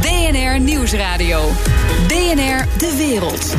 BNR 0.00 0.60
Nieuwsradio. 0.60 1.48
BNR 2.08 2.78
De 2.78 2.94
Wereld. 2.96 3.54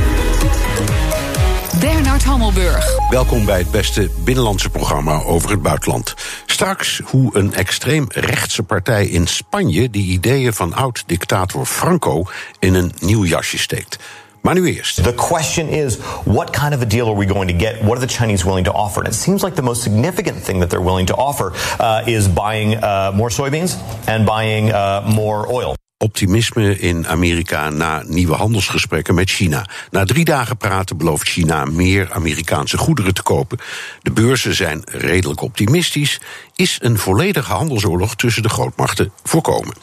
Bernard 1.80 2.24
Hammelburg. 2.24 3.10
Welkom 3.10 3.46
bij 3.46 3.58
het 3.58 3.72
beste 3.72 4.10
binnenlandse 4.24 4.70
programma 4.70 5.24
over 5.24 5.50
het 5.50 5.62
buitenland. 5.62 6.14
Straks 6.46 7.02
hoe 7.06 7.38
een 7.38 7.54
extreem 7.54 8.06
rechtse 8.10 8.64
partij 8.64 9.06
in 9.06 9.28
Spanje 9.28 9.90
die 9.90 10.12
ideeën 10.12 10.54
van 10.54 10.74
oud-dictator 10.74 11.66
Franco 11.66 12.24
in 12.60 12.74
een 12.74 12.92
nieuw 13.00 13.26
jasje 13.26 13.58
steekt. 13.58 13.98
Maar 14.42 14.54
nu 14.54 14.76
eerst. 14.76 15.04
The 15.04 15.14
question 15.14 15.68
is, 15.68 15.98
what 16.24 16.50
kind 16.50 16.74
of 16.74 16.82
a 16.82 16.86
deal 16.86 17.08
are 17.08 17.18
we 17.18 17.28
going 17.28 17.52
to 17.52 17.66
get? 17.66 17.82
What 17.82 17.98
are 17.98 18.06
the 18.06 18.14
Chinese 18.14 18.46
willing 18.46 18.66
to 18.66 18.72
offer? 18.72 19.04
And 19.04 19.14
it 19.14 19.20
seems 19.20 19.44
like 19.44 19.56
the 19.56 19.62
most 19.62 19.82
significant 19.82 20.44
thing 20.44 20.60
that 20.60 20.70
they're 20.70 20.86
willing 20.86 21.08
to 21.08 21.16
offer 21.16 21.52
uh, 21.80 22.04
is 22.06 22.28
buying 22.28 22.84
uh, 22.84 23.12
more 23.16 23.30
soybeans 23.30 23.78
and 24.08 24.26
buying 24.26 24.72
uh, 24.72 25.02
more 25.16 25.48
oil. 25.54 25.76
Optimisme 26.02 26.80
in 26.80 27.08
Amerika 27.08 27.70
na 27.70 28.04
nieuwe 28.08 28.34
handelsgesprekken 28.34 29.16
met 29.16 29.30
China. 29.30 29.70
Na 29.92 30.06
drie 30.06 30.26
dagen 30.26 30.58
praten 30.58 30.98
belooft 30.98 31.28
China 31.28 31.66
meer 31.66 32.12
Amerikaanse 32.12 32.78
goederen 32.78 33.14
te 33.14 33.24
kopen. 33.24 33.60
De 34.02 34.12
beurzen 34.12 34.56
zijn 34.56 34.82
redelijk 34.86 35.42
optimistisch. 35.42 36.20
Is 36.56 36.78
een 36.82 36.98
volledige 36.98 37.52
handelsoorlog 37.52 38.16
tussen 38.16 38.44
de 38.44 38.50
grootmachten 38.50 39.12
voorkomen? 39.24 39.76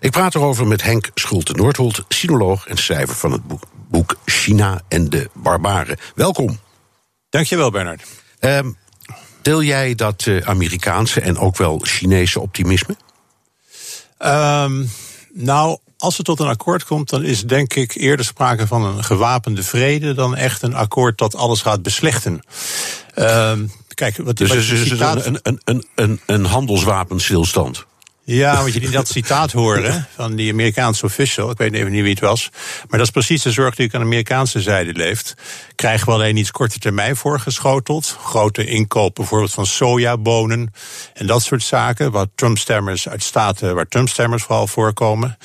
Ik 0.00 0.10
praat 0.10 0.34
erover 0.34 0.66
met 0.66 0.82
Henk 0.82 1.10
Schulte-Noordholt, 1.14 2.04
sinoloog 2.08 2.66
en 2.66 2.76
schrijver 2.76 3.16
van 3.16 3.32
het 3.32 3.42
boek 3.88 4.16
China 4.24 4.80
en 4.88 5.10
de 5.10 5.30
Barbaren. 5.32 5.96
Welkom. 6.14 6.58
Dankjewel, 7.28 7.70
Bernard. 7.70 8.02
Um, 8.40 8.76
deel 9.42 9.62
jij 9.62 9.94
dat 9.94 10.26
uh, 10.26 10.48
Amerikaanse 10.48 11.20
en 11.20 11.38
ook 11.38 11.56
wel 11.56 11.80
Chinese 11.82 12.40
optimisme? 12.40 12.96
Um, 14.18 14.90
nou, 15.32 15.78
als 15.96 16.16
het 16.16 16.26
tot 16.26 16.40
een 16.40 16.46
akkoord 16.46 16.84
komt, 16.84 17.08
dan 17.08 17.22
is 17.22 17.42
denk 17.42 17.74
ik 17.74 17.94
eerder 17.94 18.24
sprake 18.24 18.66
van 18.66 18.84
een 18.84 19.04
gewapende 19.04 19.62
vrede 19.62 20.14
dan 20.14 20.36
echt 20.36 20.62
een 20.62 20.74
akkoord 20.74 21.18
dat 21.18 21.34
alles 21.34 21.62
gaat 21.62 21.82
beslechten. 21.82 22.40
Um, 23.16 23.72
kijk, 23.94 24.16
wat, 24.16 24.36
dus 24.36 24.48
wat 24.48 24.58
is 24.58 24.68
dus 24.68 24.88
citaat... 24.88 25.26
een, 25.26 25.38
een, 25.42 25.60
een, 25.64 25.86
een, 25.94 26.20
een 26.26 26.44
handelswapenstilstand. 26.44 27.86
Ja, 28.32 28.60
want 28.60 28.72
je 28.72 28.80
die 28.80 28.90
dat 28.90 29.08
citaat 29.08 29.52
horen 29.52 30.06
van 30.14 30.34
die 30.34 30.52
Amerikaanse 30.52 31.04
official, 31.04 31.50
ik 31.50 31.58
weet 31.58 31.72
even 31.72 31.90
niet 31.90 32.02
wie 32.02 32.10
het 32.10 32.20
was, 32.20 32.48
maar 32.88 32.98
dat 32.98 33.06
is 33.06 33.10
precies 33.10 33.42
de 33.42 33.50
zorg 33.50 33.74
die 33.74 33.86
ik 33.86 33.94
aan 33.94 34.00
de 34.00 34.06
Amerikaanse 34.06 34.60
zijde 34.60 34.92
leeft. 34.92 35.34
Krijgen 35.74 36.06
we 36.06 36.12
alleen 36.12 36.36
iets 36.36 36.50
korte 36.50 36.78
termijn 36.78 37.16
voorgeschoteld, 37.16 38.16
grote 38.24 38.64
inkoop 38.64 39.14
bijvoorbeeld 39.14 39.52
van 39.52 39.66
sojabonen 39.66 40.72
en 41.14 41.26
dat 41.26 41.42
soort 41.42 41.62
zaken, 41.62 42.10
wat 42.10 42.28
Trump-stemmers 42.34 43.08
uit 43.08 43.22
staten 43.22 43.74
waar 43.74 43.88
Trump-stemmers 43.88 44.42
vooral 44.42 44.66
voorkomen, 44.66 45.36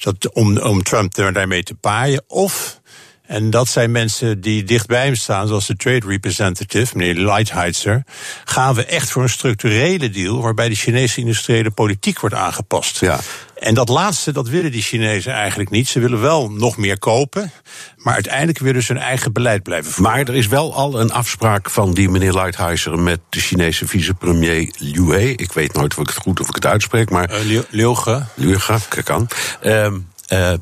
dat 0.00 0.32
om, 0.32 0.58
om 0.58 0.82
Trump 0.82 1.14
daarmee 1.14 1.62
te 1.62 1.74
paaien, 1.74 2.24
of 2.26 2.80
en 3.26 3.50
dat 3.50 3.68
zijn 3.68 3.90
mensen 3.90 4.40
die 4.40 4.64
dichtbij 4.64 5.04
hem 5.04 5.14
staan, 5.14 5.46
zoals 5.46 5.66
de 5.66 5.76
trade 5.76 6.06
representative, 6.06 6.96
meneer 6.96 7.24
Lighthizer. 7.24 8.02
Gaan 8.44 8.74
we 8.74 8.84
echt 8.84 9.10
voor 9.10 9.22
een 9.22 9.28
structurele 9.28 10.10
deal 10.10 10.42
waarbij 10.42 10.68
de 10.68 10.74
Chinese 10.74 11.20
industriële 11.20 11.70
politiek 11.70 12.20
wordt 12.20 12.34
aangepast. 12.34 13.00
Ja. 13.00 13.20
En 13.54 13.74
dat 13.74 13.88
laatste, 13.88 14.32
dat 14.32 14.48
willen 14.48 14.72
die 14.72 14.82
Chinezen 14.82 15.32
eigenlijk 15.32 15.70
niet. 15.70 15.88
Ze 15.88 16.00
willen 16.00 16.20
wel 16.20 16.50
nog 16.50 16.76
meer 16.76 16.98
kopen, 16.98 17.52
maar 17.96 18.14
uiteindelijk 18.14 18.58
willen 18.58 18.82
ze 18.82 18.92
hun 18.92 19.02
eigen 19.02 19.32
beleid 19.32 19.62
blijven 19.62 19.92
voeren. 19.92 20.14
Maar 20.14 20.28
er 20.28 20.34
is 20.34 20.46
wel 20.46 20.74
al 20.74 21.00
een 21.00 21.12
afspraak 21.12 21.70
van 21.70 21.94
die 21.94 22.08
meneer 22.08 22.32
Lighthizer 22.32 22.98
met 22.98 23.20
de 23.28 23.40
Chinese 23.40 23.86
vicepremier 23.86 24.74
Liu 24.78 25.12
He. 25.12 25.26
Ik 25.36 25.52
weet 25.52 25.72
nooit 25.72 25.92
of 25.92 25.98
ik 25.98 26.08
het 26.08 26.16
goed 26.16 26.40
of 26.40 26.48
ik 26.48 26.54
het 26.54 26.66
uitspreek, 26.66 27.10
maar. 27.10 27.30
Uh, 27.30 27.62
Liu 27.70 27.94
He. 27.94 28.18
Liu 28.34 28.56
kan. 29.04 29.28
Um, 29.62 30.08
uh, 30.32 30.52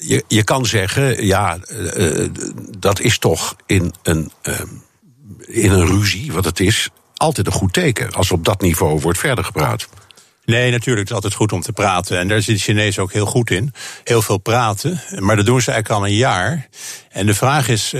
je, 0.00 0.24
je 0.28 0.44
kan 0.44 0.66
zeggen, 0.66 1.26
ja, 1.26 1.58
uh, 1.68 2.28
dat 2.78 3.00
is 3.00 3.18
toch 3.18 3.56
in 3.66 3.94
een, 4.02 4.32
uh, 4.42 4.60
in 5.46 5.70
een 5.70 5.86
ruzie, 5.86 6.32
wat 6.32 6.44
het 6.44 6.60
is, 6.60 6.88
altijd 7.14 7.46
een 7.46 7.52
goed 7.52 7.72
teken. 7.72 8.12
Als 8.12 8.30
op 8.30 8.44
dat 8.44 8.60
niveau 8.60 9.00
wordt 9.00 9.18
verder 9.18 9.44
gepraat. 9.44 9.88
Nee, 10.44 10.70
natuurlijk. 10.70 10.98
Het 10.98 11.08
is 11.08 11.14
altijd 11.14 11.34
goed 11.34 11.52
om 11.52 11.60
te 11.60 11.72
praten. 11.72 12.18
En 12.18 12.28
daar 12.28 12.42
zit 12.42 12.54
de 12.54 12.62
Chinezen 12.62 13.02
ook 13.02 13.12
heel 13.12 13.26
goed 13.26 13.50
in. 13.50 13.72
Heel 14.04 14.22
veel 14.22 14.38
praten. 14.38 15.00
Maar 15.18 15.36
dat 15.36 15.46
doen 15.46 15.60
ze 15.60 15.70
eigenlijk 15.70 16.00
al 16.00 16.08
een 16.08 16.16
jaar. 16.16 16.68
En 17.08 17.26
de 17.26 17.34
vraag 17.34 17.68
is 17.68 17.94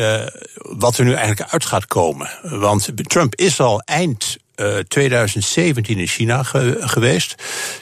wat 0.55 0.99
er 0.99 1.05
nu 1.05 1.13
eigenlijk 1.13 1.51
uit 1.53 1.65
gaat 1.65 1.87
komen. 1.87 2.31
Want 2.43 3.09
Trump 3.09 3.35
is 3.35 3.61
al 3.61 3.81
eind 3.81 4.39
uh, 4.61 4.79
2017 4.79 5.99
in 5.99 6.07
China 6.07 6.43
ge 6.43 6.77
geweest. 6.81 7.35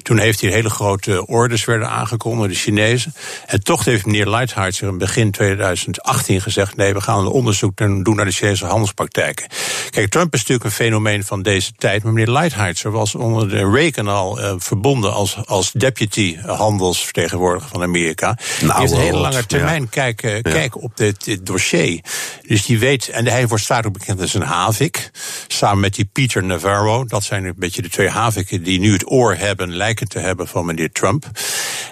Toen 0.02 0.18
heeft 0.18 0.40
hij 0.40 0.50
hele 0.50 0.70
grote 0.70 1.26
orders 1.26 1.64
werden 1.64 1.88
aangekondigd, 1.88 2.50
de 2.50 2.58
Chinezen. 2.58 3.14
En 3.46 3.62
toch 3.62 3.84
heeft 3.84 4.06
meneer 4.06 4.28
Lighthizer 4.28 4.88
in 4.88 4.98
begin 4.98 5.30
2018 5.30 6.40
gezegd: 6.40 6.76
nee, 6.76 6.92
we 6.92 7.00
gaan 7.00 7.18
een 7.18 7.26
onderzoek 7.26 7.76
doen 7.76 8.16
naar 8.16 8.24
de 8.24 8.32
Chinese 8.32 8.66
handelspraktijken. 8.66 9.46
Kijk, 9.90 10.10
Trump 10.10 10.34
is 10.34 10.38
natuurlijk 10.38 10.64
een 10.64 10.84
fenomeen 10.84 11.24
van 11.24 11.42
deze 11.42 11.72
tijd. 11.76 12.02
Maar 12.02 12.12
meneer 12.12 12.32
Lighthizer 12.32 12.90
was 12.90 13.14
onder 13.14 13.48
de 13.48 13.70
Reagan 13.70 14.08
al 14.08 14.40
uh, 14.40 14.54
verbonden 14.58 15.12
als, 15.12 15.36
als 15.46 15.72
deputy 15.72 16.36
handelsvertegenwoordiger 16.46 17.68
van 17.68 17.82
Amerika. 17.82 18.38
Nou, 18.60 18.72
hij 18.72 18.80
heeft 18.80 18.92
een 18.92 18.98
hele 18.98 19.18
lange 19.18 19.46
termijn 19.46 19.82
ja. 19.82 19.88
kijken, 19.90 20.30
ja. 20.30 20.40
kijken 20.40 20.80
op 20.80 20.96
dit, 20.96 21.24
dit, 21.24 21.46
dossier. 21.46 22.00
Dus 22.46 22.66
die 22.66 22.78
weet, 22.78 23.08
en 23.08 23.26
hij 23.26 23.46
wordt 23.46 23.64
staat 23.64 23.86
ook 23.86 23.92
bekend 23.92 24.20
als 24.20 24.34
een 24.34 24.42
havik. 24.42 25.10
Samen 25.58 25.80
met 25.80 25.94
die 25.94 26.08
Peter 26.12 26.44
Navarro. 26.44 27.04
Dat 27.04 27.24
zijn 27.24 27.44
een 27.44 27.54
beetje 27.56 27.82
de 27.82 27.88
twee 27.88 28.08
haviken 28.08 28.62
die 28.62 28.80
nu 28.80 28.92
het 28.92 29.10
oor 29.10 29.34
hebben, 29.34 29.76
lijken 29.76 30.08
te 30.08 30.18
hebben 30.18 30.48
van 30.48 30.66
meneer 30.66 30.92
Trump. 30.92 31.30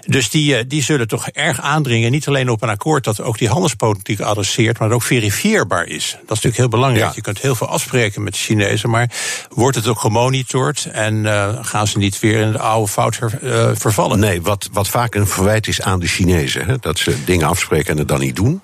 Dus 0.07 0.31
die, 0.31 0.67
die 0.67 0.83
zullen 0.83 1.09
toch 1.09 1.29
erg 1.29 1.61
aandringen, 1.61 2.11
niet 2.11 2.29
alleen 2.29 2.49
op 2.49 2.63
een 2.63 2.69
akkoord 2.69 3.05
dat 3.05 3.21
ook 3.21 3.39
die 3.39 3.49
handelspolitiek 3.49 4.21
adresseert, 4.21 4.79
maar 4.79 4.89
dat 4.89 4.97
ook 4.97 5.03
verifieerbaar 5.03 5.87
is. 5.87 6.11
Dat 6.11 6.21
is 6.21 6.29
natuurlijk 6.29 6.57
heel 6.57 6.69
belangrijk. 6.69 7.07
Ja. 7.07 7.13
Je 7.15 7.21
kunt 7.21 7.41
heel 7.41 7.55
veel 7.55 7.69
afspreken 7.69 8.23
met 8.23 8.33
de 8.33 8.39
Chinezen, 8.39 8.91
maar 8.91 9.11
wordt 9.49 9.77
het 9.77 9.87
ook 9.87 10.01
gemonitord 10.01 10.89
en 10.93 11.15
uh, 11.15 11.59
gaan 11.61 11.87
ze 11.87 11.99
niet 11.99 12.21
weer 12.21 12.41
in 12.41 12.53
de 12.53 12.59
oude 12.59 12.93
fout 12.93 13.19
her, 13.19 13.39
uh, 13.43 13.71
vervallen? 13.75 14.19
Nee, 14.19 14.43
wat, 14.43 14.69
wat 14.73 14.89
vaak 14.89 15.15
een 15.15 15.27
verwijt 15.27 15.67
is 15.67 15.81
aan 15.81 16.01
de 16.01 16.07
Chinezen, 16.07 16.67
hè, 16.67 16.79
dat 16.79 16.99
ze 16.99 17.25
dingen 17.25 17.49
afspreken 17.49 17.93
en 17.93 17.99
het 17.99 18.09
dan 18.09 18.21
niet 18.21 18.37
doen. 18.37 18.61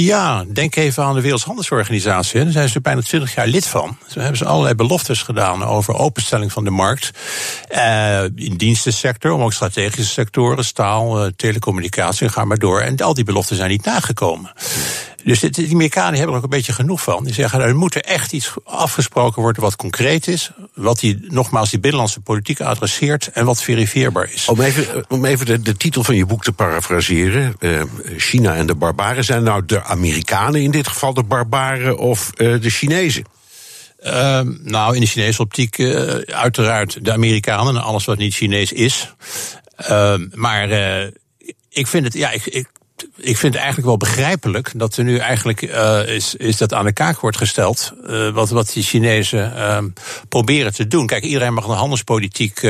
Ja, 0.00 0.44
denk 0.48 0.76
even 0.76 1.04
aan 1.04 1.14
de 1.14 1.20
Wereldhandelsorganisatie. 1.20 2.42
Daar 2.42 2.52
zijn 2.52 2.68
ze 2.68 2.80
bijna 2.80 3.00
20 3.00 3.34
jaar 3.34 3.46
lid 3.46 3.66
van. 3.66 3.96
Zo 4.06 4.20
hebben 4.20 4.38
ze 4.38 4.44
allerlei 4.44 4.74
beloftes 4.74 5.22
gedaan 5.22 5.64
over 5.64 5.94
openstelling 5.94 6.52
van 6.52 6.64
de 6.64 6.70
markt. 6.70 7.10
Uh, 7.70 8.22
in 8.22 8.56
dienstensector, 8.56 9.36
maar 9.36 9.44
ook 9.44 9.52
strategische 9.52 10.12
sectoren, 10.12 10.64
staal, 10.64 11.24
uh, 11.24 11.30
telecommunicatie, 11.36 12.28
ga 12.28 12.44
maar 12.44 12.58
door. 12.58 12.80
En 12.80 12.96
al 12.96 13.14
die 13.14 13.24
beloften 13.24 13.56
zijn 13.56 13.70
niet 13.70 13.84
nagekomen. 13.84 14.52
Dus 15.28 15.40
de, 15.40 15.50
die 15.50 15.72
Amerikanen 15.72 16.14
hebben 16.14 16.30
er 16.30 16.36
ook 16.36 16.42
een 16.42 16.56
beetje 16.56 16.72
genoeg 16.72 17.02
van. 17.02 17.24
Die 17.24 17.34
zeggen, 17.34 17.60
er 17.60 17.76
moet 17.76 17.94
er 17.94 18.02
echt 18.02 18.32
iets 18.32 18.52
afgesproken 18.64 19.42
worden 19.42 19.62
wat 19.62 19.76
concreet 19.76 20.26
is. 20.26 20.50
Wat 20.74 21.00
die, 21.00 21.18
nogmaals, 21.28 21.70
die 21.70 21.78
binnenlandse 21.78 22.20
politiek 22.20 22.60
adresseert 22.60 23.30
en 23.32 23.44
wat 23.44 23.62
verifieerbaar 23.62 24.30
is. 24.32 24.48
Om 24.48 24.60
even, 24.60 25.04
om 25.08 25.24
even 25.24 25.46
de, 25.46 25.60
de 25.60 25.76
titel 25.76 26.04
van 26.04 26.16
je 26.16 26.26
boek 26.26 26.44
te 26.44 26.52
parafraseren. 26.52 27.56
Uh, 27.60 27.82
China 28.16 28.54
en 28.54 28.66
de 28.66 28.74
barbaren. 28.74 29.24
Zijn 29.24 29.42
nou 29.42 29.64
de 29.66 29.84
Amerikanen 29.84 30.62
in 30.62 30.70
dit 30.70 30.88
geval 30.88 31.14
de 31.14 31.22
barbaren 31.22 31.98
of 31.98 32.30
uh, 32.36 32.60
de 32.60 32.70
Chinezen? 32.70 33.24
Uh, 34.04 34.40
nou, 34.62 34.94
in 34.94 35.00
de 35.00 35.06
Chinese 35.06 35.42
optiek 35.42 35.78
uh, 35.78 36.14
uiteraard 36.26 37.04
de 37.04 37.12
Amerikanen 37.12 37.76
en 37.76 37.82
alles 37.82 38.04
wat 38.04 38.18
niet 38.18 38.34
Chinees 38.34 38.72
is. 38.72 39.14
Uh, 39.90 40.14
maar 40.32 40.68
ik 41.68 41.86
vind 41.86 42.04
het, 42.04 42.14
ja, 42.14 42.30
ik, 42.30 42.46
ik, 42.46 42.68
ik 43.16 43.36
vind 43.36 43.52
het 43.52 43.62
eigenlijk 43.62 43.86
wel 43.86 43.96
begrijpelijk 43.96 44.72
dat 44.74 44.96
er 44.96 45.04
nu 45.04 45.16
eigenlijk 45.16 45.62
uh, 45.62 46.08
is, 46.08 46.34
is 46.34 46.56
dat 46.56 46.74
aan 46.74 46.84
de 46.84 46.92
kaak 46.92 47.20
wordt 47.20 47.36
gesteld. 47.36 47.92
Uh, 48.06 48.30
wat, 48.30 48.50
wat 48.50 48.72
die 48.72 48.82
Chinezen 48.82 49.52
uh, 49.56 49.78
proberen 50.28 50.72
te 50.72 50.86
doen. 50.86 51.06
Kijk, 51.06 51.24
iedereen 51.24 51.54
mag 51.54 51.66
een 51.66 51.74
handelspolitiek 51.74 52.60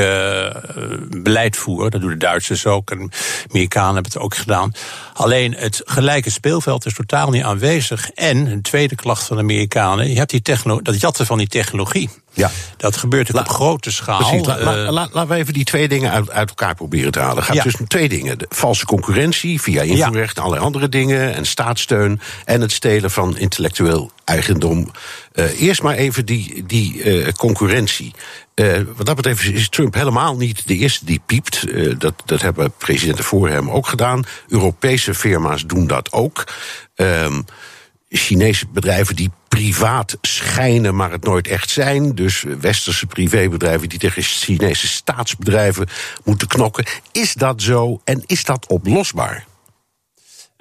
beleid 1.09 1.57
voeren. 1.57 1.91
Dat 1.91 2.01
doen 2.01 2.09
de 2.09 2.17
Duitsers 2.17 2.65
ook. 2.65 2.91
En 2.91 3.11
Amerikanen 3.49 3.93
hebben 3.93 4.11
het 4.11 4.21
ook 4.21 4.35
gedaan. 4.35 4.71
Alleen 5.13 5.53
het 5.53 5.81
gelijke 5.85 6.29
speelveld 6.29 6.85
is 6.85 6.93
totaal 6.93 7.29
niet 7.29 7.43
aanwezig. 7.43 8.09
En 8.09 8.37
een 8.45 8.61
tweede 8.61 8.95
klacht 8.95 9.23
van 9.23 9.35
de 9.35 9.43
Amerikanen. 9.43 10.09
Je 10.09 10.17
hebt 10.17 10.31
die 10.31 10.41
techno 10.41 10.81
dat 10.81 11.01
jatten 11.01 11.25
van 11.25 11.37
die 11.37 11.47
technologie. 11.47 12.09
Ja. 12.39 12.51
Dat 12.77 12.97
gebeurt 12.97 13.33
la, 13.33 13.39
op 13.41 13.47
grote 13.47 13.91
schaal. 13.91 14.17
Precies, 14.17 14.45
la, 14.45 14.59
la, 14.59 14.91
la, 14.91 15.07
laten 15.11 15.27
we 15.27 15.35
even 15.35 15.53
die 15.53 15.63
twee 15.63 15.87
dingen 15.87 16.11
uit, 16.11 16.29
uit 16.31 16.49
elkaar 16.49 16.75
proberen 16.75 17.11
te 17.11 17.19
halen. 17.19 17.35
Het 17.35 17.45
gaat 17.45 17.55
ja. 17.55 17.63
dus 17.63 17.77
om 17.77 17.87
twee 17.87 18.09
dingen. 18.09 18.37
De 18.37 18.45
valse 18.49 18.85
concurrentie 18.85 19.61
via 19.61 19.81
invoerrecht 19.81 20.35
en 20.35 20.41
allerlei 20.41 20.65
andere 20.65 20.89
dingen. 20.89 21.33
En 21.33 21.45
staatssteun. 21.45 22.21
En 22.45 22.61
het 22.61 22.71
stelen 22.71 23.11
van 23.11 23.37
intellectueel 23.37 24.11
eigendom. 24.25 24.91
Uh, 25.33 25.61
eerst 25.61 25.81
maar 25.81 25.95
even 25.95 26.25
die, 26.25 26.63
die 26.67 27.03
uh, 27.03 27.27
concurrentie. 27.31 28.13
Uh, 28.55 28.77
wat 28.95 29.05
dat 29.05 29.15
betreft 29.15 29.43
is 29.43 29.69
Trump 29.69 29.93
helemaal 29.93 30.35
niet 30.35 30.67
de 30.67 30.75
eerste 30.75 31.05
die 31.05 31.21
piept. 31.25 31.65
Dat, 31.97 32.13
dat 32.25 32.41
hebben 32.41 32.71
presidenten 32.77 33.23
voor 33.23 33.49
hem 33.49 33.69
ook 33.69 33.87
gedaan. 33.87 34.23
Europese 34.47 35.13
firma's 35.13 35.65
doen 35.65 35.87
dat 35.87 36.11
ook. 36.11 36.47
Um, 36.95 37.45
Chinese 38.09 38.67
bedrijven 38.67 39.15
die 39.15 39.31
privaat 39.47 40.17
schijnen, 40.21 40.95
maar 40.95 41.11
het 41.11 41.23
nooit 41.23 41.47
echt 41.47 41.69
zijn. 41.69 42.15
Dus 42.15 42.45
westerse 42.59 43.05
privébedrijven 43.05 43.89
die 43.89 43.99
tegen 43.99 44.21
Chinese 44.21 44.87
staatsbedrijven 44.87 45.87
moeten 46.23 46.47
knokken. 46.47 46.85
Is 47.11 47.33
dat 47.33 47.61
zo 47.61 48.01
en 48.03 48.23
is 48.25 48.43
dat 48.43 48.67
oplosbaar? 48.67 49.48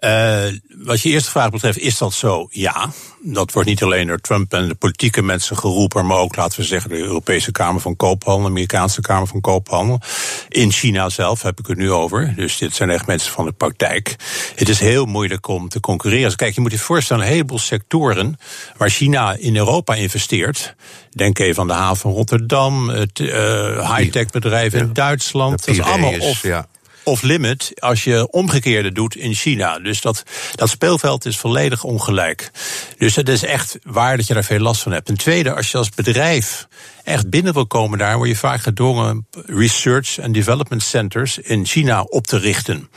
Uh, 0.05 0.47
wat 0.85 1.01
je 1.01 1.09
eerste 1.09 1.31
vraag 1.31 1.51
betreft, 1.51 1.79
is 1.79 1.99
dat 1.99 2.13
zo? 2.13 2.49
Ja. 2.51 2.91
Dat 3.23 3.53
wordt 3.53 3.69
niet 3.69 3.83
alleen 3.83 4.07
door 4.07 4.21
Trump 4.21 4.53
en 4.53 4.69
de 4.69 4.75
politieke 4.75 5.23
mensen 5.23 5.57
geroepen, 5.57 6.07
maar 6.07 6.17
ook, 6.17 6.37
laten 6.37 6.61
we 6.61 6.67
zeggen, 6.67 6.91
de 6.91 6.97
Europese 6.97 7.53
Kamer 7.53 7.81
van 7.81 7.97
Koophandel, 7.97 8.43
de 8.43 8.49
Amerikaanse 8.49 9.01
Kamer 9.01 9.27
van 9.27 9.41
Koophandel. 9.41 10.01
In 10.49 10.73
China 10.73 11.09
zelf 11.09 11.43
heb 11.43 11.59
ik 11.59 11.67
het 11.67 11.79
nu 11.79 11.93
over. 11.93 12.33
Dus 12.37 12.59
dit 12.59 12.75
zijn 12.75 12.91
echt 12.91 13.07
mensen 13.07 13.33
van 13.33 13.45
de 13.45 13.53
praktijk. 13.53 14.17
Het 14.55 14.69
is 14.69 14.81
heel 14.81 15.05
moeilijk 15.05 15.49
om 15.49 15.69
te 15.69 15.81
concurreren. 15.81 16.25
Dus 16.25 16.37
kijk, 16.37 16.55
je 16.55 16.61
moet 16.61 16.73
je 16.73 16.79
voorstellen, 16.79 17.23
een 17.23 17.31
heleboel 17.31 17.59
sectoren 17.59 18.39
waar 18.77 18.91
China 18.91 19.37
in 19.39 19.57
Europa 19.57 19.95
investeert. 19.95 20.75
Denk 21.11 21.39
even 21.39 21.61
aan 21.61 21.69
de 21.69 21.73
haven 21.73 21.97
van 21.97 22.13
Rotterdam, 22.13 22.89
het 22.89 23.19
uh, 23.19 23.97
high-tech 23.97 24.31
bedrijven 24.31 24.79
in 24.79 24.93
Duitsland. 24.93 25.65
Dat 25.65 25.75
is 25.75 25.83
allemaal 25.83 26.19
of. 26.19 26.43
Ja 26.43 26.69
of 27.09 27.23
limit 27.23 27.73
als 27.79 28.05
je 28.05 28.31
omgekeerde 28.31 28.93
doet 28.93 29.17
in 29.17 29.35
China. 29.35 29.79
Dus 29.79 30.01
dat, 30.01 30.23
dat 30.55 30.69
speelveld 30.69 31.25
is 31.25 31.39
volledig 31.39 31.85
ongelijk. 31.85 32.51
Dus 32.99 33.17
het 33.17 33.29
is 33.29 33.45
echt 33.45 33.79
waar 33.83 34.17
dat 34.17 34.27
je 34.27 34.35
daar 34.35 34.45
veel 34.45 34.59
last 34.59 34.83
van 34.83 34.93
hebt. 34.93 35.07
Ten 35.07 35.17
tweede, 35.17 35.55
als 35.55 35.71
je 35.71 35.79
als 35.79 35.91
bedrijf 35.91 36.69
echt 37.05 37.31
binnen 37.31 37.53
wil 37.53 37.67
komen 37.67 37.99
daar, 37.99 38.17
word 38.17 38.29
je 38.29 38.37
vaak 38.37 38.61
gedwongen 38.61 39.27
research 39.47 40.21
and 40.21 40.35
development 40.35 40.83
centers 40.83 41.39
in 41.39 41.67
China 41.67 42.03
op 42.03 42.27
te 42.27 42.39
richten. 42.39 42.89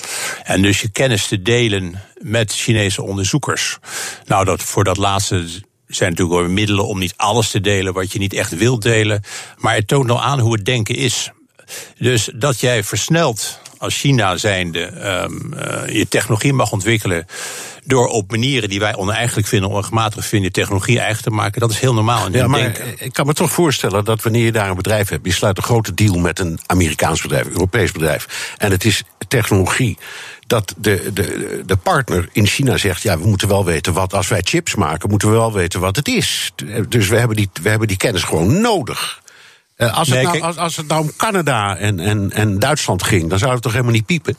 En 0.43 0.61
dus 0.61 0.81
je 0.81 0.89
kennis 0.89 1.27
te 1.27 1.41
delen 1.41 2.01
met 2.21 2.53
Chinese 2.53 3.01
onderzoekers. 3.01 3.77
Nou, 4.25 4.45
dat, 4.45 4.63
voor 4.63 4.83
dat 4.83 4.97
laatste 4.97 5.45
zijn 5.87 6.09
natuurlijk 6.09 6.39
wel 6.39 6.49
middelen 6.49 6.87
om 6.87 6.99
niet 6.99 7.13
alles 7.17 7.49
te 7.49 7.61
delen 7.61 7.93
wat 7.93 8.11
je 8.11 8.19
niet 8.19 8.33
echt 8.33 8.57
wilt 8.57 8.81
delen. 8.81 9.23
Maar 9.57 9.75
het 9.75 9.87
toont 9.87 10.09
al 10.11 10.21
aan 10.21 10.39
hoe 10.39 10.53
het 10.53 10.65
denken 10.65 10.95
is. 10.95 11.31
Dus 11.97 12.29
dat 12.35 12.59
jij 12.59 12.83
versneld 12.83 13.59
als 13.81 13.99
China 13.99 14.37
zijnde 14.37 14.79
um, 15.23 15.53
uh, 15.53 15.95
je 15.95 16.07
technologie 16.07 16.53
mag 16.53 16.71
ontwikkelen 16.71 17.25
door 17.83 18.07
op 18.07 18.31
manieren 18.31 18.69
die 18.69 18.79
wij 18.79 18.95
oneigenlijk 18.95 19.47
vinden, 19.47 19.69
onrechtmatig 19.69 20.25
vinden, 20.25 20.51
technologie 20.51 20.99
eigen 20.99 21.23
te 21.23 21.29
maken. 21.29 21.61
Dat 21.61 21.71
is 21.71 21.79
heel 21.79 21.93
normaal. 21.93 22.25
In 22.25 22.31
ja, 22.31 22.47
maar 22.47 22.59
denken. 22.59 22.95
ik 22.97 23.13
kan 23.13 23.25
me 23.25 23.33
toch 23.33 23.51
voorstellen 23.51 24.05
dat 24.05 24.23
wanneer 24.23 24.45
je 24.45 24.51
daar 24.51 24.69
een 24.69 24.75
bedrijf 24.75 25.09
hebt, 25.09 25.25
je 25.25 25.31
sluit 25.31 25.57
een 25.57 25.63
grote 25.63 25.93
deal 25.93 26.17
met 26.17 26.39
een 26.39 26.59
Amerikaans 26.65 27.21
bedrijf, 27.21 27.45
een 27.45 27.51
Europees 27.51 27.91
bedrijf, 27.91 28.55
en 28.57 28.71
het 28.71 28.85
is 28.85 29.03
technologie 29.27 29.97
dat 30.47 30.73
de, 30.77 31.09
de, 31.13 31.61
de 31.65 31.75
partner 31.75 32.29
in 32.31 32.47
China 32.47 32.77
zegt: 32.77 33.01
ja, 33.01 33.19
we 33.19 33.27
moeten 33.27 33.47
wel 33.47 33.65
weten 33.65 33.93
wat, 33.93 34.13
als 34.13 34.27
wij 34.27 34.41
chips 34.43 34.75
maken, 34.75 35.09
moeten 35.09 35.29
we 35.29 35.33
wel 35.33 35.53
weten 35.53 35.79
wat 35.79 35.95
het 35.95 36.07
is. 36.07 36.51
Dus 36.89 37.07
we 37.07 37.17
hebben 37.17 37.37
die, 37.37 37.49
we 37.61 37.69
hebben 37.69 37.87
die 37.87 37.97
kennis 37.97 38.23
gewoon 38.23 38.61
nodig. 38.61 39.21
Uh, 39.81 39.97
als, 39.97 40.09
het 40.09 40.23
nou, 40.23 40.41
als, 40.41 40.57
als, 40.57 40.75
het 40.75 40.87
nou 40.87 41.01
om 41.01 41.11
Canada 41.15 41.77
en, 41.77 41.99
en, 41.99 42.31
en 42.31 42.59
Duitsland 42.59 43.03
ging, 43.03 43.29
dan 43.29 43.39
zou 43.39 43.53
het 43.53 43.61
toch 43.61 43.71
helemaal 43.71 43.93
niet 43.93 44.05
piepen? 44.05 44.37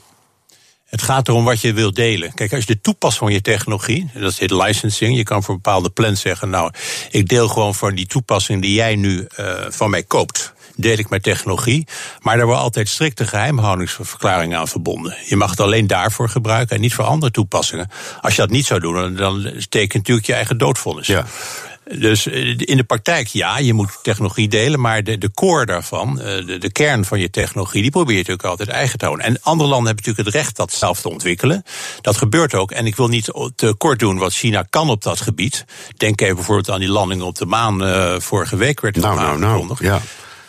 Het 0.85 1.01
gaat 1.01 1.27
erom 1.27 1.43
wat 1.43 1.61
je 1.61 1.73
wilt 1.73 1.95
delen. 1.95 2.33
Kijk, 2.33 2.53
als 2.53 2.65
je 2.65 2.73
de 2.73 2.81
toepassing 2.81 3.23
van 3.23 3.33
je 3.33 3.41
technologie, 3.41 4.09
dat 4.13 4.37
heet 4.37 4.51
licensing, 4.51 5.15
je 5.15 5.23
kan 5.23 5.43
voor 5.43 5.55
bepaalde 5.55 5.89
plans 5.89 6.21
zeggen: 6.21 6.49
Nou, 6.49 6.71
ik 7.09 7.27
deel 7.27 7.47
gewoon 7.47 7.75
voor 7.75 7.95
die 7.95 8.05
toepassing 8.05 8.61
die 8.61 8.73
jij 8.73 8.95
nu 8.95 9.27
uh, 9.39 9.53
van 9.69 9.89
mij 9.89 10.03
koopt 10.03 10.53
deel 10.75 10.97
ik 10.97 11.09
mijn 11.09 11.21
technologie. 11.21 11.87
Maar 12.19 12.39
er 12.39 12.45
worden 12.45 12.63
altijd 12.63 12.89
strikte 12.89 13.27
geheimhoudingsverklaringen 13.27 14.59
aan 14.59 14.67
verbonden. 14.67 15.17
Je 15.25 15.35
mag 15.35 15.49
het 15.49 15.59
alleen 15.59 15.87
daarvoor 15.87 16.29
gebruiken 16.29 16.75
en 16.75 16.81
niet 16.81 16.93
voor 16.93 17.05
andere 17.05 17.31
toepassingen. 17.31 17.89
Als 18.21 18.35
je 18.35 18.41
dat 18.41 18.49
niet 18.49 18.65
zou 18.65 18.79
doen, 18.79 19.15
dan 19.15 19.53
teken 19.69 19.97
natuurlijk 19.97 20.27
je 20.27 20.33
eigen 20.33 20.57
doodvonnis. 20.57 21.07
Ja. 21.07 21.25
Dus 21.83 22.27
eh, 22.27 22.57
in 22.57 22.77
de 22.77 22.83
praktijk, 22.83 23.27
ja, 23.27 23.57
je 23.57 23.73
moet 23.73 23.99
technologie 24.01 24.47
delen, 24.47 24.79
maar 24.79 25.03
de, 25.03 25.17
de 25.17 25.31
core 25.31 25.65
daarvan, 25.65 26.21
eh, 26.21 26.45
de, 26.45 26.57
de 26.57 26.71
kern 26.71 27.05
van 27.05 27.19
je 27.19 27.29
technologie, 27.29 27.81
die 27.81 27.91
probeer 27.91 28.11
je 28.11 28.17
natuurlijk 28.17 28.47
altijd 28.47 28.69
eigen 28.69 28.99
te 28.99 29.05
houden. 29.05 29.25
En 29.25 29.41
andere 29.41 29.69
landen 29.69 29.87
hebben 29.87 30.05
natuurlijk 30.05 30.35
het 30.35 30.43
recht 30.43 30.55
dat 30.55 30.73
zelf 30.73 31.01
te 31.01 31.09
ontwikkelen. 31.09 31.63
Dat 32.01 32.17
gebeurt 32.17 32.53
ook. 32.55 32.71
En 32.71 32.85
ik 32.85 32.95
wil 32.95 33.07
niet 33.07 33.31
te 33.55 33.73
kort 33.77 33.99
doen 33.99 34.17
wat 34.17 34.33
China 34.33 34.65
kan 34.69 34.89
op 34.89 35.03
dat 35.03 35.21
gebied. 35.21 35.65
Denk 35.97 36.21
even 36.21 36.35
bijvoorbeeld 36.35 36.69
aan 36.69 36.79
die 36.79 36.89
landing 36.89 37.21
op 37.21 37.35
de 37.35 37.45
maan 37.45 37.83
uh, 37.83 38.19
vorige 38.19 38.55
week 38.55 38.81
werd 38.81 38.95
nou, 38.95 39.15
nou, 39.15 39.39
nou, 39.39 39.75
ja. 39.79 40.01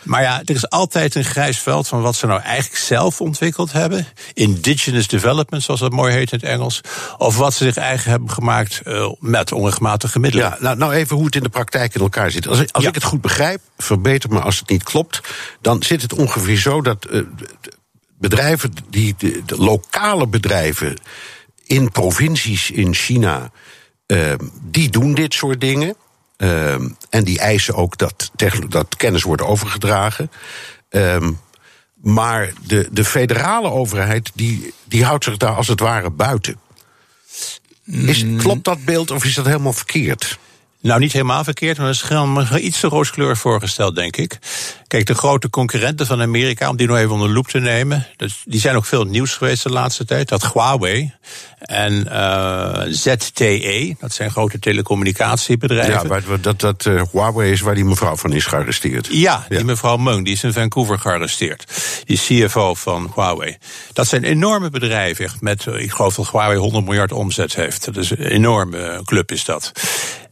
Maar 0.05 0.21
ja, 0.21 0.41
er 0.45 0.55
is 0.55 0.69
altijd 0.69 1.15
een 1.15 1.23
grijs 1.23 1.59
veld 1.59 1.87
van 1.87 2.01
wat 2.01 2.15
ze 2.15 2.25
nou 2.25 2.41
eigenlijk 2.41 2.81
zelf 2.81 3.21
ontwikkeld 3.21 3.71
hebben. 3.71 4.07
Indigenous 4.33 5.07
development, 5.07 5.63
zoals 5.63 5.79
dat 5.79 5.91
mooi 5.91 6.13
heet 6.13 6.31
in 6.31 6.39
het 6.39 6.49
Engels. 6.49 6.81
Of 7.17 7.37
wat 7.37 7.53
ze 7.53 7.63
zich 7.63 7.77
eigen 7.77 8.11
hebben 8.11 8.29
gemaakt 8.29 8.81
uh, 8.85 9.11
met 9.19 9.51
onrechtmatige 9.51 10.19
middelen. 10.19 10.49
Ja, 10.49 10.57
nou, 10.59 10.77
nou 10.77 10.93
even 10.93 11.15
hoe 11.15 11.25
het 11.25 11.35
in 11.35 11.43
de 11.43 11.49
praktijk 11.49 11.95
in 11.95 12.01
elkaar 12.01 12.31
zit. 12.31 12.47
Als, 12.47 12.73
als 12.73 12.85
ik 12.85 12.93
het 12.93 13.03
goed 13.03 13.21
begrijp, 13.21 13.61
verbeter 13.77 14.29
me 14.29 14.39
als 14.39 14.59
het 14.59 14.69
niet 14.69 14.83
klopt. 14.83 15.21
Dan 15.61 15.83
zit 15.83 16.01
het 16.01 16.13
ongeveer 16.13 16.57
zo 16.57 16.81
dat 16.81 17.07
uh, 17.11 17.21
bedrijven, 18.19 18.73
die, 18.89 19.15
de, 19.17 19.41
de, 19.45 19.57
lokale 19.57 20.27
bedrijven 20.27 20.97
in 21.65 21.91
provincies 21.91 22.71
in 22.71 22.93
China. 22.93 23.51
Uh, 24.07 24.33
die 24.61 24.89
doen 24.89 25.13
dit 25.13 25.33
soort 25.33 25.61
dingen. 25.61 25.95
Ehm, 26.37 26.89
en 27.09 27.23
die 27.23 27.39
eisen 27.39 27.75
ook 27.75 27.97
dat, 27.97 28.31
dat 28.69 28.95
kennis 28.95 29.23
wordt 29.23 29.41
overgedragen. 29.41 30.31
Ehm, 30.89 31.31
maar 31.93 32.53
de, 32.67 32.89
de 32.91 33.05
federale 33.05 33.69
overheid 33.69 34.31
die, 34.33 34.73
die 34.83 35.05
houdt 35.05 35.23
zich 35.23 35.37
daar 35.37 35.55
als 35.55 35.67
het 35.67 35.79
ware 35.79 36.09
buiten. 36.09 36.59
Is, 37.85 38.23
mm. 38.23 38.37
klopt 38.37 38.63
dat 38.63 38.85
beeld 38.85 39.11
of 39.11 39.25
is 39.25 39.33
dat 39.33 39.45
helemaal 39.45 39.73
verkeerd? 39.73 40.39
Nou, 40.85 40.99
niet 40.99 41.11
helemaal 41.11 41.43
verkeerd, 41.43 41.77
maar 41.77 41.93
dat 42.49 42.51
is 42.51 42.63
iets 42.63 42.79
te 42.79 42.87
rooskleurig 42.87 43.37
voorgesteld, 43.37 43.95
denk 43.95 44.17
ik. 44.17 44.39
Kijk, 44.87 45.05
de 45.05 45.13
grote 45.13 45.49
concurrenten 45.49 46.05
van 46.05 46.21
Amerika, 46.21 46.69
om 46.69 46.75
die 46.75 46.87
nog 46.87 46.97
even 46.97 47.11
onder 47.11 47.27
de 47.27 47.33
loep 47.33 47.47
te 47.47 47.59
nemen, 47.59 48.07
dus 48.17 48.41
die 48.45 48.59
zijn 48.59 48.75
ook 48.75 48.85
veel 48.85 49.03
nieuws 49.03 49.33
geweest 49.33 49.63
de 49.63 49.69
laatste 49.69 50.05
tijd. 50.05 50.29
Dat 50.29 50.53
Huawei 50.53 51.13
en 51.59 52.07
uh, 52.11 52.81
ZTE, 52.89 53.95
dat 53.99 54.13
zijn 54.13 54.31
grote 54.31 54.59
telecommunicatiebedrijven. 54.59 56.09
Ja, 56.09 56.37
dat, 56.41 56.59
dat 56.59 56.85
uh, 56.85 57.01
Huawei 57.11 57.51
is 57.51 57.61
waar 57.61 57.75
die 57.75 57.85
mevrouw 57.85 58.15
van 58.15 58.33
is 58.33 58.45
gearresteerd. 58.45 59.07
Ja, 59.11 59.45
die 59.49 59.63
mevrouw 59.63 59.97
Meng, 59.97 60.25
die 60.25 60.33
is 60.33 60.43
in 60.43 60.53
Vancouver 60.53 60.99
gearresteerd. 60.99 61.73
Die 62.03 62.17
CFO 62.17 62.73
van 62.73 63.11
Huawei. 63.15 63.57
Dat 63.93 64.07
zijn 64.07 64.23
enorme 64.23 64.69
bedrijven, 64.69 65.25
echt 65.25 65.41
met, 65.41 65.65
ik 65.65 65.91
geloof 65.91 66.15
dat 66.15 66.29
Huawei 66.29 66.59
100 66.59 66.85
miljard 66.85 67.11
omzet 67.11 67.55
heeft. 67.55 67.85
Dat 67.85 67.97
is 67.97 68.09
een 68.09 68.17
enorme 68.17 69.01
club 69.05 69.31
is 69.31 69.45
dat. 69.45 69.71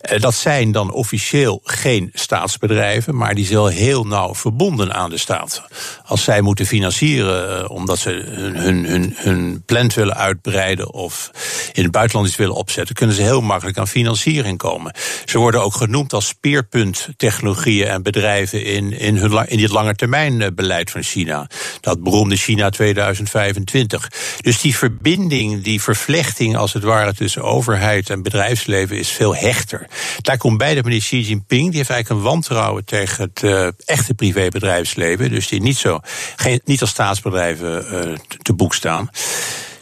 Eh, 0.03 0.19
dat 0.19 0.35
zijn 0.35 0.71
dan 0.71 0.91
officieel 0.91 1.61
geen 1.63 2.09
staatsbedrijven, 2.13 3.15
maar 3.15 3.35
die 3.35 3.45
zijn 3.45 3.67
heel 3.67 4.03
nauw 4.03 4.35
verbonden 4.35 4.93
aan 4.93 5.09
de 5.09 5.17
staat. 5.17 5.63
Als 6.05 6.23
zij 6.23 6.41
moeten 6.41 6.65
financieren 6.65 7.59
eh, 7.63 7.69
omdat 7.69 7.99
ze 7.99 8.09
hun, 8.09 8.55
hun, 8.55 8.85
hun, 8.85 9.13
hun 9.17 9.63
plant 9.65 9.93
willen 9.93 10.15
uitbreiden 10.15 10.93
of 10.93 11.31
in 11.73 11.83
het 11.83 11.91
buitenland 11.91 12.27
iets 12.27 12.37
willen 12.37 12.55
opzetten, 12.55 12.95
kunnen 12.95 13.15
ze 13.15 13.21
heel 13.21 13.41
makkelijk 13.41 13.77
aan 13.77 13.87
financiering 13.87 14.57
komen. 14.57 14.93
Ze 15.25 15.37
worden 15.37 15.61
ook 15.61 15.75
genoemd 15.75 16.13
als 16.13 16.27
speerpunttechnologieën 16.27 17.87
en 17.87 18.03
bedrijven 18.03 18.65
in, 18.65 18.99
in, 18.99 19.17
hun, 19.17 19.47
in 19.47 19.57
dit 19.57 19.71
langetermijnbeleid 19.71 20.91
van 20.91 21.03
China. 21.03 21.49
Dat 21.81 22.03
beroemde 22.03 22.35
China 22.35 22.69
2025. 22.69 24.11
Dus 24.41 24.61
die 24.61 24.77
verbinding, 24.77 25.63
die 25.63 25.81
vervlechting 25.81 26.57
als 26.57 26.73
het 26.73 26.83
ware 26.83 27.13
tussen 27.13 27.43
overheid 27.43 28.09
en 28.09 28.23
bedrijfsleven 28.23 28.97
is 28.97 29.09
veel 29.09 29.35
hechter. 29.35 29.87
Daar 30.21 30.37
komt 30.37 30.57
bij 30.57 30.75
dat 30.75 30.83
meneer 30.83 30.99
Xi 30.99 31.21
Jinping, 31.21 31.67
die 31.67 31.77
heeft 31.77 31.89
eigenlijk 31.89 32.09
een 32.09 32.31
wantrouwen 32.31 32.85
tegen 32.85 33.23
het 33.23 33.41
uh, 33.43 33.67
echte 33.85 34.13
privébedrijfsleven. 34.13 35.29
Dus 35.29 35.47
die 35.47 35.61
niet, 35.61 35.77
zo, 35.77 35.99
geen, 36.35 36.61
niet 36.65 36.81
als 36.81 36.89
staatsbedrijven 36.89 37.85
uh, 38.09 38.15
te 38.41 38.53
boek 38.53 38.73
staan. 38.73 39.09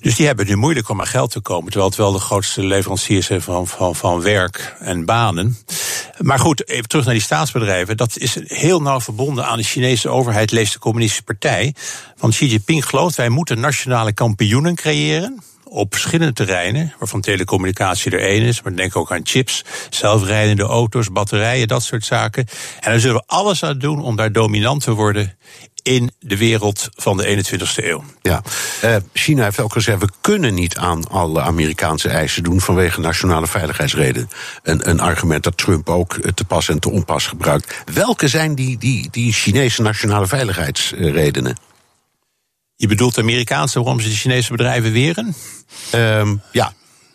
Dus 0.01 0.15
die 0.15 0.25
hebben 0.25 0.45
het 0.45 0.55
nu 0.55 0.61
moeilijk 0.61 0.89
om 0.89 0.99
aan 0.99 1.07
geld 1.07 1.31
te 1.31 1.39
komen. 1.39 1.65
Terwijl 1.65 1.89
het 1.89 1.99
wel 1.99 2.11
de 2.11 2.19
grootste 2.19 2.65
leveranciers 2.65 3.25
zijn 3.25 3.41
van, 3.41 3.67
van, 3.67 3.95
van 3.95 4.21
werk 4.21 4.75
en 4.79 5.05
banen. 5.05 5.57
Maar 6.17 6.39
goed, 6.39 6.69
even 6.69 6.87
terug 6.87 7.05
naar 7.05 7.13
die 7.13 7.23
staatsbedrijven. 7.23 7.97
Dat 7.97 8.17
is 8.17 8.37
heel 8.43 8.81
nauw 8.81 9.01
verbonden 9.01 9.45
aan 9.45 9.57
de 9.57 9.63
Chinese 9.63 10.09
overheid, 10.09 10.51
leest 10.51 10.73
de 10.73 10.79
Communistische 10.79 11.23
Partij. 11.23 11.75
Want 12.17 12.33
Xi 12.33 12.47
Jinping 12.47 12.85
gelooft, 12.85 13.15
wij 13.15 13.29
moeten 13.29 13.59
nationale 13.59 14.13
kampioenen 14.13 14.75
creëren 14.75 15.43
op 15.73 15.93
verschillende 15.93 16.33
terreinen, 16.33 16.93
waarvan 16.99 17.21
telecommunicatie 17.21 18.11
er 18.11 18.19
één 18.19 18.43
is, 18.43 18.61
maar 18.61 18.75
denk 18.75 18.95
ook 18.95 19.11
aan 19.11 19.21
chips, 19.23 19.65
zelfrijdende 19.89 20.63
auto's, 20.63 21.11
batterijen, 21.11 21.67
dat 21.67 21.83
soort 21.83 22.05
zaken. 22.05 22.45
En 22.79 22.91
daar 22.91 22.99
zullen 22.99 23.15
we 23.15 23.23
alles 23.25 23.63
aan 23.63 23.77
doen 23.77 24.01
om 24.01 24.15
daar 24.15 24.31
dominant 24.31 24.83
te 24.83 24.91
worden 24.91 25.37
in 25.83 26.11
de 26.19 26.37
wereld 26.37 26.89
van 26.95 27.17
de 27.17 27.43
21ste 27.43 27.85
eeuw. 27.85 28.03
Ja, 28.21 28.41
uh, 28.83 28.95
China 29.13 29.43
heeft 29.43 29.59
ook 29.59 29.73
gezegd: 29.73 29.99
we 29.99 30.09
kunnen 30.21 30.53
niet 30.53 30.77
aan 30.77 31.07
alle 31.07 31.41
Amerikaanse 31.41 32.09
eisen 32.09 32.43
doen 32.43 32.61
vanwege 32.61 32.99
nationale 32.99 33.47
veiligheidsreden. 33.47 34.29
Een, 34.63 34.89
een 34.89 34.99
argument 34.99 35.43
dat 35.43 35.57
Trump 35.57 35.89
ook 35.89 36.19
te 36.33 36.45
pas 36.45 36.69
en 36.69 36.79
te 36.79 36.89
onpas 36.89 37.27
gebruikt. 37.27 37.83
Welke 37.93 38.27
zijn 38.27 38.55
die, 38.55 38.77
die, 38.77 39.07
die 39.11 39.33
Chinese 39.33 39.81
nationale 39.81 40.27
veiligheidsredenen? 40.27 41.55
Je 42.81 42.87
bedoelt 42.87 43.15
de 43.15 43.21
Amerikaanse 43.21 43.79
waarom 43.79 43.99
ze 43.99 44.09
de 44.09 44.15
Chinese 44.15 44.51
bedrijven 44.51 44.91
weren? 44.91 45.35
Um, 45.95 46.41
ja. 46.51 46.73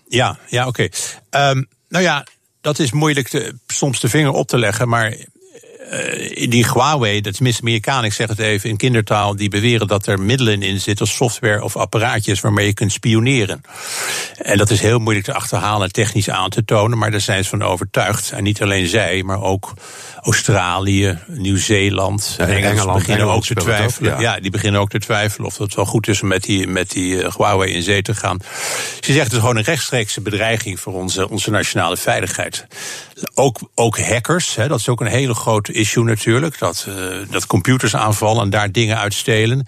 Ja, 0.09 0.39
ja 0.49 0.67
oké. 0.67 0.89
Um, 1.31 1.69
nou 1.89 2.05
ja, 2.05 2.27
dat 2.61 2.79
is 2.79 2.93
moeilijk 2.93 3.53
soms 3.67 4.01
de 4.01 4.09
vinger 4.09 4.33
op 4.33 4.49
te 4.49 4.59
leggen, 4.59 4.89
maar 4.89 5.17
uh, 5.93 6.51
die 6.51 6.67
Huawei, 6.73 7.21
dat 7.21 7.35
tenminste 7.35 7.63
Amerikanen, 7.63 8.05
ik 8.05 8.13
zeg 8.13 8.29
het 8.29 8.39
even 8.39 8.71
in 8.71 8.77
kindertaal, 8.77 9.37
die 9.37 9.49
beweren 9.49 9.87
dat 9.87 10.07
er 10.07 10.21
middelen 10.21 10.63
in 10.63 10.81
zitten, 10.81 11.07
software 11.07 11.63
of 11.63 11.77
apparaatjes 11.77 12.41
waarmee 12.41 12.67
je 12.67 12.75
kunt 12.75 12.93
spioneren. 12.93 13.61
En 14.37 14.59
dat 14.59 14.71
is 14.71 14.81
heel 14.81 14.99
moeilijk 14.99 15.27
te 15.27 15.35
achterhalen, 15.35 15.93
technisch 15.93 16.31
aan 16.31 16.51
te 16.51 16.65
tonen, 16.65 16.99
maar 16.99 17.11
daar 17.11 17.21
zijn 17.21 17.45
ze 17.45 17.51
van 17.51 17.63
overtuigd. 17.63 18.31
En 18.31 18.43
niet 18.43 18.63
alleen 18.63 18.87
zij, 18.87 19.23
maar 19.23 19.43
ook 19.43 19.73
Australië, 20.21 21.19
Nieuw-Zeeland, 21.27 22.35
ja, 22.39 22.47
Engeland 22.47 22.99
beginnen 22.99 23.27
ook 23.27 23.45
te 23.45 23.55
twijfelen. 23.55 24.21
ja. 24.21 24.41
die 24.41 24.51
beginnen 24.51 24.81
ook 24.81 24.91
te 24.91 24.99
twijfelen 24.99 25.47
of 25.47 25.59
het 25.59 25.75
wel 25.75 25.85
goed 25.85 26.09
is 26.09 26.23
om 26.23 26.29
met 26.29 26.43
die, 26.43 26.67
met 26.67 26.91
die 26.91 27.15
uh, 27.15 27.35
Huawei 27.37 27.73
in 27.73 27.83
zee 27.83 28.03
te 28.03 28.15
gaan. 28.15 28.39
Ze 29.01 29.13
zegt 29.13 29.25
het 29.25 29.33
is 29.33 29.39
gewoon 29.39 29.57
een 29.57 29.63
rechtstreekse 29.63 30.21
bedreiging 30.21 30.81
voor 30.81 30.93
onze, 30.93 31.29
onze 31.29 31.51
nationale 31.51 31.97
veiligheid. 31.97 32.67
Ook, 33.35 33.59
ook 33.75 33.99
hackers, 33.99 34.55
hè, 34.55 34.69
dat 34.69 34.79
is 34.79 34.89
ook 34.89 35.01
een 35.01 35.07
hele 35.07 35.35
grote 35.35 35.73
issue 35.77 36.05
natuurlijk. 36.05 36.59
Dat, 36.59 36.87
uh, 36.89 36.95
dat 37.31 37.47
computers 37.47 37.97
aanvallen 37.97 38.43
en 38.43 38.51
daar 38.51 38.73
dingen 38.73 38.99
uitstelen. 38.99 39.67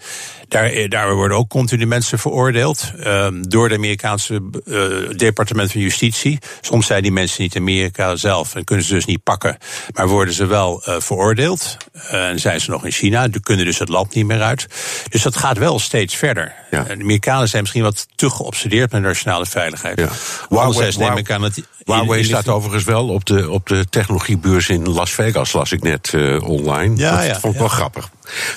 Daar, 0.49 0.65
eh, 0.65 0.89
daar 0.89 1.15
worden 1.15 1.37
ook 1.37 1.49
continu 1.49 1.85
mensen 1.85 2.19
veroordeeld 2.19 2.91
uh, 2.97 3.27
door 3.41 3.69
de 3.69 3.75
Amerikaanse 3.75 4.41
uh, 4.65 5.17
departement 5.17 5.71
van 5.71 5.81
Justitie. 5.81 6.39
Soms 6.61 6.87
zijn 6.87 7.01
die 7.01 7.11
mensen 7.11 7.41
niet 7.41 7.55
in 7.55 7.61
Amerika 7.61 8.15
zelf 8.15 8.55
en 8.55 8.63
kunnen 8.63 8.85
ze 8.85 8.93
dus 8.93 9.05
niet 9.05 9.23
pakken. 9.23 9.57
Maar 9.93 10.07
worden 10.07 10.33
ze 10.33 10.45
wel 10.45 10.83
uh, 10.87 10.95
veroordeeld. 10.99 11.77
en 12.09 12.39
zijn 12.39 12.61
ze 12.61 12.69
nog 12.69 12.85
in 12.85 12.91
China, 12.91 13.27
kunnen 13.43 13.65
dus 13.65 13.79
het 13.79 13.89
land 13.89 14.13
niet 14.13 14.25
meer 14.25 14.41
uit. 14.41 14.67
Dus 15.09 15.21
dat 15.21 15.35
gaat 15.35 15.57
wel 15.57 15.79
steeds 15.79 16.15
verder. 16.15 16.53
Ja. 16.71 16.83
De 16.83 16.93
Amerikanen 16.93 17.49
zijn 17.49 17.61
misschien 17.61 17.83
wat 17.83 18.07
te 18.15 18.29
geobsedeerd 18.29 18.91
met 18.91 19.01
nationale 19.01 19.45
veiligheid. 19.45 19.99
Ja. 19.99 20.09
Huawei, 20.49 20.97
neem 20.97 21.17
ik 21.17 21.31
aan 21.31 21.41
het. 21.41 21.63
Huawei 21.83 22.23
staat 22.23 22.47
overigens 22.47 22.83
wel 22.83 23.07
op 23.07 23.25
de, 23.25 23.49
op 23.49 23.67
de 23.67 23.85
technologiebeurs 23.89 24.69
in 24.69 24.89
Las 24.89 25.11
Vegas, 25.11 25.53
las 25.53 25.71
ik 25.71 25.81
net 25.81 26.13
online. 26.43 26.95
Ja, 26.95 27.15
dat 27.15 27.25
ja, 27.25 27.39
vond 27.39 27.53
ik 27.53 27.59
wel 27.59 27.69
grappig. 27.69 28.09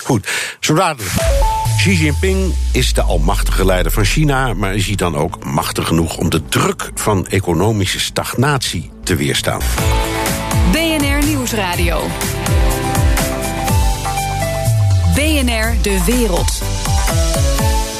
Goed, 0.02 0.28
zo 0.60 0.74
dadelijk. 0.74 1.51
Xi 1.82 1.94
Jinping 1.94 2.54
is 2.72 2.92
de 2.92 3.02
almachtige 3.02 3.64
leider 3.64 3.92
van 3.92 4.04
China, 4.04 4.54
maar 4.54 4.74
is 4.74 4.86
hij 4.86 4.94
dan 4.94 5.16
ook 5.16 5.44
machtig 5.44 5.86
genoeg 5.86 6.16
om 6.16 6.30
de 6.30 6.44
druk 6.44 6.90
van 6.94 7.26
economische 7.26 8.00
stagnatie 8.00 8.90
te 9.04 9.16
weerstaan? 9.16 9.60
BNR 10.72 11.26
Nieuwsradio. 11.26 12.02
BNR 15.14 15.74
De 15.82 16.02
Wereld. 16.06 16.81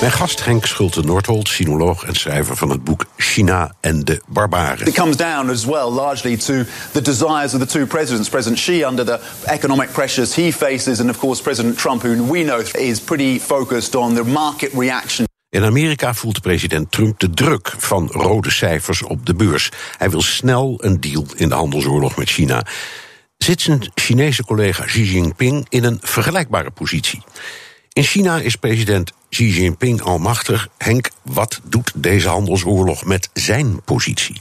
Mijn 0.02 0.14
gast 0.14 0.44
Henk 0.44 0.66
Schulte-Noordholt, 0.66 1.48
sinoloog 1.48 2.04
en 2.04 2.14
schrijver 2.14 2.56
van 2.56 2.70
het 2.70 2.84
boek 2.84 3.06
China 3.16 3.74
en 3.80 4.04
de 4.04 4.20
barbaren. 4.26 4.86
It 4.86 4.94
comes 4.94 5.16
down 5.16 5.50
as 5.50 5.64
well 5.64 5.90
largely 5.90 6.36
to 6.36 6.54
the 6.92 7.02
desires 7.02 7.54
of 7.54 7.60
the 7.60 7.66
two 7.66 7.86
presidents. 7.86 8.28
President 8.28 8.60
Xi 8.60 8.84
under 8.84 9.04
the 9.04 9.20
economic 9.44 9.92
pressures 9.92 10.34
he 10.34 10.52
faces 10.52 11.00
and 11.00 11.10
of 11.10 11.18
course 11.18 11.42
President 11.42 11.78
Trump 11.78 12.02
who 12.02 12.32
we 12.32 12.42
know 12.42 12.62
is 12.78 13.00
pretty 13.00 13.38
focused 13.38 13.94
on 13.94 14.14
the 14.14 14.24
market 14.24 14.72
reaction. 14.74 15.26
In 15.48 15.64
Amerika 15.64 16.14
voelt 16.14 16.40
president 16.40 16.90
Trump 16.90 17.20
de 17.20 17.30
druk 17.30 17.74
van 17.78 18.08
rode 18.12 18.50
cijfers 18.50 19.02
op 19.02 19.26
de 19.26 19.34
beurs. 19.34 19.70
Hij 19.98 20.10
wil 20.10 20.22
snel 20.22 20.74
een 20.76 21.00
deal 21.00 21.26
in 21.36 21.48
de 21.48 21.54
handelsoorlog 21.54 22.16
met 22.16 22.28
China. 22.28 22.66
Zit 23.36 23.60
zijn 23.60 23.90
Chinese 23.94 24.44
collega 24.44 24.84
Xi 24.84 25.02
Jinping 25.02 25.66
in 25.68 25.84
een 25.84 25.98
vergelijkbare 26.00 26.70
positie? 26.70 27.22
In 27.92 28.02
China 28.02 28.40
is 28.40 28.56
president 28.56 29.12
Xi 29.28 29.48
Jinping 29.48 30.00
almachtig. 30.00 30.68
Henk, 30.78 31.10
wat 31.22 31.60
doet 31.64 31.92
deze 31.94 32.28
handelsoorlog 32.28 33.04
met 33.04 33.28
zijn 33.32 33.82
positie? 33.84 34.40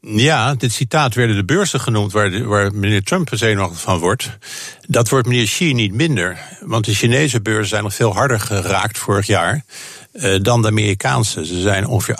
Ja, 0.00 0.54
dit 0.54 0.72
citaat 0.72 1.14
werden 1.14 1.36
de 1.36 1.44
beurzen 1.44 1.80
genoemd 1.80 2.12
waar, 2.12 2.44
waar 2.44 2.74
meneer 2.74 3.02
Trump 3.02 3.28
zenuwachtig 3.32 3.80
van 3.80 3.98
wordt. 3.98 4.38
Dat 4.86 5.08
wordt 5.08 5.26
meneer 5.26 5.44
Xi 5.44 5.72
niet 5.72 5.94
minder. 5.94 6.38
Want 6.60 6.84
de 6.84 6.94
Chinese 6.94 7.40
beurzen 7.40 7.68
zijn 7.68 7.82
nog 7.82 7.94
veel 7.94 8.14
harder 8.14 8.40
geraakt 8.40 8.98
vorig 8.98 9.26
jaar. 9.26 9.64
Uh, 10.12 10.36
dan 10.42 10.62
de 10.62 10.68
Amerikaanse. 10.68 11.46
Ze 11.46 11.60
zijn 11.60 11.86
ongeveer 11.86 12.16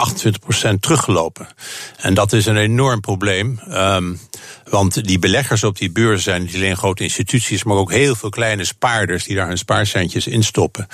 28% 0.74 0.80
teruggelopen. 0.80 1.48
En 1.96 2.14
dat 2.14 2.32
is 2.32 2.46
een 2.46 2.56
enorm 2.56 3.00
probleem. 3.00 3.60
Um, 3.68 4.20
want 4.70 5.06
die 5.06 5.18
beleggers 5.18 5.64
op 5.64 5.78
die 5.78 5.90
beurs 5.90 6.22
zijn 6.22 6.42
niet 6.42 6.54
alleen 6.54 6.76
grote 6.76 7.02
instituties, 7.02 7.64
maar 7.64 7.76
ook 7.76 7.90
heel 7.90 8.14
veel 8.14 8.28
kleine 8.28 8.64
spaarders 8.64 9.24
die 9.24 9.36
daar 9.36 9.46
hun 9.46 9.58
spaarcentjes 9.58 10.26
in 10.26 10.44
stoppen. 10.44 10.86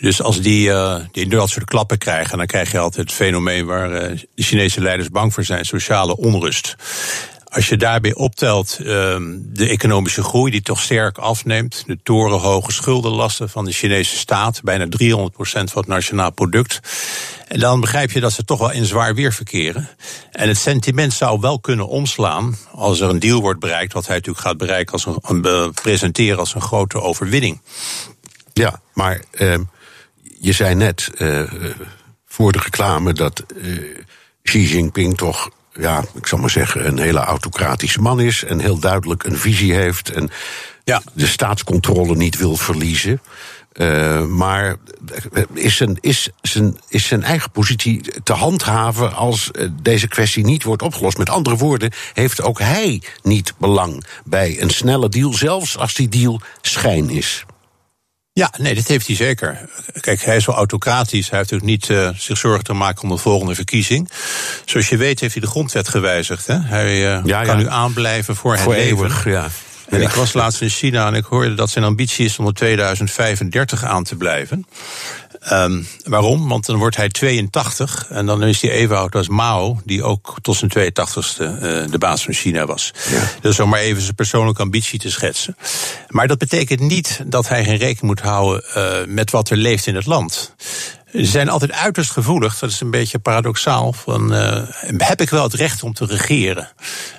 Dus 0.00 0.22
als 0.22 0.40
die, 0.40 0.68
uh, 0.68 0.96
die 1.12 1.28
dat 1.28 1.50
soort 1.50 1.64
klappen 1.64 1.98
krijgen, 1.98 2.38
dan 2.38 2.46
krijg 2.46 2.70
je 2.72 2.78
altijd 2.78 3.06
het 3.06 3.16
fenomeen 3.16 3.66
waar 3.66 4.10
uh, 4.10 4.18
de 4.34 4.42
Chinese 4.42 4.80
leiders 4.80 5.08
bang 5.08 5.34
voor 5.34 5.44
zijn: 5.44 5.64
sociale 5.64 6.16
onrust. 6.16 6.76
Als 7.56 7.68
je 7.68 7.76
daarbij 7.76 8.14
optelt 8.14 8.78
ehm, 8.78 9.36
de 9.38 9.68
economische 9.68 10.22
groei 10.22 10.50
die 10.50 10.62
toch 10.62 10.80
sterk 10.80 11.18
afneemt, 11.18 11.82
de 11.86 11.98
torenhoge 12.02 12.72
schuldenlasten 12.72 13.48
van 13.48 13.64
de 13.64 13.72
Chinese 13.72 14.16
staat, 14.16 14.62
bijna 14.62 14.86
300% 14.86 14.88
van 15.38 15.66
het 15.74 15.86
nationaal 15.86 16.32
product, 16.32 16.80
en 17.48 17.58
dan 17.58 17.80
begrijp 17.80 18.10
je 18.10 18.20
dat 18.20 18.32
ze 18.32 18.44
toch 18.44 18.58
wel 18.58 18.70
in 18.70 18.84
zwaar 18.84 19.14
weer 19.14 19.32
verkeren. 19.32 19.88
En 20.32 20.48
het 20.48 20.56
sentiment 20.56 21.12
zou 21.12 21.40
wel 21.40 21.60
kunnen 21.60 21.88
omslaan 21.88 22.56
als 22.72 23.00
er 23.00 23.08
een 23.08 23.18
deal 23.18 23.40
wordt 23.40 23.60
bereikt, 23.60 23.92
wat 23.92 24.06
hij 24.06 24.16
natuurlijk 24.16 24.46
gaat 24.46 24.58
bereiken 24.58 24.92
als 24.92 25.06
een, 25.22 25.72
presenteren 25.74 26.38
als 26.38 26.54
een 26.54 26.60
grote 26.60 27.00
overwinning. 27.00 27.60
Ja, 28.52 28.80
maar 28.92 29.22
uh, 29.32 29.58
je 30.40 30.52
zei 30.52 30.74
net 30.74 31.10
uh, 31.18 31.42
voor 32.26 32.52
de 32.52 32.58
reclame 32.58 33.12
dat 33.12 33.44
uh, 33.56 33.78
Xi 34.42 34.68
Jinping 34.68 35.16
toch 35.16 35.50
ja, 35.78 36.04
ik 36.14 36.26
zal 36.26 36.38
maar 36.38 36.50
zeggen, 36.50 36.86
een 36.86 36.98
hele 36.98 37.18
autocratische 37.18 38.00
man 38.00 38.20
is. 38.20 38.44
En 38.44 38.60
heel 38.60 38.78
duidelijk 38.78 39.24
een 39.24 39.36
visie 39.36 39.74
heeft. 39.74 40.10
En 40.10 40.30
ja. 40.84 41.02
de 41.12 41.26
staatscontrole 41.26 42.16
niet 42.16 42.36
wil 42.36 42.56
verliezen. 42.56 43.20
Uh, 43.72 44.24
maar 44.24 44.76
is 45.52 45.76
zijn, 45.76 45.98
is, 46.00 46.28
zijn, 46.42 46.78
is 46.88 47.06
zijn 47.06 47.22
eigen 47.22 47.50
positie 47.50 48.22
te 48.22 48.32
handhaven 48.32 49.14
als 49.14 49.50
eh, 49.50 49.68
deze 49.82 50.08
kwestie 50.08 50.44
niet 50.44 50.62
wordt 50.62 50.82
opgelost? 50.82 51.18
Met 51.18 51.30
andere 51.30 51.56
woorden, 51.56 51.92
heeft 52.12 52.42
ook 52.42 52.58
hij 52.58 53.02
niet 53.22 53.54
belang 53.58 54.04
bij 54.24 54.60
een 54.60 54.70
snelle 54.70 55.08
deal, 55.08 55.32
zelfs 55.32 55.78
als 55.78 55.94
die 55.94 56.08
deal 56.08 56.40
schijn 56.60 57.10
is? 57.10 57.44
Ja, 58.38 58.52
nee, 58.58 58.74
dat 58.74 58.86
heeft 58.86 59.06
hij 59.06 59.16
zeker. 59.16 59.58
Kijk, 60.00 60.22
hij 60.22 60.36
is 60.36 60.46
wel 60.46 60.56
autocratisch. 60.56 61.30
Hij 61.30 61.38
heeft 61.38 61.52
ook 61.52 61.62
niet 61.62 61.88
uh, 61.88 62.10
zich 62.16 62.38
zorgen 62.38 62.64
te 62.64 62.72
maken 62.72 63.02
om 63.02 63.08
de 63.08 63.16
volgende 63.16 63.54
verkiezing. 63.54 64.10
Zoals 64.64 64.88
je 64.88 64.96
weet 64.96 65.20
heeft 65.20 65.32
hij 65.32 65.42
de 65.42 65.48
grondwet 65.48 65.88
gewijzigd. 65.88 66.46
Hè? 66.46 66.58
Hij 66.60 67.16
uh, 67.16 67.24
ja, 67.24 67.42
kan 67.42 67.56
nu 67.56 67.68
aanblijven 67.68 68.36
voor, 68.36 68.58
voor 68.58 68.74
het 68.74 68.82
eeuwig, 68.82 69.24
leven. 69.24 69.30
Ja. 69.30 69.48
En 69.88 70.02
ik 70.02 70.10
was 70.10 70.32
laatst 70.32 70.60
in 70.60 70.68
China 70.68 71.06
en 71.06 71.14
ik 71.14 71.24
hoorde 71.24 71.54
dat 71.54 71.70
zijn 71.70 71.84
ambitie 71.84 72.24
is 72.24 72.38
om 72.38 72.46
er 72.46 72.54
2035 72.54 73.84
aan 73.84 74.04
te 74.04 74.16
blijven. 74.16 74.66
Um, 75.52 75.86
waarom? 76.04 76.48
Want 76.48 76.66
dan 76.66 76.76
wordt 76.76 76.96
hij 76.96 77.08
82 77.08 78.06
en 78.10 78.26
dan 78.26 78.42
is 78.42 78.62
hij 78.62 78.70
even 78.70 78.98
oud 78.98 79.14
als 79.14 79.28
Mao, 79.28 79.80
die 79.84 80.02
ook 80.02 80.36
tot 80.42 80.56
zijn 80.56 80.70
82ste 80.70 81.42
uh, 81.42 81.58
de 81.90 81.98
baas 81.98 82.24
van 82.24 82.34
China 82.34 82.66
was. 82.66 82.92
Ja. 83.10 83.30
Dus 83.40 83.60
om 83.60 83.68
maar 83.68 83.80
even 83.80 84.02
zijn 84.02 84.14
persoonlijke 84.14 84.62
ambitie 84.62 84.98
te 84.98 85.10
schetsen. 85.10 85.56
Maar 86.08 86.26
dat 86.26 86.38
betekent 86.38 86.80
niet 86.80 87.22
dat 87.26 87.48
hij 87.48 87.64
geen 87.64 87.76
rekening 87.76 88.00
moet 88.00 88.20
houden 88.20 88.64
uh, 88.76 89.14
met 89.14 89.30
wat 89.30 89.50
er 89.50 89.56
leeft 89.56 89.86
in 89.86 89.94
het 89.94 90.06
land. 90.06 90.54
Ze 91.16 91.24
zijn 91.24 91.48
altijd 91.48 91.72
uiterst 91.72 92.10
gevoelig, 92.10 92.58
dat 92.58 92.70
is 92.70 92.80
een 92.80 92.90
beetje 92.90 93.18
paradoxaal. 93.18 93.92
Van, 93.92 94.34
uh, 94.34 94.62
heb 94.96 95.20
ik 95.20 95.30
wel 95.30 95.42
het 95.42 95.54
recht 95.54 95.82
om 95.82 95.92
te 95.92 96.06
regeren? 96.06 96.68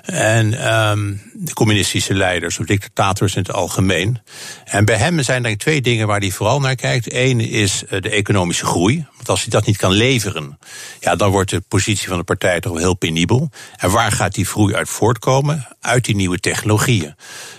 En 0.04 0.74
um, 0.74 1.22
de 1.34 1.52
communistische 1.52 2.14
leiders 2.14 2.58
of 2.58 2.66
dictators 2.66 3.34
in 3.34 3.42
het 3.42 3.52
algemeen. 3.52 4.18
En 4.64 4.84
bij 4.84 4.96
hem 4.96 5.22
zijn 5.22 5.44
er 5.44 5.56
twee 5.56 5.80
dingen 5.80 6.06
waar 6.06 6.20
hij 6.20 6.30
vooral 6.30 6.60
naar 6.60 6.74
kijkt. 6.74 7.12
Eén 7.12 7.40
is 7.40 7.82
uh, 7.82 8.00
de 8.00 8.10
economische 8.10 8.66
groei. 8.66 9.06
Want 9.16 9.28
als 9.28 9.40
hij 9.40 9.50
dat 9.50 9.66
niet 9.66 9.76
kan 9.76 9.92
leveren, 9.92 10.58
ja, 11.00 11.16
dan 11.16 11.30
wordt 11.30 11.50
de 11.50 11.62
positie 11.68 12.08
van 12.08 12.18
de 12.18 12.24
partij 12.24 12.60
toch 12.60 12.72
wel 12.72 12.80
heel 12.80 12.96
penibel. 12.96 13.50
En 13.76 13.90
waar 13.90 14.12
gaat 14.12 14.34
die 14.34 14.44
groei 14.44 14.74
uit 14.74 14.88
voortkomen? 14.88 15.68
Uit 15.80 16.04
die 16.04 16.16
nieuwe 16.16 16.38
technologieën 16.38 17.14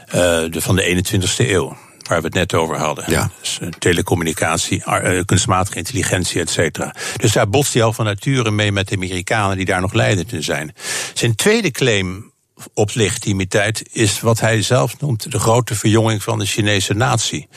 uh, 0.08 0.14
de, 0.14 0.62
van 0.62 0.76
de 0.76 1.04
21ste 1.06 1.50
eeuw 1.50 1.78
waar 2.10 2.20
we 2.20 2.26
het 2.26 2.34
net 2.34 2.54
over 2.54 2.78
hadden. 2.78 3.04
Ja. 3.08 3.32
Dus, 3.42 3.60
uh, 3.62 3.70
telecommunicatie, 3.70 4.84
uh, 4.88 5.20
kunstmatige 5.26 5.78
intelligentie, 5.78 6.42
et 6.42 6.50
cetera. 6.50 6.96
Dus 7.18 7.32
daar 7.32 7.50
botst 7.50 7.74
hij 7.74 7.84
al 7.84 7.94
van 7.94 8.06
nature 8.06 8.52
mee 8.52 8.72
met 8.72 8.88
de 8.88 8.96
Amerikanen 8.96 9.58
die 9.58 9.66
daar 9.66 9.82
nog 9.82 9.94
leidend 9.94 10.34
in 10.34 10.44
zijn. 10.44 10.76
Zijn 11.14 11.36
tweede 11.36 11.72
claim 11.72 12.32
op 12.74 12.94
legitimiteit 12.94 13.84
is 13.92 14.22
wat 14.22 14.40
hij 14.40 14.62
zelf 14.62 15.00
noemt 15.00 15.32
de 15.32 15.40
grote 15.40 15.76
verjonging 15.76 16.24
van 16.24 16.40
de 16.40 16.46
Chinese 16.46 16.94
natie. 16.94 17.48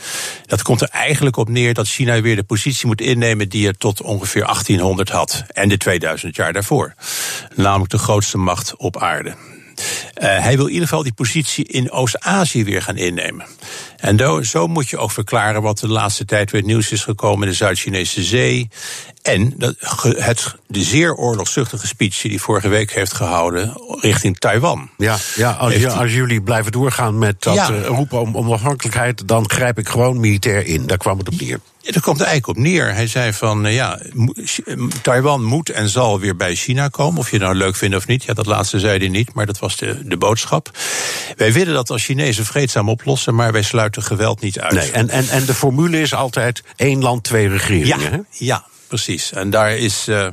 Dat 0.45 0.61
komt 0.61 0.81
er 0.81 0.89
eigenlijk 0.89 1.37
op 1.37 1.49
neer 1.49 1.73
dat 1.73 1.87
China 1.87 2.21
weer 2.21 2.35
de 2.35 2.43
positie 2.43 2.87
moet 2.87 3.01
innemen 3.01 3.49
die 3.49 3.67
het 3.67 3.79
tot 3.79 4.01
ongeveer 4.01 4.43
1800 4.43 5.09
had 5.09 5.43
en 5.47 5.69
de 5.69 5.77
2000 5.77 6.35
jaar 6.35 6.53
daarvoor. 6.53 6.93
Namelijk 7.55 7.91
de 7.91 7.97
grootste 7.97 8.37
macht 8.37 8.75
op 8.77 8.97
aarde. 8.97 9.35
Hij 10.13 10.55
wil 10.55 10.65
in 10.65 10.71
ieder 10.71 10.87
geval 10.87 11.03
die 11.03 11.13
positie 11.13 11.65
in 11.65 11.91
Oost-Azië 11.91 12.63
weer 12.63 12.81
gaan 12.81 12.97
innemen. 12.97 13.45
En 13.97 14.45
zo 14.45 14.67
moet 14.67 14.89
je 14.89 14.97
ook 14.97 15.11
verklaren 15.11 15.61
wat 15.61 15.79
de 15.79 15.87
laatste 15.87 16.25
tijd 16.25 16.51
weer 16.51 16.63
nieuws 16.63 16.91
is 16.91 17.03
gekomen 17.03 17.43
in 17.43 17.49
de 17.49 17.55
Zuid-Chinese 17.55 18.23
Zee. 18.23 18.69
En 19.21 19.55
het, 19.99 20.55
de 20.67 20.83
zeer 20.83 21.15
oorlogszuchtige 21.15 21.87
speech 21.87 22.21
die 22.21 22.31
hij 22.31 22.39
vorige 22.39 22.67
week 22.67 22.91
heeft 22.91 23.13
gehouden 23.13 23.73
richting 24.01 24.37
Taiwan. 24.37 24.89
Ja, 24.97 25.17
ja 25.35 25.51
als, 25.51 25.85
als 25.85 26.13
jullie 26.13 26.41
blijven 26.41 26.71
doorgaan 26.71 27.17
met 27.17 27.43
dat 27.43 27.55
ja. 27.55 27.69
uh, 27.71 27.85
roepen 27.85 28.21
om 28.21 28.37
onafhankelijkheid, 28.37 29.27
dan 29.27 29.49
grijp 29.49 29.77
ik 29.79 29.89
gewoon 29.89 30.19
militair 30.19 30.65
in. 30.65 30.87
Daar 30.87 30.97
kwam 30.97 31.17
het 31.17 31.27
op 31.27 31.41
neer. 31.41 31.59
Ja, 31.83 31.99
komt 31.99 32.21
eigenlijk 32.21 32.47
op 32.47 32.57
neer. 32.57 32.93
Hij 32.93 33.07
zei 33.07 33.33
van, 33.33 33.65
uh, 33.65 33.73
ja, 33.73 33.99
Taiwan 35.01 35.43
moet 35.43 35.69
en 35.69 35.89
zal 35.89 36.19
weer 36.19 36.35
bij 36.35 36.55
China 36.55 36.87
komen. 36.87 37.19
Of 37.19 37.31
je 37.31 37.37
nou 37.37 37.55
leuk 37.55 37.75
vindt 37.75 37.95
of 37.95 38.07
niet. 38.07 38.23
Ja, 38.23 38.33
dat 38.33 38.45
laatste 38.45 38.79
zei 38.79 38.97
hij 38.97 39.07
niet, 39.07 39.33
maar 39.33 39.45
dat 39.45 39.59
was 39.59 39.77
de, 39.77 39.99
de 40.03 40.17
boodschap. 40.17 40.71
Wij 41.35 41.53
willen 41.53 41.73
dat 41.73 41.89
als 41.89 42.03
Chinezen 42.03 42.45
vreedzaam 42.45 42.89
oplossen, 42.89 43.35
maar 43.35 43.51
wij 43.51 43.61
sluiten 43.61 44.03
geweld 44.03 44.41
niet 44.41 44.59
uit. 44.59 44.73
Nee, 44.73 44.91
en, 44.91 45.09
en, 45.09 45.29
en 45.29 45.45
de 45.45 45.53
formule 45.53 46.01
is 46.01 46.13
altijd 46.13 46.63
één 46.75 47.01
land, 47.01 47.23
twee 47.23 47.47
regeringen. 47.47 47.99
Ja, 47.99 48.09
hè? 48.09 48.19
ja 48.29 48.65
precies. 48.87 49.31
En 49.31 49.49
daar 49.49 49.77
is 49.77 50.07
uh, 50.09 50.27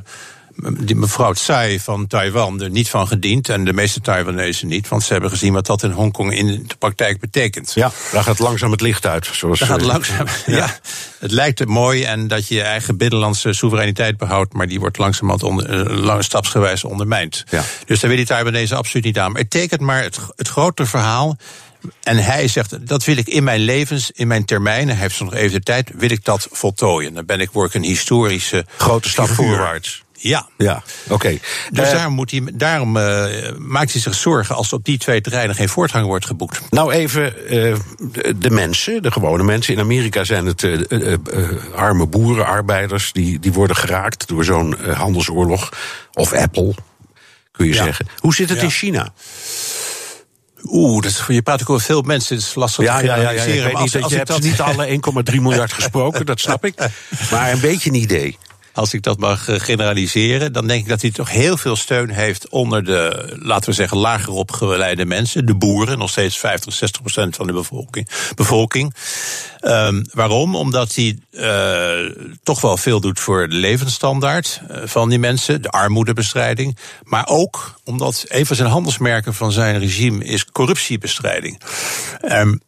die 0.79 0.95
mevrouw 0.95 1.33
Tsai 1.33 1.79
van 1.79 2.07
Taiwan 2.07 2.61
er 2.61 2.69
niet 2.69 2.89
van 2.89 3.07
gediend. 3.07 3.49
En 3.49 3.65
de 3.65 3.73
meeste 3.73 4.01
Taiwanese 4.01 4.65
niet. 4.65 4.87
Want 4.87 5.03
ze 5.03 5.11
hebben 5.11 5.29
gezien 5.29 5.53
wat 5.53 5.65
dat 5.65 5.83
in 5.83 5.91
Hongkong 5.91 6.33
in 6.33 6.47
de 6.67 6.75
praktijk 6.79 7.19
betekent. 7.19 7.71
Ja, 7.75 7.91
daar 8.11 8.23
gaat 8.23 8.39
langzaam 8.39 8.71
het 8.71 8.81
licht 8.81 9.05
uit. 9.05 9.29
Zoals 9.31 9.59
daar 9.59 9.67
gaat 9.67 9.81
langzaam, 9.81 10.25
ja. 10.45 10.55
ja. 10.55 10.79
Het 11.19 11.31
lijkt 11.31 11.65
mooi 11.65 12.03
en 12.03 12.27
dat 12.27 12.47
je 12.47 12.55
je 12.55 12.61
eigen 12.61 12.97
binnenlandse 12.97 13.53
soevereiniteit 13.53 14.17
behoudt. 14.17 14.53
Maar 14.53 14.67
die 14.67 14.79
wordt 14.79 14.97
langzamerhand 14.97 15.43
onder, 15.43 16.05
uh, 16.05 16.19
stapsgewijs 16.19 16.83
ondermijnd. 16.83 17.43
Ja. 17.49 17.63
Dus 17.85 17.99
daar 17.99 18.09
wil 18.09 18.19
die 18.19 18.27
Taiwanese 18.27 18.75
absoluut 18.75 19.05
niet 19.05 19.19
aan. 19.19 19.31
Maar 19.31 19.41
het 19.41 19.49
tekent 19.49 19.81
maar 19.81 20.03
het, 20.03 20.19
het 20.35 20.47
grotere 20.47 20.87
verhaal. 20.87 21.37
En 22.03 22.17
hij 22.17 22.47
zegt, 22.47 22.87
dat 22.87 23.03
wil 23.03 23.17
ik 23.17 23.27
in 23.27 23.43
mijn 23.43 23.59
levens, 23.59 24.11
in 24.11 24.27
mijn 24.27 24.45
termijn, 24.45 24.87
hij 24.87 24.97
heeft 24.97 25.19
nog 25.19 25.33
even 25.33 25.51
de 25.51 25.63
tijd, 25.63 25.91
wil 25.95 26.09
ik 26.09 26.25
dat 26.25 26.47
voltooien. 26.51 27.13
Dan 27.13 27.25
ben 27.25 27.39
ik, 27.39 27.51
word 27.51 27.67
ik 27.67 27.73
een 27.75 27.87
historische... 27.87 28.65
Grote 28.77 29.09
stap 29.09 29.27
voorwaarts. 29.27 30.03
Ja. 30.21 30.47
Ja, 30.57 30.83
oké. 31.09 31.37
Dus 31.71 31.85
uh, 31.85 31.91
daarom, 31.91 32.13
moet 32.13 32.31
hij, 32.31 32.41
daarom 32.53 32.97
uh, 32.97 33.25
maakt 33.57 33.91
hij 33.91 34.01
zich 34.01 34.15
zorgen 34.15 34.55
als 34.55 34.73
op 34.73 34.85
die 34.85 34.97
twee 34.97 35.21
terreinen 35.21 35.55
geen 35.55 35.69
voortgang 35.69 36.05
wordt 36.05 36.25
geboekt. 36.25 36.61
Nou, 36.69 36.91
even 36.91 37.33
uh, 37.43 37.75
de 38.37 38.49
mensen, 38.49 39.01
de 39.01 39.11
gewone 39.11 39.43
mensen. 39.43 39.73
In 39.73 39.79
Amerika 39.79 40.23
zijn 40.23 40.45
het 40.45 40.67
arme 41.75 42.07
boeren, 42.07 42.45
arbeiders, 42.45 43.11
die, 43.11 43.39
die 43.39 43.53
worden 43.53 43.75
geraakt 43.75 44.27
door 44.27 44.43
zo'n 44.43 44.75
handelsoorlog. 44.93 45.69
Of 46.13 46.33
Apple, 46.33 46.73
kun 47.51 47.65
je 47.65 47.73
ja. 47.73 47.83
zeggen. 47.83 48.07
Hoe 48.17 48.33
zit 48.33 48.49
het 48.49 48.57
ja. 48.57 48.63
in 48.63 48.71
China? 48.71 49.13
Oeh, 50.63 51.03
dat, 51.03 51.23
je 51.27 51.41
praat 51.41 51.61
ook 51.61 51.69
over 51.69 51.85
veel 51.85 52.01
mensen. 52.01 52.35
Het 52.35 52.45
is 52.45 52.55
lastig 52.55 52.85
ja, 52.85 52.99
te 52.99 53.05
ja, 53.05 53.15
ja, 53.15 53.29
ja, 53.29 53.43
je 53.43 53.61
hebt 53.61 54.27
dat... 54.27 54.41
niet 54.41 54.61
alle 54.61 54.99
1,3 55.31 55.35
miljard 55.35 55.73
gesproken, 55.73 56.25
dat 56.25 56.39
snap 56.39 56.65
ik. 56.65 56.75
Maar 57.31 57.51
een 57.51 57.59
beetje 57.59 57.89
een 57.89 57.95
idee 57.95 58.37
als 58.73 58.93
ik 58.93 59.03
dat 59.03 59.19
mag 59.19 59.45
generaliseren, 59.45 60.53
dan 60.53 60.67
denk 60.67 60.81
ik 60.83 60.89
dat 60.89 61.01
hij 61.01 61.11
toch 61.11 61.29
heel 61.29 61.57
veel 61.57 61.75
steun 61.75 62.09
heeft 62.09 62.49
onder 62.49 62.85
de, 62.85 63.35
laten 63.39 63.69
we 63.69 63.75
zeggen, 63.75 63.97
lager 63.97 64.33
opgeleide 64.33 65.05
mensen, 65.05 65.45
de 65.45 65.55
boeren, 65.55 65.97
nog 65.97 66.09
steeds 66.09 66.39
50, 66.39 66.73
60 66.73 67.01
procent 67.01 67.35
van 67.35 67.47
de 67.47 67.53
bevolking. 67.53 68.07
bevolking. 68.35 68.93
Um, 69.61 70.05
waarom? 70.13 70.55
Omdat 70.55 70.95
hij 70.95 71.17
uh, 71.31 72.11
toch 72.43 72.61
wel 72.61 72.77
veel 72.77 72.99
doet 72.99 73.19
voor 73.19 73.49
de 73.49 73.55
levensstandaard 73.55 74.61
uh, 74.71 74.77
van 74.85 75.09
die 75.09 75.19
mensen, 75.19 75.61
de 75.61 75.69
armoedebestrijding. 75.69 76.77
Maar 77.03 77.27
ook 77.27 77.79
omdat 77.83 78.25
een 78.27 78.45
van 78.45 78.55
zijn 78.55 78.69
handelsmerken 78.69 79.33
van 79.33 79.51
zijn 79.51 79.79
regime 79.79 80.23
is 80.23 80.45
corruptiebestrijding. 80.45 81.61
Um, 82.21 82.61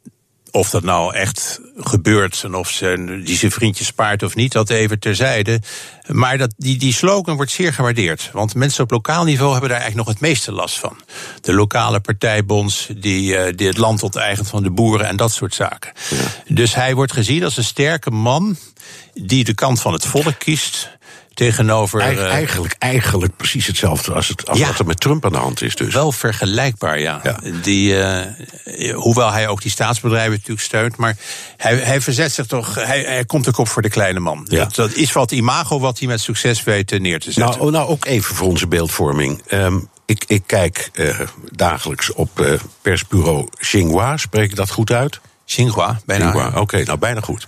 of 0.56 0.70
dat 0.70 0.84
nou 0.84 1.16
echt 1.16 1.60
gebeurt 1.78 2.42
en 2.44 2.56
of 2.56 2.70
ze, 2.70 3.22
die 3.26 3.38
zijn 3.38 3.52
vriendjes 3.52 3.88
spaart 3.88 4.24
of 4.24 4.36
niet, 4.36 4.52
dat 4.52 4.70
even 4.70 5.00
terzijde. 5.00 5.60
Maar 6.08 6.38
dat, 6.38 6.54
die, 6.58 6.78
die 6.78 6.94
slogan 6.94 7.36
wordt 7.36 7.52
zeer 7.52 7.74
gewaardeerd. 7.74 8.30
Want 8.34 8.56
mensen 8.56 8.84
op 8.84 8.92
lokaal 8.92 9.24
niveau 9.24 9.52
hebben 9.52 9.70
daar 9.70 9.80
eigenlijk 9.80 10.08
nog 10.08 10.18
het 10.18 10.30
meeste 10.30 10.52
last 10.52 10.80
van. 10.80 10.98
De 11.42 11.54
lokale 11.54 12.00
partijbonds 12.00 12.90
die, 12.98 13.34
uh, 13.34 13.44
die 13.56 13.68
het 13.68 13.78
land 13.78 14.04
onteigent 14.04 14.48
van 14.48 14.64
de 14.64 14.72
boeren 14.72 15.08
en 15.08 15.16
dat 15.16 15.32
soort 15.32 15.54
zaken. 15.54 15.92
Ja. 16.10 16.54
Dus 16.54 16.76
hij 16.76 16.96
wordt 16.96 17.14
gezien 17.14 17.44
als 17.44 17.58
een 17.58 17.64
sterke 17.64 18.12
man 18.12 18.58
die 19.14 19.44
de 19.44 19.54
kant 19.54 19.82
van 19.82 19.94
het 19.94 20.06
volk 20.06 20.40
kiest 20.40 20.90
tegenover. 21.34 22.00
Eig, 22.00 22.20
eigenlijk, 22.20 22.75
eigenlijk 22.80 23.36
precies 23.36 23.68
hetzelfde 23.68 24.13
als, 24.13 24.28
het, 24.28 24.50
als 24.50 24.60
ja, 24.60 24.68
wat 24.68 24.80
er 24.80 24.86
met 24.86 25.00
Trump 25.00 25.25
aan 25.25 25.32
de 25.32 25.38
hand 25.38 25.62
is. 25.62 25.75
Dus. 25.75 25.94
Wel 25.94 26.12
vergelijkbaar, 26.12 27.00
ja. 27.00 27.19
ja. 27.24 27.39
Die, 27.62 27.93
uh, 27.93 28.93
hoewel 28.93 29.32
hij 29.32 29.48
ook 29.48 29.62
die 29.62 29.72
staatsbedrijven 29.72 30.32
natuurlijk 30.32 30.62
steunt, 30.62 30.98
maar 30.98 31.17
hij, 31.58 31.76
hij 31.76 32.02
verzet 32.02 32.32
zich 32.32 32.46
toch. 32.46 32.76
Hij, 32.76 33.02
hij 33.02 33.26
komt 33.26 33.48
ook 33.48 33.58
op 33.58 33.67
voor 33.67 33.82
de 33.82 33.89
kleine 33.89 34.19
man. 34.19 34.46
Ja. 34.50 34.63
Dat, 34.63 34.76
dat, 34.76 34.93
is 34.93 35.12
wat 35.12 35.32
imago 35.32 35.80
wat 35.80 36.00
hij 36.00 36.08
met 36.08 36.22
succes 36.22 36.63
weet 36.63 37.00
neer 37.00 37.19
te 37.19 37.32
zetten. 37.32 37.58
Nou, 37.60 37.72
nou 37.72 37.88
ook 37.88 38.06
even 38.06 38.36
voor 38.36 38.48
onze 38.48 38.67
beeldvorming. 38.67 39.41
Um, 39.52 39.89
ik, 40.06 40.24
ik, 40.28 40.43
kijk 40.46 40.89
uh, 40.93 41.19
dagelijks 41.52 42.13
op 42.13 42.39
uh, 42.39 42.54
persbureau 42.82 43.48
Xinhua, 43.58 44.17
spreek 44.17 44.50
ik 44.50 44.56
dat 44.56 44.69
goed 44.69 44.91
uit? 44.91 45.19
Xinhua, 45.45 45.99
bijna. 46.06 46.47
Oké, 46.47 46.60
okay, 46.60 46.84
nou 46.84 46.97
bijna 46.97 47.21
goed. 47.21 47.47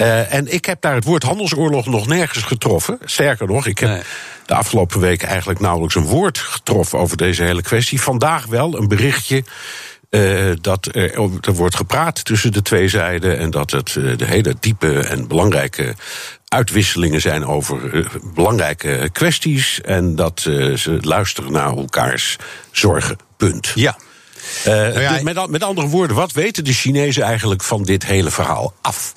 Uh, 0.00 0.34
en 0.34 0.52
ik 0.52 0.64
heb 0.64 0.80
daar 0.80 0.94
het 0.94 1.04
woord 1.04 1.22
handelsoorlog 1.22 1.86
nog 1.86 2.06
nergens 2.06 2.44
getroffen. 2.44 2.98
Sterker 3.04 3.46
nog, 3.46 3.66
ik 3.66 3.78
heb 3.78 3.88
nee. 3.88 4.02
de 4.46 4.54
afgelopen 4.54 5.00
weken 5.00 5.28
eigenlijk 5.28 5.60
nauwelijks 5.60 5.94
een 5.94 6.06
woord 6.06 6.38
getroffen 6.38 6.98
over 6.98 7.16
deze 7.16 7.42
hele 7.42 7.62
kwestie. 7.62 8.00
Vandaag 8.00 8.46
wel 8.46 8.78
een 8.78 8.88
berichtje. 8.88 9.44
Uh, 10.10 10.52
dat 10.60 10.88
er, 10.92 11.14
er, 11.40 11.54
wordt 11.54 11.76
gepraat 11.76 12.24
tussen 12.24 12.52
de 12.52 12.62
twee 12.62 12.88
zijden 12.88 13.38
en 13.38 13.50
dat 13.50 13.70
het 13.70 13.94
uh, 13.94 14.16
de 14.16 14.24
hele 14.24 14.54
diepe 14.60 14.98
en 14.98 15.28
belangrijke 15.28 15.94
uitwisselingen 16.48 17.20
zijn 17.20 17.46
over 17.46 17.94
uh, 17.94 18.06
belangrijke 18.34 19.08
kwesties 19.12 19.80
en 19.80 20.16
dat 20.16 20.40
ze 20.40 20.98
luisteren 21.00 21.52
naar 21.52 21.76
elkaars 21.76 22.36
zorgen. 22.70 23.16
Punt. 23.36 23.72
Ja. 23.74 23.96
Uh, 24.58 24.74
nou 24.74 25.00
ja, 25.00 25.22
met, 25.22 25.50
met, 25.50 25.62
andere 25.62 25.86
woorden, 25.86 26.16
wat 26.16 26.32
weten 26.32 26.64
de 26.64 26.72
Chinezen 26.72 27.22
eigenlijk 27.22 27.62
van 27.62 27.82
dit 27.82 28.04
hele 28.04 28.30
verhaal 28.30 28.74
af? 28.80 29.14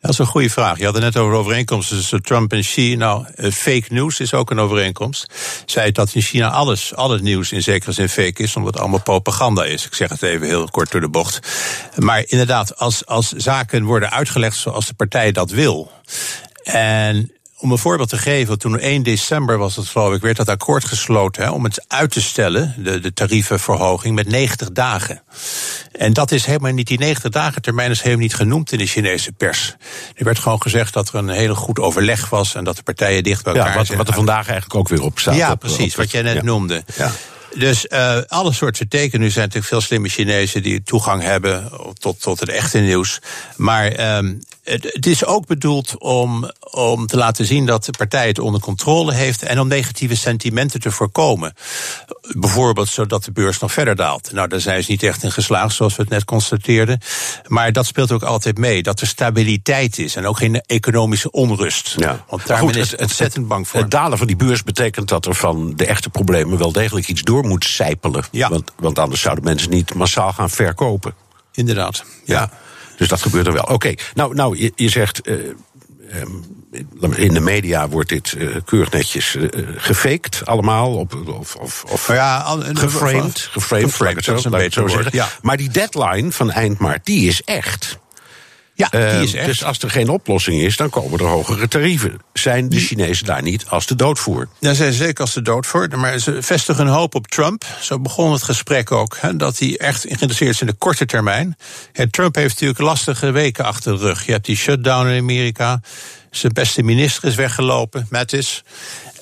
Dat 0.00 0.10
is 0.10 0.18
een 0.18 0.26
goede 0.26 0.50
vraag. 0.50 0.78
Je 0.78 0.84
had 0.84 0.94
het 0.94 1.02
net 1.02 1.16
over 1.16 1.34
overeenkomsten 1.34 1.96
tussen 1.96 2.22
Trump 2.22 2.52
en 2.52 2.60
Xi. 2.60 2.94
Nou, 2.96 3.24
fake 3.50 3.84
news 3.88 4.20
is 4.20 4.34
ook 4.34 4.50
een 4.50 4.58
overeenkomst. 4.58 5.26
Zij 5.66 5.92
dat 5.92 6.14
in 6.14 6.22
China 6.22 6.50
alles, 6.50 6.94
al 6.94 7.10
het 7.10 7.22
nieuws 7.22 7.52
in 7.52 7.62
zekere 7.62 7.92
zin 7.92 8.08
fake 8.08 8.42
is, 8.42 8.56
omdat 8.56 8.72
het 8.72 8.82
allemaal 8.82 9.02
propaganda 9.02 9.64
is. 9.64 9.86
Ik 9.86 9.94
zeg 9.94 10.08
het 10.08 10.22
even 10.22 10.46
heel 10.46 10.68
kort 10.68 10.90
door 10.90 11.00
de 11.00 11.08
bocht. 11.08 11.38
Maar 11.96 12.22
inderdaad, 12.26 12.78
als, 12.78 13.06
als 13.06 13.32
zaken 13.32 13.84
worden 13.84 14.10
uitgelegd 14.10 14.56
zoals 14.56 14.86
de 14.86 14.94
partij 14.94 15.32
dat 15.32 15.50
wil. 15.50 15.90
En 16.62 17.32
om 17.58 17.72
een 17.72 17.78
voorbeeld 17.78 18.08
te 18.08 18.18
geven, 18.18 18.58
toen 18.58 18.78
1 18.78 19.02
december 19.02 19.58
was 19.58 19.76
het 19.76 19.88
geloof 19.88 20.14
ik, 20.14 20.20
werd 20.20 20.36
dat 20.36 20.48
akkoord 20.48 20.84
gesloten 20.84 21.42
hè, 21.42 21.50
om 21.50 21.64
het 21.64 21.84
uit 21.88 22.10
te 22.10 22.20
stellen, 22.20 22.74
de, 22.78 23.00
de 23.00 23.12
tarievenverhoging, 23.12 24.14
met 24.14 24.28
90 24.28 24.72
dagen. 24.72 25.22
En 25.92 26.12
dat 26.12 26.30
is 26.30 26.44
helemaal 26.44 26.72
niet, 26.72 26.86
die 26.86 26.98
90 26.98 27.30
dagen 27.30 27.62
termijn 27.62 27.90
is 27.90 28.02
helemaal 28.02 28.22
niet 28.22 28.34
genoemd 28.34 28.72
in 28.72 28.78
de 28.78 28.86
Chinese 28.86 29.32
pers. 29.32 29.76
Er 30.14 30.24
werd 30.24 30.38
gewoon 30.38 30.62
gezegd 30.62 30.92
dat 30.92 31.08
er 31.08 31.14
een 31.14 31.28
heel 31.28 31.54
goed 31.54 31.78
overleg 31.78 32.28
was 32.28 32.54
en 32.54 32.64
dat 32.64 32.76
de 32.76 32.82
partijen 32.82 33.22
dicht 33.22 33.44
bij 33.44 33.52
elkaar 33.52 33.70
ja, 33.70 33.76
wat, 33.76 33.86
zijn. 33.86 33.98
Wat 33.98 34.08
er 34.08 34.14
vandaag 34.14 34.48
eigenlijk 34.48 34.74
ook 34.74 34.88
weer 34.88 35.02
op 35.02 35.18
staat. 35.18 35.34
Ja, 35.34 35.52
op, 35.52 35.60
precies, 35.60 35.92
op, 35.92 35.96
wat 35.96 36.10
jij 36.10 36.22
net 36.22 36.34
ja. 36.34 36.42
noemde. 36.42 36.84
Ja. 36.96 37.12
Dus 37.54 37.86
uh, 37.88 38.18
alle 38.26 38.52
soorten 38.52 38.88
tekenen. 38.88 39.20
Nu 39.20 39.30
zijn 39.30 39.44
natuurlijk 39.44 39.72
veel 39.72 39.80
slimme 39.80 40.08
Chinezen 40.08 40.62
die 40.62 40.82
toegang 40.82 41.22
hebben 41.22 41.70
tot, 41.98 42.20
tot 42.20 42.40
het 42.40 42.48
echte 42.48 42.78
nieuws. 42.78 43.20
Maar 43.56 44.16
um, 44.16 44.40
het, 44.68 45.06
is 45.06 45.24
ook 45.24 45.46
bedoeld 45.46 45.98
om, 45.98 46.50
om 46.70 47.06
te 47.06 47.16
laten 47.16 47.44
zien 47.44 47.66
dat 47.66 47.84
de 47.84 47.92
partij 47.98 48.26
het 48.26 48.38
onder 48.38 48.60
controle 48.60 49.14
heeft 49.14 49.42
en 49.42 49.60
om 49.60 49.68
negatieve 49.68 50.16
sentimenten 50.16 50.80
te 50.80 50.90
voorkomen. 50.90 51.54
Bijvoorbeeld 52.36 52.88
zodat 52.88 53.24
de 53.24 53.32
beurs 53.32 53.58
nog 53.58 53.72
verder 53.72 53.96
daalt. 53.96 54.32
Nou, 54.32 54.48
daar 54.48 54.60
zijn 54.60 54.84
ze 54.84 54.90
niet 54.90 55.02
echt 55.02 55.22
in 55.22 55.32
geslaagd, 55.32 55.74
zoals 55.74 55.96
we 55.96 56.02
het 56.02 56.10
net 56.10 56.24
constateerden. 56.24 57.00
Maar 57.46 57.72
dat 57.72 57.86
speelt 57.86 58.12
ook 58.12 58.22
altijd 58.22 58.58
mee, 58.58 58.82
dat 58.82 59.00
er 59.00 59.06
stabiliteit 59.06 59.98
is 59.98 60.16
en 60.16 60.26
ook 60.26 60.38
geen 60.38 60.60
economische 60.60 61.30
onrust. 61.30 61.94
Ja. 61.96 62.24
Want 62.28 62.46
daar 62.46 62.76
is 62.76 62.90
het, 62.90 63.00
ontzettend 63.00 63.48
bang 63.48 63.68
voor. 63.68 63.80
Het 63.80 63.90
dalen 63.90 64.18
van 64.18 64.26
die 64.26 64.36
beurs 64.36 64.62
betekent 64.62 65.08
dat 65.08 65.26
er 65.26 65.34
van 65.34 65.72
de 65.76 65.86
echte 65.86 66.10
problemen 66.10 66.58
wel 66.58 66.72
degelijk 66.72 67.08
iets 67.08 67.22
door 67.22 67.44
moet 67.44 67.64
sijpelen. 67.64 68.24
Ja. 68.30 68.48
Want, 68.48 68.72
want 68.76 68.98
anders 68.98 69.20
zouden 69.20 69.44
mensen 69.44 69.70
niet 69.70 69.94
massaal 69.94 70.32
gaan 70.32 70.50
verkopen. 70.50 71.14
Inderdaad. 71.52 72.04
Ja. 72.24 72.40
ja. 72.40 72.50
Dus 72.98 73.08
dat 73.08 73.22
gebeurt 73.22 73.46
er 73.46 73.52
wel. 73.52 73.62
Oké, 73.62 73.72
okay. 73.72 73.98
nou, 74.14 74.34
nou 74.34 74.58
je, 74.58 74.72
je 74.74 74.88
zegt. 74.88 75.28
Uh, 75.28 75.34
in 77.16 77.34
de 77.34 77.40
media 77.40 77.88
wordt 77.88 78.08
dit 78.08 78.34
uh, 78.38 78.56
keurig 78.64 78.90
netjes 78.90 79.34
uh, 79.34 79.48
gefaked, 79.76 80.42
allemaal. 80.44 80.94
Op, 80.94 81.14
of 81.26 81.56
of, 81.56 81.84
of 81.88 82.08
ja, 82.08 82.38
al, 82.38 82.60
geframed. 82.60 82.78
Geframed, 82.80 83.38
geframed, 83.50 83.84
geframed 83.84 84.24
dat 84.24 84.38
is 84.38 84.44
een 84.44 84.50
beetje 84.50 84.80
zo 84.80 84.88
zeggen. 84.88 85.10
Ja. 85.14 85.28
Maar 85.42 85.56
die 85.56 85.68
deadline 85.68 86.32
van 86.32 86.50
eind 86.50 86.78
maart, 86.78 87.04
die 87.04 87.28
is 87.28 87.42
echt. 87.42 87.98
Ja, 88.78 88.88
die 88.90 89.00
Eh, 89.00 89.22
is 89.22 89.34
echt. 89.34 89.46
Dus 89.46 89.64
als 89.64 89.78
er 89.78 89.90
geen 89.90 90.08
oplossing 90.08 90.60
is, 90.60 90.76
dan 90.76 90.90
komen 90.90 91.18
er 91.18 91.24
hogere 91.26 91.68
tarieven. 91.68 92.20
Zijn 92.32 92.68
de 92.68 92.78
Chinezen 92.78 93.26
daar 93.26 93.42
niet 93.42 93.66
als 93.68 93.86
de 93.86 93.94
doodvoer? 93.94 94.48
Daar 94.60 94.74
zijn 94.74 94.92
ze 94.92 94.98
zeker 95.04 95.20
als 95.20 95.34
de 95.34 95.42
dood 95.42 95.66
voor. 95.66 95.88
Maar 95.96 96.18
ze 96.18 96.42
vestigen 96.42 96.84
hun 96.84 96.94
hoop 96.94 97.14
op 97.14 97.26
Trump. 97.26 97.64
Zo 97.80 97.98
begon 98.00 98.32
het 98.32 98.42
gesprek 98.42 98.92
ook. 98.92 99.16
Hè, 99.20 99.36
dat 99.36 99.58
hij 99.58 99.76
echt 99.78 100.00
geïnteresseerd 100.00 100.50
is 100.50 100.60
in 100.60 100.66
de 100.66 100.72
korte 100.72 101.06
termijn. 101.06 101.56
Ja, 101.92 102.04
Trump 102.10 102.34
heeft 102.34 102.52
natuurlijk 102.54 102.80
lastige 102.80 103.30
weken 103.30 103.64
achter 103.64 103.92
de 103.92 103.98
rug. 103.98 104.26
Je 104.26 104.32
hebt 104.32 104.46
die 104.46 104.56
shutdown 104.56 105.06
in 105.08 105.20
Amerika. 105.20 105.80
Zijn 106.30 106.52
beste 106.52 106.82
minister 106.82 107.28
is 107.28 107.34
weggelopen, 107.34 108.06
Mattis. 108.10 108.62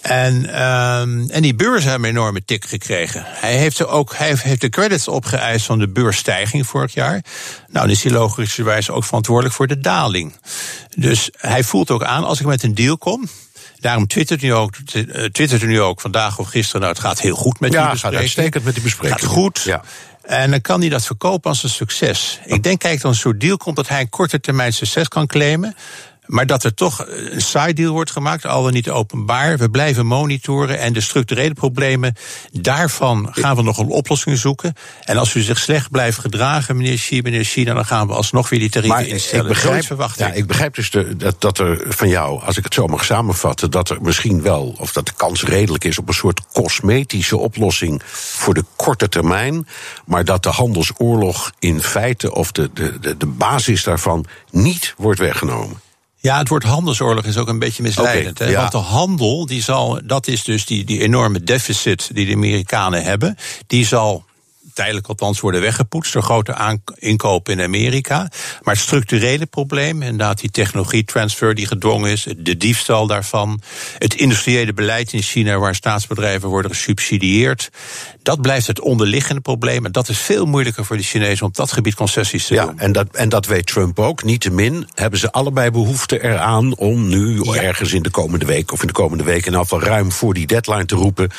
En, 0.03 0.55
ehm, 0.55 1.31
en 1.31 1.43
die 1.43 1.55
beurzen 1.55 1.91
hebben 1.91 2.09
een 2.09 2.15
enorme 2.17 2.45
tik 2.45 2.65
gekregen. 2.65 3.23
Hij 3.27 3.57
heeft, 3.57 3.79
er 3.79 3.89
ook, 3.89 4.15
hij 4.17 4.35
heeft 4.39 4.61
de 4.61 4.69
credits 4.69 5.09
opgeëist 5.09 5.67
van 5.67 5.79
de 5.79 5.89
beursstijging 5.89 6.67
vorig 6.67 6.95
jaar. 6.95 7.13
Nou, 7.13 7.87
dan 7.87 7.91
is 7.91 8.03
hij 8.03 8.13
logischerwijs 8.13 8.91
ook 8.91 9.05
verantwoordelijk 9.05 9.55
voor 9.55 9.67
de 9.67 9.81
daling. 9.81 10.37
Dus 10.97 11.31
hij 11.37 11.63
voelt 11.63 11.91
ook 11.91 12.05
aan, 12.05 12.25
als 12.25 12.41
ik 12.41 12.47
met 12.47 12.63
een 12.63 12.75
deal 12.75 12.99
kom, 12.99 13.29
Daarom 13.81 14.07
twittert 14.07 14.43
u 14.43 14.49
ook, 14.49 14.75
eh, 14.93 15.25
twittert 15.25 15.63
nu 15.63 15.81
ook 15.81 16.01
vandaag 16.01 16.39
of 16.39 16.49
gisteren. 16.49 16.81
Nou, 16.81 16.93
het 16.93 17.03
gaat 17.03 17.21
heel 17.21 17.35
goed 17.35 17.61
met 17.61 17.73
Ja, 17.73 17.77
die 17.77 17.85
gaat 17.87 17.93
bespreking. 17.93 18.21
uitstekend 18.21 18.65
met 18.65 18.75
die 18.75 18.83
bespreking. 18.83 19.21
Gaat 19.21 19.29
goed. 19.29 19.63
Ja. 19.63 19.83
En 20.23 20.51
dan 20.51 20.61
kan 20.61 20.81
hij 20.81 20.89
dat 20.89 21.07
verkopen 21.07 21.51
als 21.51 21.63
een 21.63 21.69
succes. 21.69 22.41
Ik 22.45 22.63
denk, 22.63 22.79
kijk, 22.79 23.01
dan 23.01 23.11
een 23.11 23.17
soort 23.17 23.41
deal 23.41 23.57
komt 23.57 23.77
dat 23.77 23.89
hij 23.89 24.01
een 24.01 24.09
korte 24.09 24.41
termijn 24.41 24.73
succes 24.73 25.09
kan 25.09 25.27
claimen. 25.27 25.77
Maar 26.27 26.47
dat 26.47 26.65
er 26.65 26.75
toch 26.75 27.05
een 27.07 27.41
side 27.41 27.73
deal 27.73 27.93
wordt 27.93 28.11
gemaakt, 28.11 28.47
al 28.47 28.63
dan 28.63 28.73
niet 28.73 28.91
openbaar. 28.91 29.59
We 29.59 29.71
blijven 29.71 30.07
monitoren 30.07 30.79
en 30.79 30.93
de 30.93 31.01
structurele 31.01 31.55
problemen, 31.55 32.15
daarvan 32.53 33.29
gaan 33.31 33.57
we 33.57 33.63
nog 33.63 33.79
een 33.79 33.89
oplossing 33.89 34.39
zoeken. 34.39 34.75
En 35.05 35.17
als 35.17 35.35
u 35.35 35.41
zich 35.41 35.59
slecht 35.59 35.91
blijft 35.91 36.19
gedragen, 36.19 36.77
meneer 36.77 36.97
Xi, 36.97 37.23
meneer 37.23 37.45
China, 37.45 37.75
dan 37.75 37.85
gaan 37.85 38.07
we 38.07 38.13
alsnog 38.13 38.49
weer 38.49 38.59
die 38.59 38.71
tarieven 38.71 39.09
instellen. 39.09 39.45
ik 39.45 39.53
begrijp, 39.53 40.13
ja, 40.17 40.29
ik. 40.29 40.35
ik 40.35 40.47
begrijp 40.47 40.75
dus 40.75 40.91
de, 40.91 41.17
dat, 41.17 41.41
dat 41.41 41.59
er 41.59 41.85
van 41.89 42.09
jou, 42.09 42.43
als 42.43 42.57
ik 42.57 42.65
het 42.65 42.75
zo 42.75 42.87
mag 42.87 43.05
samenvatten, 43.05 43.71
dat 43.71 43.91
er 43.91 44.03
misschien 44.03 44.43
wel, 44.43 44.75
of 44.79 44.93
dat 44.93 45.07
de 45.07 45.13
kans 45.17 45.43
redelijk 45.43 45.85
is 45.85 45.99
op 45.99 46.09
een 46.09 46.15
soort 46.15 46.41
cosmetische 46.53 47.37
oplossing 47.37 48.03
voor 48.07 48.55
de 48.55 48.65
korte 48.77 49.09
termijn, 49.09 49.69
maar 50.05 50.25
dat 50.25 50.43
de 50.43 50.49
handelsoorlog 50.49 51.53
in 51.59 51.83
feite, 51.83 52.35
of 52.35 52.53
de, 52.53 52.71
de, 52.75 52.99
de, 53.01 53.17
de 53.17 53.27
basis 53.27 53.85
daarvan, 53.85 54.27
niet 54.51 54.95
wordt 54.97 55.21
weggenomen. 55.21 55.85
Ja, 56.27 56.39
het 56.39 56.49
woord 56.49 56.63
handelsoorlog 56.63 57.25
is 57.25 57.37
ook 57.37 57.49
een 57.49 57.59
beetje 57.59 57.83
misleidend. 57.83 58.39
Ja. 58.39 58.61
Want 58.61 58.73
de 58.73 58.79
handel, 58.79 59.47
die 59.47 59.63
zal, 59.63 60.01
dat 60.05 60.27
is 60.27 60.45
dus 60.45 60.65
die, 60.65 60.85
die 60.85 61.01
enorme 61.01 61.43
deficit 61.43 62.11
die 62.13 62.27
de 62.27 62.35
Amerikanen 62.35 63.03
hebben. 63.03 63.37
Die 63.67 63.87
zal 63.87 64.25
tijdelijk 64.77 65.07
althans 65.07 65.41
worden 65.41 65.61
weggepoetst 65.61 66.13
door 66.13 66.23
grote 66.23 66.79
inkopen 66.99 67.53
in 67.59 67.65
Amerika. 67.65 68.29
Maar 68.63 68.75
het 68.75 68.83
structurele 68.83 69.47
probleem, 69.47 70.03
inderdaad 70.03 70.41
die 70.41 70.51
technologietransfer 70.51 71.55
die 71.55 71.67
gedwongen 71.67 72.11
is, 72.11 72.27
de 72.37 72.57
diefstal 72.57 73.07
daarvan, 73.07 73.61
het 73.99 74.15
industriële 74.15 74.73
beleid 74.73 75.13
in 75.13 75.23
China 75.23 75.59
waar 75.59 75.75
staatsbedrijven 75.75 76.49
worden 76.49 76.71
gesubsidieerd, 76.71 77.71
dat 78.23 78.41
blijft 78.41 78.67
het 78.67 78.81
onderliggende 78.81 79.41
probleem. 79.41 79.85
En 79.87 79.93
dat 79.93 80.09
is 80.09 80.19
veel 80.19 80.47
moeilijker 80.47 80.85
voor 80.85 80.97
de 80.97 81.03
Chinezen 81.03 81.43
om 81.43 81.49
op 81.49 81.57
dat 81.57 81.73
gebied 81.73 81.95
concessies 81.95 82.47
te 82.47 82.55
Ja, 82.55 82.65
doen. 82.67 82.79
en 82.79 82.93
dat, 82.93 83.07
en 83.13 83.29
dat 83.29 83.47
weet 83.47 83.67
Trump 83.67 83.99
ook. 83.99 84.25
Niettemin 84.25 84.89
hebben 84.95 85.19
ze 85.19 85.33
allebei 85.33 85.71
behoefte 85.71 86.23
eraan 86.23 86.77
om 86.77 87.09
nu 87.09 87.41
Ja. 87.43 87.55
ergens 87.63 87.93
in 87.93 88.03
de 88.03 88.11
komende 88.11 88.45
week 88.47 88.73
of 88.73 88.81
in 88.81 88.87
de 88.87 88.93
komende 88.93 89.25
week 89.25 89.47
in 89.47 89.53
geval 89.55 89.83
ruim 89.83 90.13
voor 90.13 90.35
die 90.35 90.47
deadline 90.47 90.85
te 90.85 90.95
roepen. 90.95 91.31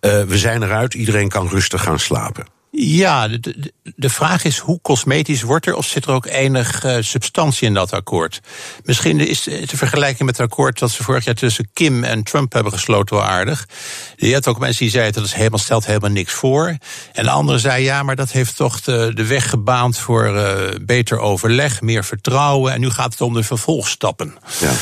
eh, 0.00 0.22
we 0.22 0.38
zijn 0.38 0.62
eruit, 0.62 0.94
iedereen 0.94 1.28
kan 1.28 1.48
rustig 1.48 1.82
gaan 1.82 1.98
slapen. 1.98 2.46
Ja, 2.78 3.28
de, 3.28 3.40
de, 3.40 3.72
de 3.96 4.10
vraag 4.10 4.44
is 4.44 4.58
hoe 4.58 4.80
cosmetisch 4.82 5.42
wordt 5.42 5.66
er 5.66 5.74
of 5.74 5.86
zit 5.86 6.04
er 6.04 6.10
ook 6.10 6.26
enig 6.26 6.84
eh, 6.84 6.96
substantie 7.00 7.66
in 7.66 7.74
dat 7.74 7.92
akkoord? 7.92 8.40
Misschien 8.84 9.20
is 9.20 9.42
te 9.42 9.76
vergelijken 9.76 10.24
met 10.24 10.36
het 10.36 10.50
akkoord 10.50 10.78
dat 10.78 10.90
ze 10.90 11.02
vorig 11.02 11.24
jaar 11.24 11.34
tussen 11.34 11.70
Kim 11.72 12.04
en 12.04 12.22
Trump 12.22 12.52
hebben 12.52 12.72
gesloten 12.72 13.16
wel 13.16 13.24
aardig. 13.24 13.68
Je 14.16 14.32
had 14.32 14.46
ook 14.46 14.58
mensen 14.58 14.82
die 14.82 14.90
zeiden 14.90 15.14
dat 15.14 15.24
is 15.24 15.32
helemaal, 15.32 15.58
stelt 15.58 15.86
helemaal 15.86 16.10
niks 16.10 16.32
voor. 16.32 16.76
En 17.12 17.24
de 17.24 17.30
andere 17.30 17.58
zei 17.58 17.84
ja, 17.84 18.02
maar 18.02 18.16
dat 18.16 18.30
heeft 18.30 18.56
toch 18.56 18.80
de, 18.80 19.10
de 19.14 19.26
weg 19.26 19.50
gebaand 19.50 19.98
voor 19.98 20.36
eh, 20.36 20.74
beter 20.80 21.18
overleg, 21.18 21.80
meer 21.80 22.04
vertrouwen. 22.04 22.72
En 22.72 22.80
nu 22.80 22.90
gaat 22.90 23.12
het 23.12 23.20
om 23.20 23.34
de 23.34 23.42
vervolgstappen. 23.42 24.34
Ja. 24.60 24.72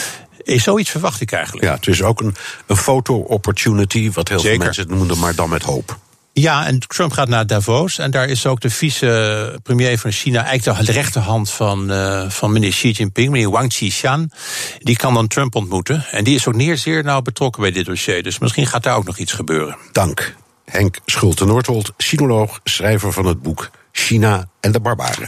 Eh, 0.45 0.61
Zoiets 0.61 0.91
verwacht 0.91 1.21
ik 1.21 1.33
eigenlijk. 1.33 1.67
Ja, 1.67 1.75
het 1.75 1.87
is 1.87 2.03
ook 2.03 2.21
een, 2.21 2.35
een 2.67 2.77
foto-opportunity, 2.77 4.11
wat 4.13 4.29
heel 4.29 4.41
veel 4.41 4.57
mensen 4.57 4.83
het 4.89 4.97
noemen, 4.97 5.19
maar 5.19 5.35
dan 5.35 5.49
met 5.49 5.63
hoop. 5.63 5.99
Ja, 6.37 6.67
en 6.67 6.79
Trump 6.79 7.13
gaat 7.13 7.29
naar 7.29 7.47
Davos. 7.47 7.99
En 7.99 8.11
daar 8.11 8.29
is 8.29 8.47
ook 8.47 8.61
de 8.61 8.71
vice-premier 8.71 9.99
van 9.99 10.11
China, 10.11 10.45
eigenlijk 10.45 10.87
de 10.87 10.93
rechterhand 10.93 11.51
van, 11.51 11.91
eh, 11.91 12.31
van 12.31 12.53
meneer 12.53 12.71
Xi 12.71 12.91
Jinping, 12.91 13.31
meneer 13.31 13.51
Wang 13.51 13.73
Qishan. 13.73 14.31
Die 14.79 14.97
kan 14.97 15.15
dan 15.15 15.27
Trump 15.27 15.55
ontmoeten. 15.55 16.05
En 16.11 16.25
die 16.25 16.35
is 16.35 16.47
ook 16.47 16.55
neer 16.55 16.77
zeer 16.77 17.05
nauw 17.05 17.23
betrokken 17.23 17.63
bij 17.63 17.71
dit 17.71 17.87
dossier. 17.87 18.23
Dus 18.23 18.39
misschien 18.39 18.67
gaat 18.67 18.83
daar 18.83 18.97
ook 18.97 19.05
nog 19.05 19.19
iets 19.19 19.33
gebeuren. 19.33 19.77
Dank. 19.93 20.35
Henk 20.65 20.99
Schulte-Noordholt, 21.07 21.93
sinoloog, 21.97 22.61
schrijver 22.65 23.13
van 23.13 23.27
het 23.27 23.43
boek 23.43 23.71
China 23.93 24.49
en 24.61 24.73
de 24.73 24.81
Barbaren. 24.81 25.27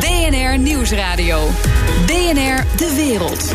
BNR 0.00 0.58
Nieuwsradio. 0.58 1.50
BNR 2.06 2.64
De 2.76 2.92
Wereld. 2.96 3.54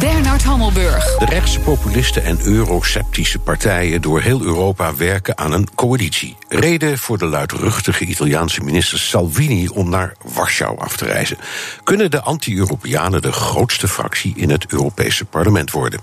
Bernard 0.00 0.42
Hammelburg. 0.42 1.16
De 1.18 1.24
rechtse 1.24 1.60
populisten 1.60 2.24
en 2.24 2.38
euroceptische 2.44 3.38
partijen 3.38 4.02
door 4.02 4.20
heel 4.20 4.42
Europa 4.42 4.96
werken 4.96 5.38
aan 5.38 5.52
een 5.52 5.68
coalitie. 5.74 6.36
Reden 6.48 6.98
voor 6.98 7.18
de 7.18 7.24
luidruchtige 7.24 8.04
Italiaanse 8.04 8.60
minister 8.60 8.98
Salvini 8.98 9.68
om 9.68 9.90
naar 9.90 10.14
Warschau 10.34 10.78
af 10.78 10.96
te 10.96 11.04
reizen. 11.04 11.38
Kunnen 11.84 12.10
de 12.10 12.20
anti-Europeanen 12.20 13.22
de 13.22 13.32
grootste 13.32 13.88
fractie 13.88 14.32
in 14.36 14.50
het 14.50 14.72
Europese 14.72 15.24
parlement 15.24 15.70
worden? 15.70 16.00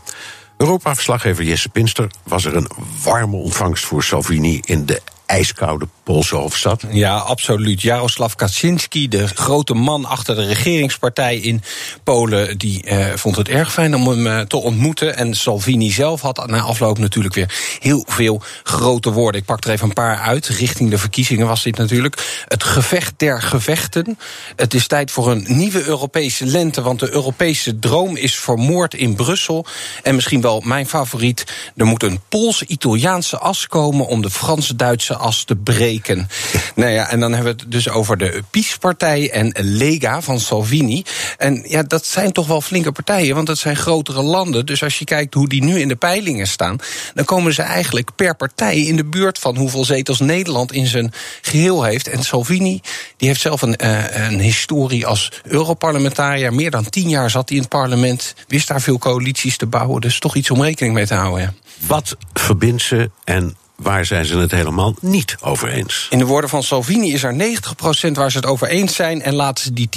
Europa-verslaggever 0.58 1.44
Jesse 1.44 1.70
Pinster 1.70 2.08
was 2.24 2.46
er 2.46 2.56
een 2.56 2.70
warme 3.04 3.36
ontvangst 3.36 3.86
voor 3.86 4.04
Salvini 4.04 4.62
in 4.66 4.86
de 4.86 5.02
ijskoude 5.26 5.88
Poolse 6.04 6.36
hoofdstad. 6.36 6.84
Ja, 6.92 7.18
absoluut. 7.18 7.82
Jaroslav 7.82 8.34
Kaczynski, 8.34 9.08
de 9.08 9.28
grote 9.28 9.74
man 9.74 10.06
achter 10.06 10.36
de 10.36 10.46
regeringspartij 10.46 11.38
in 11.38 11.64
Polen, 12.04 12.58
die 12.58 12.84
eh, 12.84 13.16
vond 13.16 13.36
het 13.36 13.50
erg 13.50 13.74
fijn 13.74 13.96
om 13.96 14.08
hem 14.08 14.28
eh, 14.28 14.40
te 14.40 14.58
ontmoeten. 14.58 15.16
En 15.16 15.36
Salvini 15.36 15.92
zelf 15.92 16.22
had 16.22 16.48
na 16.48 16.62
afloop 16.62 16.98
natuurlijk 16.98 17.36
weer 17.36 17.78
heel 17.80 18.06
veel 18.08 18.42
grote 18.64 19.12
woorden. 19.12 19.42
Ik 19.42 19.48
pak 19.48 19.64
er 19.64 19.72
even 19.72 19.88
een 19.88 19.94
paar 19.94 20.18
uit. 20.18 20.48
Richting 20.48 20.90
de 20.90 20.98
verkiezingen 20.98 21.48
was 21.48 21.64
dit 21.64 21.78
natuurlijk. 21.78 22.44
Het 22.48 22.64
gevecht 22.64 23.14
der 23.18 23.42
gevechten. 23.42 24.18
Het 24.56 24.74
is 24.74 24.88
tijd 24.88 25.12
voor 25.12 25.32
een 25.32 25.46
nieuwe 25.48 25.84
Europese 25.84 26.46
lente, 26.46 26.82
want 26.82 27.00
de 27.00 27.12
Europese 27.12 27.80
droom 27.80 28.16
is 28.16 28.36
vermoord 28.36 28.94
in 28.94 29.16
Brussel. 29.16 29.66
En 30.04 30.16
misschien 30.16 30.42
wel 30.42 30.62
mijn 30.66 30.88
favoriet. 30.88 31.44
Er 31.76 31.86
moet 31.86 32.04
een 32.04 32.20
Pools-Italiaanse 32.30 33.38
as 33.38 33.68
komen 33.68 34.08
om 34.08 34.22
de 34.22 34.30
Franse-Duitse 34.30 35.15
as 35.16 35.44
te 35.44 35.56
breken. 35.56 36.28
nou 36.76 36.92
ja, 36.92 37.10
en 37.10 37.20
dan 37.20 37.34
hebben 37.34 37.56
we 37.56 37.62
het 37.62 37.72
dus 37.72 37.90
over 37.90 38.18
de 38.18 38.44
PiS-partij 38.50 39.32
en 39.32 39.54
Lega 39.60 40.22
van 40.22 40.40
Salvini. 40.40 41.04
En 41.38 41.64
ja, 41.68 41.84
dat 41.84 42.06
zijn 42.06 42.32
toch 42.32 42.48
wel 42.48 42.62
flinke 42.62 42.92
partijen, 42.92 43.36
want 43.36 43.48
dat 43.48 43.58
zijn 43.58 43.76
grotere 43.76 44.22
landen. 44.22 44.66
Dus 44.66 44.84
als 44.84 45.00
je 45.00 45.06
kijkt 45.06 45.34
hoe 45.34 45.50
die 45.50 45.64
nu 45.64 45.80
in 45.80 45.88
de 45.88 45.96
peilingen 45.96 46.48
staan, 46.48 46.78
dan 47.14 47.26
komen 47.26 47.54
ze 47.54 47.62
eigenlijk 47.62 48.16
per 48.16 48.36
partij 48.36 48.78
in 48.78 48.96
de 48.96 49.06
buurt 49.06 49.40
van 49.40 49.58
hoeveel 49.58 49.86
zetels 49.86 50.20
Nederland 50.20 50.72
in 50.72 50.88
zijn 50.88 51.14
geheel 51.42 51.84
heeft. 51.84 52.08
En 52.08 52.24
Salvini, 52.24 52.82
die 53.18 53.28
heeft 53.28 53.42
zelf 53.42 53.62
een, 53.62 53.76
eh, 53.76 54.28
een 54.30 54.40
historie 54.40 55.06
als 55.06 55.32
Europarlementariër. 55.44 56.54
Meer 56.54 56.72
dan 56.72 56.90
tien 56.90 57.10
jaar 57.10 57.30
zat 57.30 57.50
hij 57.50 57.58
in 57.58 57.64
het 57.64 57.72
parlement, 57.72 58.34
wist 58.48 58.68
daar 58.68 58.82
veel 58.82 58.98
coalities 58.98 59.58
te 59.58 59.66
bouwen. 59.66 60.02
Dus 60.02 60.20
toch 60.20 60.36
iets 60.36 60.52
om 60.52 60.62
rekening 60.62 60.94
mee 60.94 61.08
te 61.08 61.14
houden. 61.14 61.42
Ja. 61.42 61.54
Wat 61.88 62.18
verbindt 62.34 62.82
ze 62.82 63.10
en 63.24 63.56
waar 63.76 64.06
zijn 64.06 64.26
ze 64.26 64.38
het 64.38 64.52
helemaal 64.52 64.96
niet 65.02 65.36
over 65.42 65.70
eens? 65.70 66.08
In 66.10 66.18
de 66.18 66.26
woorden 66.26 66.50
van 66.50 66.64
Salvini 66.64 67.14
is 67.14 67.24
er 67.24 67.34
90% 67.34 68.12
waar 68.12 68.32
ze 68.32 68.38
het 68.38 68.46
over 68.46 68.68
eens 68.68 68.96
zijn. 68.96 69.22
En 69.22 69.34
laten 69.34 69.64
ze 69.64 69.74
die 69.74 69.90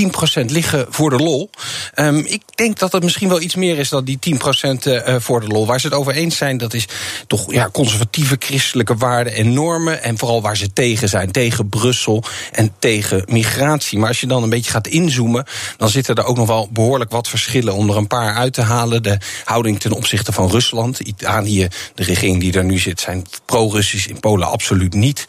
10% 0.43 0.45
liggen 0.45 0.87
voor 0.91 1.11
de 1.11 1.17
lol. 1.17 1.51
Um, 1.95 2.19
ik 2.19 2.43
denk 2.55 2.79
dat 2.79 2.93
het 2.93 3.03
misschien 3.03 3.29
wel 3.29 3.41
iets 3.41 3.55
meer 3.55 3.79
is 3.79 3.89
dan 3.89 4.05
die 4.05 4.19
10% 4.35 4.39
uh, 4.87 5.17
voor 5.19 5.41
de 5.41 5.47
lol. 5.47 5.67
Waar 5.67 5.81
ze 5.81 5.87
het 5.87 5.97
over 5.97 6.13
eens 6.13 6.37
zijn, 6.37 6.59
dat 6.59 6.75
is 6.75 6.87
toch 7.27 7.53
ja, 7.53 7.69
conservatieve 7.73 8.37
christelijke 8.39 8.97
waarden 8.97 9.35
en 9.35 9.53
normen. 9.53 10.03
En 10.03 10.19
vooral 10.19 10.43
waar 10.43 10.57
ze 10.57 10.73
tegen 10.73 11.09
zijn. 11.09 11.31
Tegen 11.31 11.69
Brussel 11.69 12.25
en 12.53 12.73
tegen 12.79 13.25
migratie. 13.29 13.99
Maar 13.99 14.09
als 14.09 14.21
je 14.21 14.27
dan 14.27 14.43
een 14.43 14.51
beetje 14.51 14.71
gaat 14.71 14.87
inzoomen, 14.87 15.47
dan 15.77 15.89
zitten 15.89 16.15
er 16.15 16.25
ook 16.25 16.37
nog 16.37 16.47
wel 16.47 16.69
behoorlijk 16.73 17.11
wat 17.11 17.29
verschillen. 17.29 17.75
Om 17.75 17.91
er 17.91 17.97
een 17.97 18.07
paar 18.07 18.35
uit 18.35 18.53
te 18.53 18.63
halen. 18.63 19.03
De 19.03 19.19
houding 19.45 19.81
ten 19.81 19.93
opzichte 19.93 20.33
van 20.33 20.51
Rusland. 20.51 21.01
Italië, 21.01 21.69
de 21.95 22.03
regering 22.03 22.41
die 22.41 22.53
daar 22.53 22.65
nu 22.65 22.79
zit, 22.79 23.01
zijn 23.01 23.27
pro 23.45 23.68
pro-Russisch 23.69 24.09
in 24.09 24.21
Polen 24.21 24.49
absoluut 24.49 24.95
niet. 24.95 25.25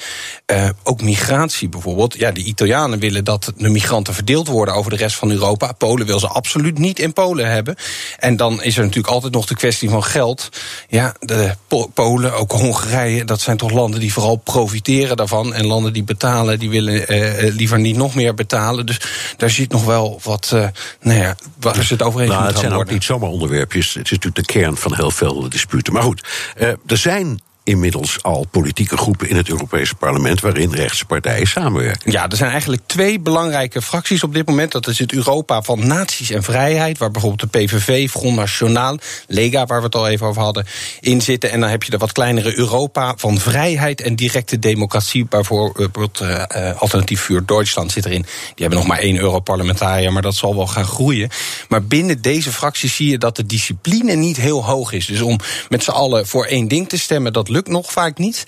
Uh, 0.52 0.70
ook 0.84 1.02
migratie 1.02 1.70
bijvoorbeeld. 1.70 2.16
Ja, 2.18 2.32
de 2.32 2.44
Italianen 2.44 3.00
willen 3.00 3.24
dat 3.24 3.54
de 3.58 3.70
migranten 3.70 4.14
verdeeld 4.14 4.48
worden 4.48 4.74
over 4.74 4.92
de 4.92 4.98
rest 4.98 5.16
van 5.16 5.32
Europa. 5.32 5.72
Polen 5.72 6.06
wil 6.06 6.20
ze 6.20 6.28
absoluut 6.28 6.78
niet 6.78 7.00
in 7.00 7.14
Polen 7.14 7.52
hebben. 7.52 7.76
En 8.18 8.36
dan 8.36 8.64
is 8.64 8.78
er 8.78 8.84
natuurlijk 8.84 9.14
altijd 9.14 9.34
nog 9.34 9.46
de 9.46 9.56
kwestie 9.56 9.90
van 9.90 10.04
geld. 10.04 10.50
Ja, 10.88 11.14
de 11.20 11.56
Polen, 11.94 12.34
ook 12.34 12.52
Hongarije, 12.52 13.26
dat 13.26 13.42
zijn 13.42 13.58
toch 13.58 13.72
landen 13.72 14.00
die 14.00 14.14
vooral 14.14 14.36
profiteren 14.36 15.18
daarvan. 15.18 15.54
En 15.54 15.66
landen 15.66 15.94
die 15.94 16.04
betalen, 16.04 16.60
die 16.60 16.70
willen 16.70 17.14
uh, 17.14 17.54
liever 17.56 17.80
niet 17.80 17.96
nog 17.96 18.16
meer 18.16 18.34
betalen. 18.34 18.86
Dus 18.86 19.02
daar 19.38 19.50
zit 19.50 19.72
nog 19.72 19.86
wel 19.86 20.20
wat, 20.24 20.52
uh, 20.54 20.68
nou 21.02 21.20
ja, 21.20 21.36
waar 21.60 21.84
ze 21.84 21.94
het 21.94 22.02
overheen 22.02 22.30
nou, 22.30 22.46
Het 22.46 22.58
zijn 22.58 22.74
ook 22.74 22.90
niet 22.90 23.04
zomaar 23.04 23.30
onderwerpjes. 23.30 23.94
Het 23.94 24.06
is 24.06 24.12
natuurlijk 24.12 24.48
de 24.48 24.54
kern 24.54 24.78
van 24.78 24.96
heel 24.96 25.12
veel 25.12 25.50
disputen. 25.50 25.94
Maar 25.94 26.04
goed, 26.04 26.28
uh, 26.58 26.68
er 26.68 26.98
zijn 26.98 27.42
inmiddels 27.70 28.24
al 28.24 28.46
politieke 28.52 28.98
groepen 28.98 29.30
in 29.30 29.36
het 29.36 29.50
Europese 29.50 29.96
parlement 29.96 30.42
waarin 30.42 30.74
rechtse 30.74 31.06
partijen 31.06 31.48
samenwerken. 31.48 32.12
Ja, 32.12 32.30
er 32.30 32.38
zijn 32.38 32.52
eigenlijk 32.52 32.82
twee 32.86 33.20
belangrijke 33.20 33.82
fracties 33.82 34.24
op 34.24 34.34
dit 34.34 34.48
moment. 34.48 34.72
Dat 34.72 34.88
is 34.88 35.00
het 35.00 35.14
Europa 35.14 35.62
van 35.62 35.88
Naties 35.88 36.30
en 36.30 36.44
Vrijheid, 36.44 36.98
waar 36.98 37.12
bijvoorbeeld 37.12 37.52
de 37.52 37.60
PVV, 37.60 38.10
Front 38.10 38.36
National, 38.36 38.98
Lega, 39.28 39.66
waar 39.66 39.80
we 39.80 39.86
het 39.86 39.96
al 39.96 40.08
even 40.08 40.28
over 40.28 40.42
hadden, 40.42 40.66
in 41.00 41.22
zitten. 41.22 41.52
En 41.52 41.60
dan 41.60 41.70
heb 41.70 41.84
je 41.84 41.92
de 41.92 41.98
wat 41.98 42.12
kleinere 42.12 42.58
Europa 42.58 43.14
van 43.18 43.40
Vrijheid 43.40 44.02
en 44.02 44.16
directe 44.16 44.60
democratie, 44.60 45.26
bijvoorbeeld 45.26 46.20
uh, 46.22 46.44
Alternatief 46.78 47.22
Vuur 47.22 47.46
Duitsland 47.46 47.92
zit 47.92 48.06
erin. 48.06 48.22
Die 48.22 48.54
hebben 48.56 48.78
nog 48.78 48.88
maar 48.88 49.00
één 49.00 49.18
Europarlementariër, 49.18 50.14
maar 50.14 50.22
dat 50.22 50.36
zal 50.36 50.56
wel 50.56 50.68
gaan 50.68 50.86
groeien. 50.86 51.30
Maar 51.70 51.84
binnen 51.84 52.22
deze 52.22 52.52
fracties 52.52 52.96
zie 52.96 53.10
je 53.10 53.18
dat 53.18 53.36
de 53.36 53.46
discipline 53.46 54.16
niet 54.16 54.38
heel 54.38 54.66
hoog 54.66 54.92
is. 54.92 55.06
Dus 55.06 55.22
om 55.22 55.40
met 55.70 55.84
z'n 55.84 55.92
allen 55.92 56.28
voor 56.28 56.46
één 56.46 56.68
ding 56.68 56.90
te 56.90 56.98
stemmen, 56.98 57.34
dat 57.34 57.50
lukt 57.50 57.59
lukt 57.60 57.72
nog 57.72 57.92
vaak 57.92 58.18
niet 58.18 58.44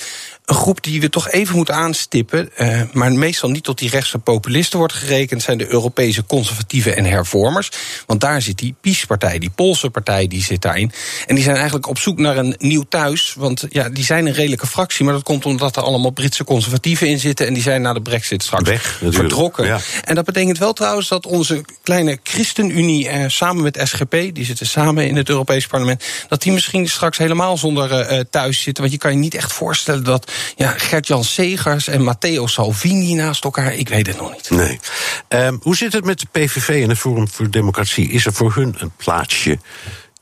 een 0.52 0.58
groep 0.58 0.84
die 0.84 1.02
we 1.02 1.10
toch 1.10 1.30
even 1.30 1.56
moeten 1.56 1.76
aanstippen, 1.76 2.50
uh, 2.58 2.82
maar 2.94 3.12
meestal 3.14 3.50
niet 3.50 3.64
tot 3.64 3.78
die 3.78 3.90
rechtse 3.90 4.18
populisten 4.18 4.78
wordt 4.80 4.94
gerekend, 4.94 5.42
zijn 5.42 5.58
de 5.58 5.72
Europese 5.72 6.26
conservatieven 6.26 6.96
en 6.96 7.06
hervormers. 7.06 7.72
Want 8.06 8.22
daar 8.22 8.42
zit 8.42 8.58
die 8.58 8.76
PiS-partij, 8.82 9.40
die 9.40 9.50
Poolse 9.50 9.90
partij, 9.90 10.28
die 10.28 10.44
zit 10.44 10.62
daarin. 10.62 10.92
En 11.28 11.36
die 11.36 11.44
zijn 11.44 11.56
eigenlijk 11.56 11.88
op 11.88 11.98
zoek 11.98 12.20
naar 12.20 12.38
een 12.38 12.56
nieuw 12.58 12.84
thuis. 12.90 13.34
Want 13.38 13.66
ja, 13.70 13.90
die 13.90 14.04
zijn 14.04 14.26
een 14.26 14.34
redelijke 14.34 14.68
fractie, 14.68 15.06
maar 15.06 15.14
dat 15.14 15.24
komt 15.24 15.46
omdat 15.46 15.76
er 15.76 15.84
allemaal 15.84 16.12
Britse 16.12 16.44
conservatieven 16.44 17.08
in 17.08 17.20
zitten. 17.20 17.48
En 17.48 17.54
die 17.54 17.64
zijn 17.64 17.82
na 17.82 17.94
de 17.94 18.02
brexit 18.02 18.44
straks 18.44 18.70
Weg, 18.70 19.02
vertrokken. 19.10 19.66
Ja. 19.66 19.80
En 20.04 20.16
dat 20.16 20.26
betekent 20.26 20.58
wel 20.58 20.74
trouwens 20.74 21.08
dat 21.08 21.26
onze 21.26 21.64
kleine 21.84 22.20
ChristenUnie 22.24 23.10
uh, 23.10 23.24
samen 23.28 23.64
met 23.64 23.80
SGP, 23.84 24.12
die 24.12 24.46
zitten 24.46 24.66
samen 24.66 25.08
in 25.08 25.16
het 25.16 25.30
Europees 25.30 25.68
parlement, 25.68 26.04
dat 26.28 26.42
die 26.42 26.52
misschien 26.52 26.90
straks 26.90 27.18
helemaal 27.18 27.58
zonder 27.58 28.12
uh, 28.12 28.20
thuis 28.30 28.62
zitten. 28.62 28.84
Want 28.84 28.96
je 28.96 29.00
kan 29.00 29.12
je 29.12 29.18
niet 29.18 29.36
echt 29.36 29.54
voorstellen 29.54 30.04
dat 30.04 30.32
ja, 30.56 30.74
Gert-Jan 30.78 31.24
Segers 31.24 31.88
en 31.88 32.04
Matteo 32.04 32.48
Salvini 32.48 33.14
naast 33.14 33.44
elkaar. 33.44 33.74
Ik 33.74 33.90
weet 33.90 34.08
het 34.08 34.18
nog 34.18 34.32
niet. 34.32 34.50
Nee. 34.50 34.80
Um, 35.28 35.60
hoe 35.62 35.76
zit 35.76 35.94
het 35.94 36.06
met 36.06 36.20
de 36.20 36.28
PVV 36.32 36.84
en 36.84 36.90
het 36.90 36.98
Forum 36.98 37.30
voor 37.30 37.50
Democratie? 37.50 38.10
Is 38.10 38.26
er 38.26 38.34
voor 38.34 38.54
hun 38.56 38.76
een 38.78 38.92
plaatsje 38.98 39.60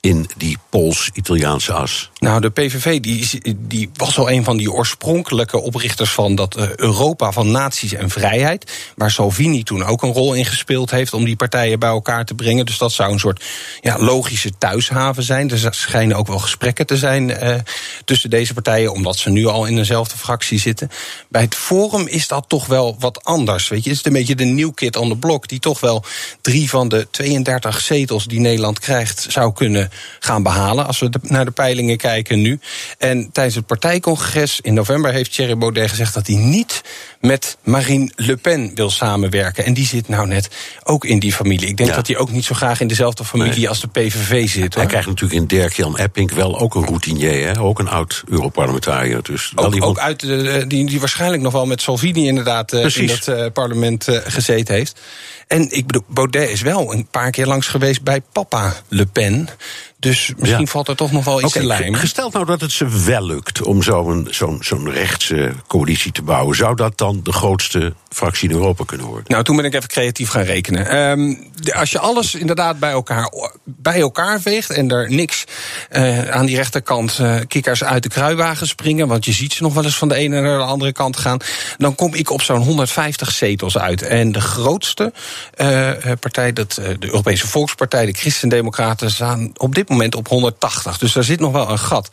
in 0.01 0.29
die 0.37 0.57
Pools-Italiaanse 0.69 1.73
as? 1.73 2.09
Nou, 2.19 2.41
de 2.41 2.49
PVV 2.49 2.99
die, 2.99 3.55
die 3.57 3.89
was 3.93 4.17
al 4.17 4.31
een 4.31 4.43
van 4.43 4.57
die 4.57 4.71
oorspronkelijke 4.71 5.59
oprichters 5.59 6.11
van 6.11 6.35
dat 6.35 6.57
uh, 6.57 6.75
Europa 6.75 7.31
van 7.31 7.51
naties 7.51 7.93
en 7.93 8.09
vrijheid. 8.09 8.71
Waar 8.95 9.11
Salvini 9.11 9.63
toen 9.63 9.83
ook 9.83 10.01
een 10.01 10.13
rol 10.13 10.33
in 10.33 10.45
gespeeld 10.45 10.91
heeft 10.91 11.13
om 11.13 11.25
die 11.25 11.35
partijen 11.35 11.79
bij 11.79 11.89
elkaar 11.89 12.25
te 12.25 12.33
brengen. 12.33 12.65
Dus 12.65 12.77
dat 12.77 12.91
zou 12.91 13.11
een 13.11 13.19
soort 13.19 13.43
ja, 13.81 13.97
logische 13.99 14.51
thuishaven 14.57 15.23
zijn. 15.23 15.49
Er 15.49 15.73
schijnen 15.73 16.17
ook 16.17 16.27
wel 16.27 16.39
gesprekken 16.39 16.85
te 16.85 16.97
zijn 16.97 17.29
uh, 17.29 17.55
tussen 18.05 18.29
deze 18.29 18.53
partijen, 18.53 18.91
omdat 18.91 19.17
ze 19.17 19.29
nu 19.29 19.45
al 19.45 19.65
in 19.65 19.75
dezelfde 19.75 20.17
fractie 20.17 20.59
zitten. 20.59 20.89
Bij 21.29 21.41
het 21.41 21.55
Forum 21.55 22.07
is 22.07 22.27
dat 22.27 22.45
toch 22.47 22.65
wel 22.65 22.95
wat 22.99 23.23
anders. 23.23 23.67
Weet 23.67 23.83
je, 23.83 23.89
het 23.89 23.99
is 23.99 24.05
een 24.05 24.13
beetje 24.13 24.35
de 24.35 24.45
new 24.45 24.73
kid 24.73 24.95
on 24.95 25.09
the 25.09 25.17
block, 25.17 25.47
die 25.47 25.59
toch 25.59 25.79
wel 25.79 26.03
drie 26.41 26.69
van 26.69 26.89
de 26.89 27.07
32 27.11 27.81
zetels 27.81 28.25
die 28.25 28.39
Nederland 28.39 28.79
krijgt 28.79 29.25
zou 29.29 29.53
kunnen 29.53 29.88
gaan 30.19 30.43
behalen. 30.43 30.87
Als 30.87 30.99
we 30.99 31.09
naar 31.21 31.45
de 31.45 31.51
peilingen 31.51 31.97
kijken 31.97 32.41
nu. 32.41 32.59
En 32.97 33.29
tijdens 33.31 33.55
het 33.55 33.65
partijcongres 33.65 34.59
in 34.61 34.73
november 34.73 35.11
heeft 35.11 35.33
Thierry 35.33 35.57
Baudet 35.57 35.89
gezegd 35.89 36.13
dat 36.13 36.27
hij 36.27 36.35
niet 36.35 36.81
met 37.19 37.57
Marine 37.63 38.11
Le 38.15 38.37
Pen 38.37 38.71
wil 38.75 38.89
samenwerken. 38.89 39.65
En 39.65 39.73
die 39.73 39.85
zit 39.85 40.07
nou 40.07 40.27
net 40.27 40.49
ook 40.83 41.05
in 41.05 41.19
die 41.19 41.33
familie. 41.33 41.67
Ik 41.67 41.77
denk 41.77 41.93
dat 41.93 42.07
hij 42.07 42.17
ook 42.17 42.31
niet 42.31 42.45
zo 42.45 42.55
graag 42.55 42.81
in 42.81 42.87
dezelfde 42.87 43.25
familie 43.25 43.69
als 43.69 43.81
de 43.81 43.87
PVV 43.87 44.49
zit. 44.49 44.75
Hij 44.75 44.85
krijgt 44.85 45.07
natuurlijk 45.07 45.39
in 45.39 45.47
Dirk-Jan 45.47 45.97
Epping 45.97 46.31
wel 46.31 46.59
ook 46.59 46.75
een 46.75 46.85
routinier, 46.85 47.47
hè? 47.47 47.59
ook 47.59 47.79
een 47.79 47.89
oud 47.89 48.23
Europarlementariër. 48.27 49.23
Dus 49.23 49.51
ook, 49.55 49.73
iemand... 49.73 49.91
ook 49.91 49.99
uit 49.99 50.19
de, 50.19 50.65
die, 50.67 50.85
die 50.85 50.99
waarschijnlijk 50.99 51.41
nog 51.41 51.53
wel 51.53 51.65
met 51.65 51.81
Salvini 51.81 52.27
inderdaad 52.27 52.73
uh, 52.73 52.95
in 52.95 53.07
dat 53.07 53.27
uh, 53.27 53.45
parlement 53.53 54.07
gezeten 54.23 54.75
heeft. 54.75 54.99
En 55.49 55.71
ik 55.71 55.85
bedoel, 55.85 56.03
Baudet 56.07 56.49
is 56.49 56.61
wel 56.61 56.93
een 56.93 57.07
paar 57.07 57.31
keer 57.31 57.45
langs 57.45 57.67
geweest 57.67 58.03
bij 58.03 58.21
papa 58.31 58.73
Le 58.87 59.05
Pen. 59.05 59.49
Dus 59.99 60.33
misschien 60.37 60.67
valt 60.67 60.87
er 60.87 60.95
toch 60.95 61.11
nog 61.11 61.23
wel 61.23 61.41
iets 61.41 61.47
okay, 61.47 61.61
te 61.61 61.67
lijmen. 61.67 61.99
Gesteld 61.99 62.33
nou 62.33 62.45
dat 62.45 62.61
het 62.61 62.71
ze 62.71 63.03
wel 63.05 63.25
lukt 63.25 63.61
om 63.61 63.83
zo'n 63.83 64.27
zo'n 64.29 64.57
zo'n 64.61 64.91
rechtse 64.91 65.53
coalitie 65.67 66.11
te 66.11 66.21
bouwen, 66.21 66.55
zou 66.55 66.75
dat 66.75 66.97
dan 66.97 67.19
de 67.23 67.31
grootste 67.31 67.93
fractie 68.09 68.49
in 68.49 68.55
Europa 68.55 68.83
kunnen 68.83 69.07
worden? 69.07 69.25
Nou, 69.27 69.43
toen 69.43 69.55
ben 69.55 69.65
ik 69.65 69.73
even 69.73 69.89
creatief 69.89 70.29
gaan 70.29 70.43
rekenen. 70.43 70.97
Um, 70.97 71.51
als 71.73 71.91
je 71.91 71.99
alles 71.99 72.35
inderdaad 72.35 72.79
bij 72.79 72.91
elkaar, 72.91 73.31
bij 73.63 73.99
elkaar 73.99 74.41
veegt 74.41 74.69
en 74.69 74.89
er 74.89 75.11
niks 75.11 75.43
uh, 75.91 76.29
aan 76.29 76.45
die 76.45 76.55
rechterkant 76.55 77.17
uh, 77.21 77.35
kikkers 77.47 77.83
uit 77.83 78.03
de 78.03 78.09
kruiwagen 78.09 78.67
springen, 78.67 79.07
want 79.07 79.25
je 79.25 79.31
ziet 79.31 79.53
ze 79.53 79.63
nog 79.63 79.73
wel 79.73 79.83
eens 79.83 79.97
van 79.97 80.07
de 80.07 80.15
ene 80.15 80.41
naar 80.41 80.57
de 80.57 80.63
andere 80.63 80.91
kant 80.91 81.17
gaan, 81.17 81.39
dan 81.77 81.95
kom 81.95 82.13
ik 82.13 82.29
op 82.29 82.41
zo'n 82.41 82.61
150 82.61 83.31
zetels 83.31 83.77
uit. 83.77 84.01
En 84.01 84.31
de 84.31 84.41
grootste 84.41 85.13
uh, 85.57 85.91
partij, 86.19 86.53
dat, 86.53 86.73
de 86.73 86.97
Europese 86.99 87.47
Volkspartij, 87.47 88.05
de 88.05 88.13
Christendemocraten, 88.13 89.11
staan 89.11 89.51
op 89.57 89.75
dit 89.75 89.88
moment 89.89 90.15
op 90.15 90.27
180. 90.27 90.97
Dus 90.97 91.13
daar 91.13 91.23
zit 91.23 91.39
nog 91.39 91.51
wel 91.51 91.69
een 91.69 91.79
gat. 91.79 92.09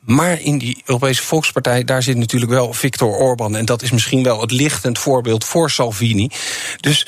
Maar 0.00 0.40
in 0.40 0.58
die 0.58 0.82
Europese 0.84 1.22
Volkspartij, 1.22 1.84
daar 1.84 2.02
zit 2.02 2.16
natuurlijk 2.16 2.52
wel 2.52 2.72
Viktor 2.72 3.16
Orban. 3.16 3.56
En 3.56 3.64
dat 3.64 3.82
is 3.82 3.90
misschien 3.90 4.22
wel 4.22 4.40
het 4.40 4.50
lichtend 4.50 4.98
voorbeeld 4.98 5.44
voor 5.44 5.70
Salvini. 5.70 6.30
Dus 6.80 7.06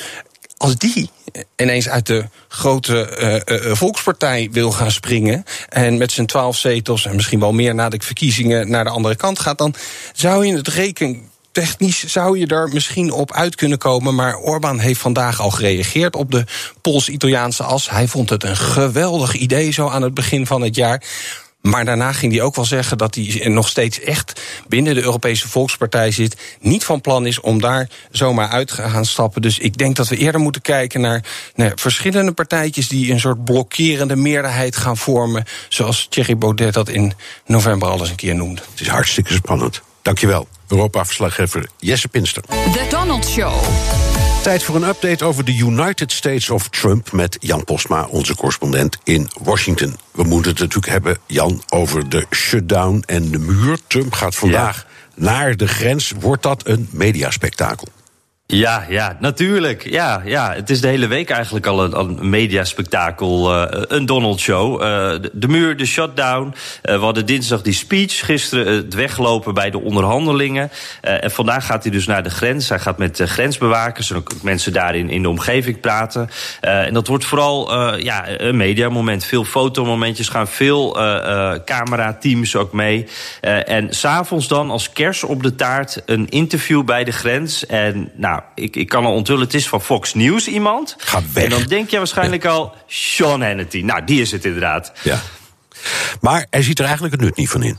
als 0.56 0.76
die 0.76 1.10
ineens 1.56 1.88
uit 1.88 2.06
de 2.06 2.24
grote 2.48 3.18
uh, 3.48 3.66
uh, 3.66 3.74
volkspartij 3.74 4.48
wil 4.52 4.72
gaan 4.72 4.90
springen. 4.90 5.44
en 5.68 5.98
met 5.98 6.12
zijn 6.12 6.26
twaalf 6.26 6.56
zetels 6.56 7.06
en 7.06 7.14
misschien 7.14 7.40
wel 7.40 7.52
meer 7.52 7.74
na 7.74 7.88
de 7.88 8.00
verkiezingen 8.00 8.70
naar 8.70 8.84
de 8.84 8.90
andere 8.90 9.16
kant 9.16 9.38
gaat. 9.38 9.58
dan 9.58 9.74
zou 10.12 10.46
je 10.46 10.56
het 10.56 10.68
rekenen 10.68 11.30
technisch 11.58 12.06
zou 12.06 12.38
je 12.38 12.46
er 12.46 12.68
misschien 12.72 13.12
op 13.12 13.32
uit 13.32 13.54
kunnen 13.54 13.78
komen. 13.78 14.14
Maar 14.14 14.36
Orbán 14.36 14.78
heeft 14.78 15.00
vandaag 15.00 15.40
al 15.40 15.50
gereageerd 15.50 16.16
op 16.16 16.30
de 16.30 16.44
Pools-Italiaanse 16.80 17.62
as. 17.62 17.90
Hij 17.90 18.08
vond 18.08 18.30
het 18.30 18.44
een 18.44 18.56
geweldig 18.56 19.34
idee 19.34 19.70
zo 19.70 19.88
aan 19.88 20.02
het 20.02 20.14
begin 20.14 20.46
van 20.46 20.62
het 20.62 20.74
jaar. 20.74 21.02
Maar 21.60 21.84
daarna 21.84 22.12
ging 22.12 22.32
hij 22.32 22.42
ook 22.42 22.56
wel 22.56 22.64
zeggen 22.64 22.98
dat 22.98 23.14
hij 23.14 23.48
nog 23.48 23.68
steeds 23.68 24.00
echt 24.00 24.40
binnen 24.68 24.94
de 24.94 25.02
Europese 25.02 25.48
Volkspartij 25.48 26.10
zit. 26.10 26.36
Niet 26.60 26.84
van 26.84 27.00
plan 27.00 27.26
is 27.26 27.40
om 27.40 27.60
daar 27.60 27.88
zomaar 28.10 28.48
uit 28.48 28.68
te 28.68 28.74
gaan 28.74 29.04
stappen. 29.04 29.42
Dus 29.42 29.58
ik 29.58 29.78
denk 29.78 29.96
dat 29.96 30.08
we 30.08 30.16
eerder 30.16 30.40
moeten 30.40 30.62
kijken 30.62 31.00
naar, 31.00 31.22
verschillende 31.74 32.32
partijtjes 32.32 32.88
die 32.88 33.12
een 33.12 33.20
soort 33.20 33.44
blokkerende 33.44 34.16
meerderheid 34.16 34.76
gaan 34.76 34.96
vormen. 34.96 35.44
Zoals 35.68 36.06
Thierry 36.10 36.38
Baudet 36.38 36.74
dat 36.74 36.88
in 36.88 37.12
november 37.46 37.88
al 37.88 38.00
eens 38.00 38.10
een 38.10 38.16
keer 38.16 38.34
noemde. 38.34 38.62
Het 38.70 38.80
is 38.80 38.88
hartstikke 38.88 39.32
spannend. 39.32 39.86
Dankjewel, 40.02 40.48
Europa-verslaggever 40.68 41.68
Jesse 41.78 42.08
Pinster. 42.08 42.42
The 42.42 42.86
Donald 42.90 43.26
Show. 43.26 43.52
Tijd 44.42 44.62
voor 44.62 44.74
een 44.74 44.88
update 44.88 45.24
over 45.24 45.44
de 45.44 45.56
United 45.56 46.12
States 46.12 46.50
of 46.50 46.68
Trump 46.68 47.12
met 47.12 47.36
Jan 47.40 47.64
Postma, 47.64 48.06
onze 48.06 48.34
correspondent 48.34 48.98
in 49.04 49.30
Washington. 49.42 49.96
We 50.12 50.22
moeten 50.22 50.50
het 50.50 50.60
natuurlijk 50.60 50.92
hebben, 50.92 51.18
Jan, 51.26 51.62
over 51.68 52.08
de 52.08 52.26
shutdown 52.30 53.02
en 53.06 53.30
de 53.30 53.38
muur. 53.38 53.78
Trump 53.86 54.12
gaat 54.12 54.34
vandaag 54.34 54.86
naar 55.14 55.56
de 55.56 55.68
grens. 55.68 56.12
Wordt 56.20 56.42
dat 56.42 56.66
een 56.66 56.88
mediaspectakel? 56.90 57.88
Ja, 58.54 58.84
ja, 58.88 59.16
natuurlijk. 59.20 59.90
Ja, 59.90 60.22
ja, 60.24 60.52
het 60.54 60.70
is 60.70 60.80
de 60.80 60.88
hele 60.88 61.06
week 61.06 61.30
eigenlijk 61.30 61.66
al 61.66 61.84
een, 61.84 61.98
een 61.98 62.30
mediaspectakel, 62.30 63.54
uh, 63.54 63.82
een 63.88 64.06
Donald-show. 64.06 64.80
De, 64.80 65.30
de, 65.32 65.48
muur, 65.48 65.76
de 65.76 65.86
shutdown. 65.86 66.46
Uh, 66.46 66.94
we 66.94 67.04
hadden 67.04 67.26
dinsdag 67.26 67.62
die 67.62 67.72
speech, 67.72 68.24
gisteren 68.24 68.74
het 68.74 68.94
weglopen 68.94 69.54
bij 69.54 69.70
de 69.70 69.80
onderhandelingen. 69.80 70.70
en 71.00 71.30
vandaag 71.30 71.66
gaat 71.66 71.82
hij 71.82 71.92
dus 71.92 72.06
naar 72.06 72.22
de 72.22 72.30
grens. 72.30 72.68
Hij 72.68 72.78
gaat 72.78 72.98
met 72.98 73.20
grensbewakers 73.24 74.10
en 74.10 74.16
ook 74.16 74.42
mensen 74.42 74.72
daarin 74.72 75.10
in 75.10 75.22
de 75.22 75.28
omgeving 75.28 75.80
praten. 75.80 76.30
en 76.60 76.94
dat 76.94 77.06
wordt 77.06 77.24
vooral 77.24 77.96
ja, 77.96 78.40
een 78.40 78.56
mediamoment. 78.56 79.24
Veel 79.24 79.44
fotomomentjes 79.44 80.28
gaan, 80.28 80.48
veel 80.48 80.92
camerateams 81.64 82.56
ook 82.56 82.72
mee. 82.72 83.06
en 83.40 83.94
s'avonds 83.94 84.48
dan 84.48 84.70
als 84.70 84.92
kers 84.92 85.24
op 85.24 85.42
de 85.42 85.54
taart 85.54 86.02
een 86.06 86.28
interview 86.28 86.84
bij 86.84 87.04
de 87.04 87.12
grens. 87.12 87.66
En 87.66 88.10
nou, 88.14 88.37
nou, 88.38 88.50
ik, 88.54 88.76
ik 88.76 88.88
kan 88.88 89.04
al 89.04 89.12
onthullen, 89.12 89.42
het 89.42 89.54
is 89.54 89.68
van 89.68 89.82
Fox 89.82 90.14
News 90.14 90.48
iemand. 90.48 90.96
Ga 90.98 91.22
weg. 91.32 91.44
En 91.44 91.50
dan 91.50 91.62
denk 91.62 91.90
je 91.90 91.96
waarschijnlijk 91.98 92.44
al, 92.44 92.74
Sean 92.86 93.42
Hannity. 93.42 93.80
Nou, 93.80 94.04
die 94.04 94.20
is 94.20 94.30
het 94.30 94.44
inderdaad. 94.44 94.92
Ja. 95.02 95.20
Maar 96.20 96.46
hij 96.50 96.62
ziet 96.62 96.78
er 96.78 96.84
eigenlijk 96.84 97.14
het 97.14 97.24
nut 97.24 97.36
niet 97.36 97.48
van 97.48 97.62
in. 97.62 97.78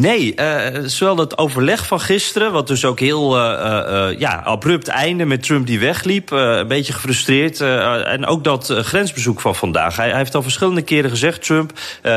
Nee, 0.00 0.34
uh, 0.36 0.66
zowel 0.84 1.14
dat 1.14 1.38
overleg 1.38 1.86
van 1.86 2.00
gisteren, 2.00 2.52
wat 2.52 2.66
dus 2.66 2.84
ook 2.84 3.00
heel 3.00 3.36
uh, 3.36 3.42
uh, 3.42 4.18
ja, 4.18 4.42
abrupt 4.44 4.88
einde 4.88 5.24
met 5.24 5.42
Trump 5.42 5.66
die 5.66 5.78
wegliep, 5.78 6.30
een 6.30 6.68
beetje 6.68 6.92
gefrustreerd. 6.92 7.60
en 7.60 8.26
ook 8.26 8.44
dat 8.44 8.66
grensbezoek 8.68 9.40
van 9.40 9.54
vandaag. 9.54 9.96
Hij, 9.96 10.08
hij, 10.08 10.16
heeft 10.16 10.34
al 10.34 10.42
verschillende 10.42 10.82
keren 10.82 11.10
gezegd, 11.10 11.42
Trump, 11.42 11.72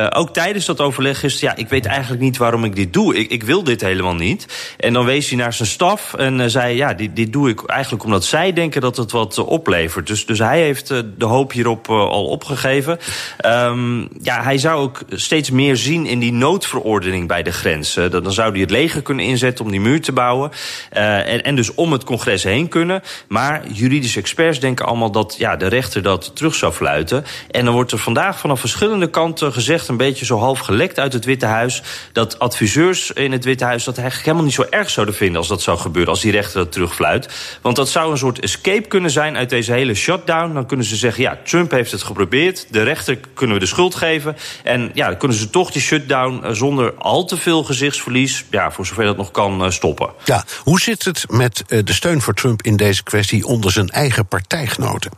ook 0.09 0.33
tijdens 0.33 0.65
dat 0.65 0.81
overleg 0.81 1.19
gisteren, 1.19 1.55
ja, 1.55 1.61
ik 1.61 1.69
weet 1.69 1.85
eigenlijk 1.85 2.21
niet 2.21 2.37
waarom 2.37 2.63
ik 2.63 2.75
dit 2.75 2.93
doe. 2.93 3.15
Ik, 3.15 3.31
ik 3.31 3.43
wil 3.43 3.63
dit 3.63 3.81
helemaal 3.81 4.15
niet. 4.15 4.73
En 4.77 4.93
dan 4.93 5.05
wees 5.05 5.29
hij 5.29 5.37
naar 5.37 5.53
zijn 5.53 5.67
staf 5.67 6.13
en 6.13 6.51
zei, 6.51 6.75
ja, 6.75 6.93
dit, 6.93 7.15
dit 7.15 7.33
doe 7.33 7.49
ik 7.49 7.65
eigenlijk 7.65 8.03
omdat 8.03 8.23
zij 8.23 8.53
denken 8.53 8.81
dat 8.81 8.97
het 8.97 9.11
wat 9.11 9.37
oplevert. 9.37 10.07
Dus, 10.07 10.25
dus 10.25 10.39
hij 10.39 10.61
heeft 10.61 10.87
de 11.17 11.25
hoop 11.25 11.51
hierop 11.51 11.89
al 11.89 12.25
opgegeven. 12.25 12.99
Um, 13.45 14.09
ja, 14.21 14.43
hij 14.43 14.57
zou 14.57 14.81
ook 14.81 15.01
steeds 15.09 15.49
meer 15.49 15.77
zien 15.77 16.05
in 16.05 16.19
die 16.19 16.33
noodverordening 16.33 17.27
bij 17.27 17.43
de 17.43 17.51
grens. 17.51 17.67
Dan 18.09 18.31
zou 18.31 18.51
hij 18.51 18.61
het 18.61 18.71
leger 18.71 19.01
kunnen 19.01 19.25
inzetten 19.25 19.65
om 19.65 19.71
die 19.71 19.81
muur 19.81 20.01
te 20.01 20.11
bouwen. 20.11 20.51
Uh, 20.93 21.33
en, 21.33 21.43
en 21.43 21.55
dus 21.55 21.73
om 21.73 21.91
het 21.91 22.03
congres 22.03 22.43
heen 22.43 22.67
kunnen. 22.67 23.01
Maar 23.27 23.61
juridische 23.71 24.19
experts 24.19 24.59
denken 24.59 24.85
allemaal 24.85 25.11
dat 25.11 25.35
ja, 25.37 25.55
de 25.55 25.67
rechter 25.67 26.01
dat 26.01 26.35
terug 26.35 26.55
zou 26.55 26.73
fluiten. 26.73 27.25
En 27.51 27.65
dan 27.65 27.73
wordt 27.73 27.91
er 27.91 27.97
vandaag 27.97 28.39
vanaf 28.39 28.59
verschillende 28.59 29.09
kanten 29.09 29.53
gezegd... 29.53 29.87
een 29.87 29.97
beetje 29.97 30.25
zo 30.25 30.37
half 30.37 30.59
gelekt 30.59 30.99
uit 30.99 31.13
het 31.13 31.25
Witte 31.25 31.45
Huis... 31.45 31.81
dat 32.11 32.39
adviseurs 32.39 33.11
in 33.11 33.31
het 33.31 33.45
Witte 33.45 33.63
Huis 33.63 33.83
dat 33.83 33.97
eigenlijk 33.97 34.25
helemaal 34.25 34.45
niet 34.45 34.55
zo 34.55 34.65
erg 34.69 34.89
zouden 34.89 35.15
vinden... 35.15 35.37
als 35.37 35.47
dat 35.47 35.61
zou 35.61 35.77
gebeuren, 35.77 36.11
als 36.11 36.21
die 36.21 36.31
rechter 36.31 36.59
dat 36.59 36.71
terugfluit. 36.71 37.57
Want 37.61 37.75
dat 37.75 37.89
zou 37.89 38.11
een 38.11 38.17
soort 38.17 38.39
escape 38.39 38.87
kunnen 38.87 39.11
zijn 39.11 39.37
uit 39.37 39.49
deze 39.49 39.71
hele 39.71 39.93
shutdown. 39.93 40.53
Dan 40.53 40.65
kunnen 40.65 40.85
ze 40.85 40.95
zeggen, 40.95 41.23
ja, 41.23 41.37
Trump 41.43 41.71
heeft 41.71 41.91
het 41.91 42.03
geprobeerd. 42.03 42.67
De 42.69 42.83
rechter 42.83 43.17
kunnen 43.33 43.55
we 43.55 43.61
de 43.61 43.67
schuld 43.67 43.95
geven. 43.95 44.35
En 44.63 44.91
ja, 44.93 45.07
dan 45.07 45.17
kunnen 45.17 45.37
ze 45.37 45.49
toch 45.49 45.71
die 45.71 45.81
shutdown 45.81 46.43
eh, 46.43 46.51
zonder 46.51 46.93
al 46.93 47.25
te 47.25 47.37
veel 47.37 47.58
gezichtsverlies, 47.63 48.45
ja, 48.51 48.71
voor 48.71 48.85
zover 48.85 49.05
dat 49.05 49.17
nog 49.17 49.31
kan, 49.31 49.63
eh, 49.63 49.71
stoppen. 49.71 50.09
Ja, 50.25 50.45
hoe 50.63 50.79
zit 50.79 51.05
het 51.05 51.25
met 51.27 51.63
eh, 51.67 51.79
de 51.83 51.93
steun 51.93 52.21
voor 52.21 52.33
Trump 52.33 52.61
in 52.61 52.75
deze 52.75 53.03
kwestie 53.03 53.45
onder 53.45 53.71
zijn 53.71 53.89
eigen 53.89 54.27
partijgenoten? 54.27 55.11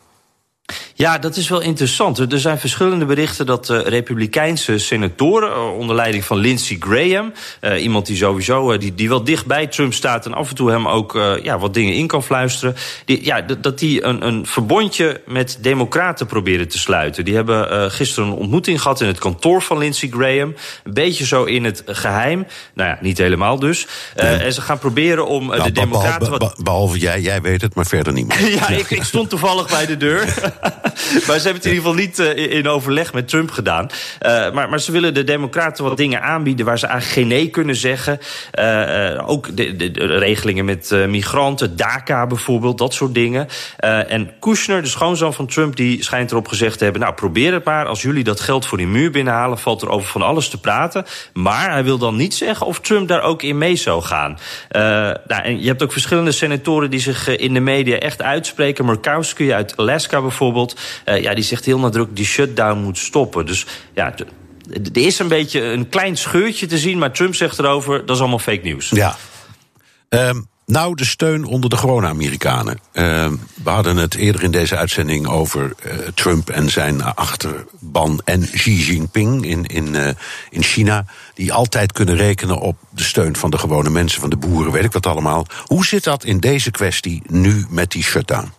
Ja, 0.94 1.18
dat 1.18 1.36
is 1.36 1.50
wel 1.50 1.62
interessant. 1.62 2.20
Er 2.20 2.40
zijn 2.40 2.60
verschillende 2.60 3.06
berichten 3.06 3.46
dat 3.46 3.70
uh, 3.70 3.82
republikeinse 3.82 4.78
senatoren... 4.78 5.50
Uh, 5.50 5.78
onder 5.78 5.96
leiding 5.96 6.26
van 6.26 6.38
Lindsey 6.38 6.78
Graham... 6.80 7.34
Uh, 7.62 7.84
iemand 7.84 8.06
die 8.06 8.18
sowieso 8.18 8.78
die, 8.78 8.96
die 8.96 9.10
wel 9.10 9.24
dicht 9.24 9.46
bij 9.46 9.68
Trump 9.68 9.94
staat... 9.94 10.26
en 10.26 10.34
af 10.34 10.50
en 10.50 10.56
toe 10.56 10.72
hem 10.72 10.88
ook 10.88 11.20
ja, 11.44 11.60
wat 11.60 11.74
dingen 11.74 11.94
in 11.94 12.08
kan 12.08 12.24
fluisteren... 12.24 12.76
Die, 13.06 13.26
ja, 13.26 13.42
dat 13.42 13.80
die 13.80 14.04
een, 14.04 14.28
een 14.28 14.46
verbondje 14.46 15.22
met 15.26 15.58
democraten 15.62 16.26
proberen 16.26 16.68
te 16.68 16.80
sluiten. 16.80 17.26
Die 17.26 17.36
hebben 17.36 17.92
gisteren 17.92 18.30
een 18.30 18.36
ontmoeting 18.36 18.82
gehad 18.82 19.02
in 19.02 19.08
het 19.08 19.20
kantoor 19.20 19.62
van 19.62 19.78
Lindsey 19.78 20.10
Graham. 20.10 20.56
Een 20.84 20.94
beetje 20.94 21.26
zo 21.26 21.44
in 21.44 21.64
het 21.64 21.84
geheim. 21.86 22.48
Nou 22.74 22.90
ja, 22.90 22.98
niet 23.02 23.18
helemaal 23.18 23.60
dus. 23.60 23.88
Nee. 24.16 24.36
En 24.38 24.54
ze 24.54 24.62
gaan 24.62 24.80
proberen 24.80 25.28
om 25.28 25.46
nou, 25.46 25.64
de 25.64 25.72
democraten... 25.72 26.30
Behalve, 26.30 26.64
behalve 26.64 26.98
jij, 26.98 27.22
jij 27.22 27.42
weet 27.42 27.62
het, 27.62 27.76
maar 27.76 27.86
verder 27.86 28.14
niemand. 28.14 28.40
ja, 28.60 28.68
ik, 28.70 28.90
ik 28.90 29.04
stond 29.04 29.30
toevallig 29.30 29.70
bij 29.70 29.86
de 29.86 29.98
deur... 29.98 30.34
maar 31.28 31.40
ze 31.40 31.48
hebben 31.48 31.54
het 31.54 31.66
in 31.66 31.74
ieder 31.74 31.90
geval 31.90 31.94
niet 31.94 32.20
uh, 32.20 32.58
in 32.58 32.68
overleg 32.68 33.14
met 33.14 33.28
Trump 33.28 33.52
gedaan. 33.52 33.90
Uh, 34.26 34.52
maar, 34.52 34.70
maar 34.70 34.80
ze 34.80 34.92
willen 34.92 35.14
de 35.14 35.24
democraten 35.24 35.84
wat 35.84 35.98
dingen 35.98 36.22
aanbieden... 36.22 36.66
waar 36.66 36.80
ze 36.80 36.88
eigenlijk 36.88 37.20
geen 37.20 37.38
nee 37.38 37.50
kunnen 37.50 37.76
zeggen. 37.76 38.20
Uh, 38.60 39.30
ook 39.30 39.56
de, 39.56 39.76
de, 39.76 39.92
de, 39.92 40.06
regelingen 40.06 40.66
met 40.66 40.96
migranten, 41.08 41.76
DACA 41.76 42.28
bijvoorbeeld, 42.28 42.78
dat 42.78 42.94
soort 42.94 43.14
dingen. 43.14 43.48
en 44.08 44.32
Kushner, 44.40 44.82
de 44.82 44.88
schoonzoon 44.88 45.34
van 45.34 45.48
Trump, 45.48 45.76
die 45.76 46.04
schijnt 46.04 46.32
erop 46.32 46.48
gezegd 46.48 46.78
te 46.78 46.84
hebben... 46.84 47.02
nou, 47.02 47.14
probeer 47.14 47.54
het 47.54 47.64
maar. 47.64 47.86
Als 47.86 48.02
jullie 48.02 48.24
dat 48.24 48.40
geld 48.40 48.66
voor 48.66 48.78
die 48.78 48.88
muur 48.88 49.12
binnenhalen... 49.12 49.58
valt 49.58 49.82
er 49.82 49.90
over 49.90 50.08
van 50.08 50.22
alles 50.22 50.50
te 50.50 50.60
praten. 50.60 51.06
Maar 51.34 51.72
hij 51.72 51.84
wil 51.84 51.98
dan 51.98 52.16
niet 52.16 52.34
zeggen 52.34 52.66
of 52.66 52.80
Trump 52.80 53.08
daar 53.08 53.22
ook 53.22 53.44
in 53.44 53.58
mee 53.58 53.76
zou 53.76 54.02
gaan. 54.02 54.38
nou, 54.70 55.42
en 55.44 55.62
je 55.62 55.68
hebt 55.68 55.84
ook 55.84 55.92
verschillende 55.92 56.32
senatoren 56.32 56.90
die 56.90 57.00
zich 57.00 57.28
in 57.28 57.54
de 57.54 57.60
media 57.60 57.98
echt 57.98 58.22
uitspreken. 58.22 58.86
Murkowski 58.86 59.54
uit 59.54 59.78
Alaska 59.78 60.22
bijvoorbeeld... 60.22 60.51
Uh, 61.06 61.22
ja, 61.22 61.34
die 61.34 61.44
zegt 61.44 61.66
heel 61.66 61.80
nadrukkelijk 61.80 62.16
die 62.16 62.26
shutdown 62.26 62.80
moet 62.80 62.98
stoppen. 62.98 63.46
Dus 63.46 63.66
ja, 63.94 64.14
er 64.94 64.98
is 64.98 65.20
een 65.20 65.28
beetje 65.28 65.62
een 65.62 65.90
klein 65.90 66.18
scheurtje 66.18 66.66
te 66.66 66.78
zien, 66.78 66.98
maar 66.98 67.12
Trump 67.12 67.36
zegt 67.36 67.60
erover, 67.60 68.06
dat 68.06 68.16
is 68.16 68.22
allemaal 68.22 68.40
fake 68.40 68.62
nieuws. 68.64 68.90
Ja. 68.90 69.16
Um, 70.10 70.50
nou, 70.66 70.96
de 70.96 71.06
steun 71.06 71.46
onder 71.46 71.70
de 71.70 71.78
gewone 71.78 72.08
Amerikanen. 72.08 72.80
Uh, 72.94 73.28
we 73.64 73.70
hadden 73.70 73.98
het 73.98 74.16
eerder 74.16 74.44
in 74.44 74.52
deze 74.52 74.78
uitzending 74.78 75.28
over 75.28 75.74
uh, 75.86 75.94
Trump 76.14 76.50
en 76.50 76.70
zijn 76.70 77.04
achterban 77.04 78.22
en 78.26 78.50
Xi 78.52 78.86
Jinping 78.86 79.46
in, 79.46 79.66
in, 79.66 80.16
in 80.50 80.64
China. 80.64 81.06
Die 81.34 81.54
altijd 81.54 81.92
kunnen 81.92 82.16
rekenen 82.16 82.60
op 82.60 82.78
de 82.90 83.04
steun 83.04 83.36
van 83.36 83.50
de 83.50 83.58
gewone 83.58 83.90
mensen, 83.90 84.22
van 84.22 84.30
de 84.30 84.38
boeren, 84.38 84.72
weet 84.72 84.84
ik 84.84 84.92
wat 84.92 85.06
allemaal. 85.06 85.46
Hoe 85.66 85.86
zit 85.86 86.04
dat 86.04 86.24
in 86.24 86.40
deze 86.40 86.72
kwestie 86.72 87.22
nu 87.28 87.66
met 87.70 87.92
die 87.92 88.04
shutdown? 88.04 88.52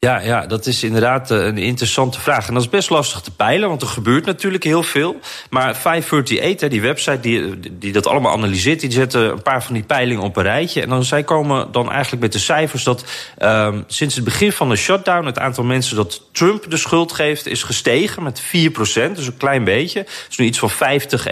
Ja, 0.00 0.20
ja, 0.20 0.46
dat 0.46 0.66
is 0.66 0.84
inderdaad 0.84 1.30
eh, 1.30 1.44
een 1.44 1.58
interessante 1.58 2.20
vraag. 2.20 2.48
En 2.48 2.54
dat 2.54 2.62
is 2.62 2.68
best 2.68 2.90
lastig 2.90 3.20
te 3.20 3.30
peilen, 3.30 3.68
want 3.68 3.82
er 3.82 3.88
gebeurt 3.88 4.24
natuurlijk 4.24 4.64
heel 4.64 4.82
veel. 4.82 5.16
Maar 5.50 5.76
538, 5.76 6.68
die 6.68 6.80
website 6.80 7.20
die, 7.20 7.60
die 7.78 7.92
dat 7.92 8.06
allemaal 8.06 8.32
analyseert... 8.32 8.80
die 8.80 8.90
zetten 8.90 9.30
een 9.30 9.42
paar 9.42 9.62
van 9.62 9.74
die 9.74 9.82
peilingen 9.82 10.22
op 10.22 10.36
een 10.36 10.42
rijtje. 10.42 10.82
En 10.82 10.88
dan, 10.88 11.04
zij 11.04 11.22
komen 11.22 11.72
dan 11.72 11.90
eigenlijk 11.90 12.22
met 12.22 12.32
de 12.32 12.38
cijfers 12.38 12.84
dat 12.84 13.04
um, 13.38 13.84
sinds 13.86 14.14
het 14.14 14.24
begin 14.24 14.52
van 14.52 14.68
de 14.68 14.76
shutdown... 14.76 15.26
het 15.26 15.38
aantal 15.38 15.64
mensen 15.64 15.96
dat 15.96 16.22
Trump 16.32 16.70
de 16.70 16.76
schuld 16.76 17.12
geeft 17.12 17.46
is 17.46 17.62
gestegen 17.62 18.22
met 18.22 18.42
4% 18.42 18.46
Dus 18.82 19.26
een 19.26 19.36
klein 19.36 19.64
beetje. 19.64 20.06
Dus 20.28 20.36
nu 20.36 20.46
iets 20.46 20.58
van 20.58 20.70
50, 20.70 21.26
51% 21.28 21.30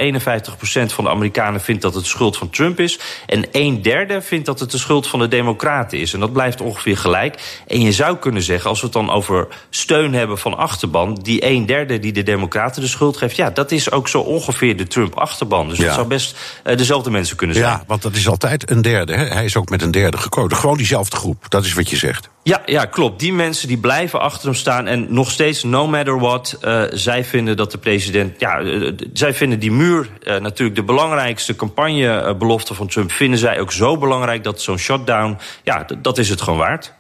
van 0.86 1.04
de 1.04 1.10
Amerikanen 1.10 1.60
vindt 1.60 1.82
dat 1.82 1.94
het 1.94 2.02
de 2.02 2.08
schuld 2.08 2.36
van 2.36 2.50
Trump 2.50 2.80
is. 2.80 2.98
En 3.26 3.46
een 3.52 3.82
derde 3.82 4.22
vindt 4.22 4.46
dat 4.46 4.60
het 4.60 4.70
de 4.70 4.78
schuld 4.78 5.06
van 5.06 5.18
de 5.18 5.28
Democraten 5.28 5.98
is. 5.98 6.12
En 6.12 6.20
dat 6.20 6.32
blijft 6.32 6.60
ongeveer 6.60 6.96
gelijk. 6.96 7.62
En 7.66 7.80
je 7.80 7.92
zou 7.92 8.16
kunnen 8.16 8.42
zeggen 8.42 8.54
als 8.64 8.80
we 8.80 8.84
het 8.84 8.94
dan 8.94 9.10
over 9.10 9.48
steun 9.70 10.14
hebben 10.14 10.38
van 10.38 10.56
achterban, 10.56 11.14
die 11.22 11.44
een 11.46 11.66
derde 11.66 11.98
die 11.98 12.12
de 12.12 12.22
Democraten 12.22 12.82
de 12.82 12.88
schuld 12.88 13.16
geeft, 13.16 13.36
ja, 13.36 13.50
dat 13.50 13.72
is 13.72 13.90
ook 13.90 14.08
zo 14.08 14.20
ongeveer 14.20 14.76
de 14.76 14.86
Trump-achterban. 14.86 15.68
Dus 15.68 15.78
ja. 15.78 15.84
dat 15.84 15.94
zou 15.94 16.06
best 16.06 16.36
uh, 16.64 16.76
dezelfde 16.76 17.10
mensen 17.10 17.36
kunnen 17.36 17.56
zijn. 17.56 17.68
Ja, 17.68 17.84
want 17.86 18.02
dat 18.02 18.14
is 18.14 18.28
altijd 18.28 18.70
een 18.70 18.82
derde. 18.82 19.14
Hè? 19.14 19.24
Hij 19.24 19.44
is 19.44 19.56
ook 19.56 19.68
met 19.68 19.82
een 19.82 19.90
derde 19.90 20.16
gekozen. 20.16 20.56
Gewoon 20.56 20.76
diezelfde 20.76 21.16
groep. 21.16 21.44
Dat 21.48 21.64
is 21.64 21.74
wat 21.74 21.90
je 21.90 21.96
zegt. 21.96 22.28
Ja, 22.42 22.62
ja, 22.66 22.84
klopt. 22.84 23.20
Die 23.20 23.32
mensen 23.32 23.68
die 23.68 23.78
blijven 23.78 24.20
achter 24.20 24.44
hem 24.44 24.54
staan. 24.54 24.86
En 24.86 25.06
nog 25.08 25.30
steeds, 25.30 25.62
no 25.62 25.86
matter 25.86 26.18
what, 26.18 26.58
uh, 26.62 26.82
zij 26.90 27.24
vinden 27.24 27.56
dat 27.56 27.70
de 27.70 27.78
president. 27.78 28.40
Ja, 28.40 28.60
uh, 28.60 28.92
zij 29.12 29.34
vinden 29.34 29.58
die 29.58 29.72
muur 29.72 30.08
uh, 30.22 30.36
natuurlijk 30.36 30.76
de 30.76 30.82
belangrijkste 30.82 31.56
campagnebelofte 31.56 32.74
van 32.74 32.86
Trump. 32.86 33.12
Vinden 33.12 33.38
zij 33.38 33.60
ook 33.60 33.72
zo 33.72 33.98
belangrijk 33.98 34.44
dat 34.44 34.60
zo'n 34.60 34.78
shutdown. 34.78 35.38
Ja, 35.62 35.86
dat 36.02 36.18
is 36.18 36.28
het 36.28 36.40
gewoon 36.40 36.58
waard. 36.58 36.92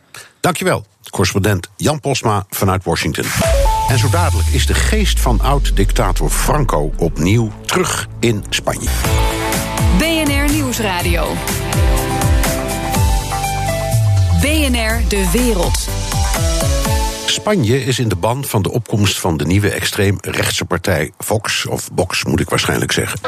Dankjewel. 0.46 0.84
Correspondent 1.10 1.68
Jan 1.76 2.00
Posma 2.00 2.46
vanuit 2.50 2.84
Washington. 2.84 3.24
En 3.88 3.98
zo 3.98 4.08
dadelijk 4.08 4.48
is 4.48 4.66
de 4.66 4.74
geest 4.74 5.20
van 5.20 5.40
oud-dictator 5.40 6.30
Franco 6.30 6.92
opnieuw 6.96 7.52
terug 7.64 8.08
in 8.20 8.44
Spanje. 8.48 8.88
BNR 9.98 10.52
Nieuwsradio. 10.52 11.26
BNR 14.40 15.08
De 15.08 15.30
Wereld. 15.32 15.88
Spanje 17.26 17.84
is 17.84 17.98
in 17.98 18.08
de 18.08 18.16
ban 18.16 18.44
van 18.44 18.62
de 18.62 18.70
opkomst 18.70 19.20
van 19.20 19.36
de 19.36 19.44
nieuwe 19.44 19.70
extreemrechtse 19.70 20.64
partij 20.64 21.12
Vox, 21.18 21.66
of 21.66 21.88
Vox 21.94 22.24
moet 22.24 22.40
ik 22.40 22.50
waarschijnlijk 22.50 22.92
zeggen. 22.92 23.18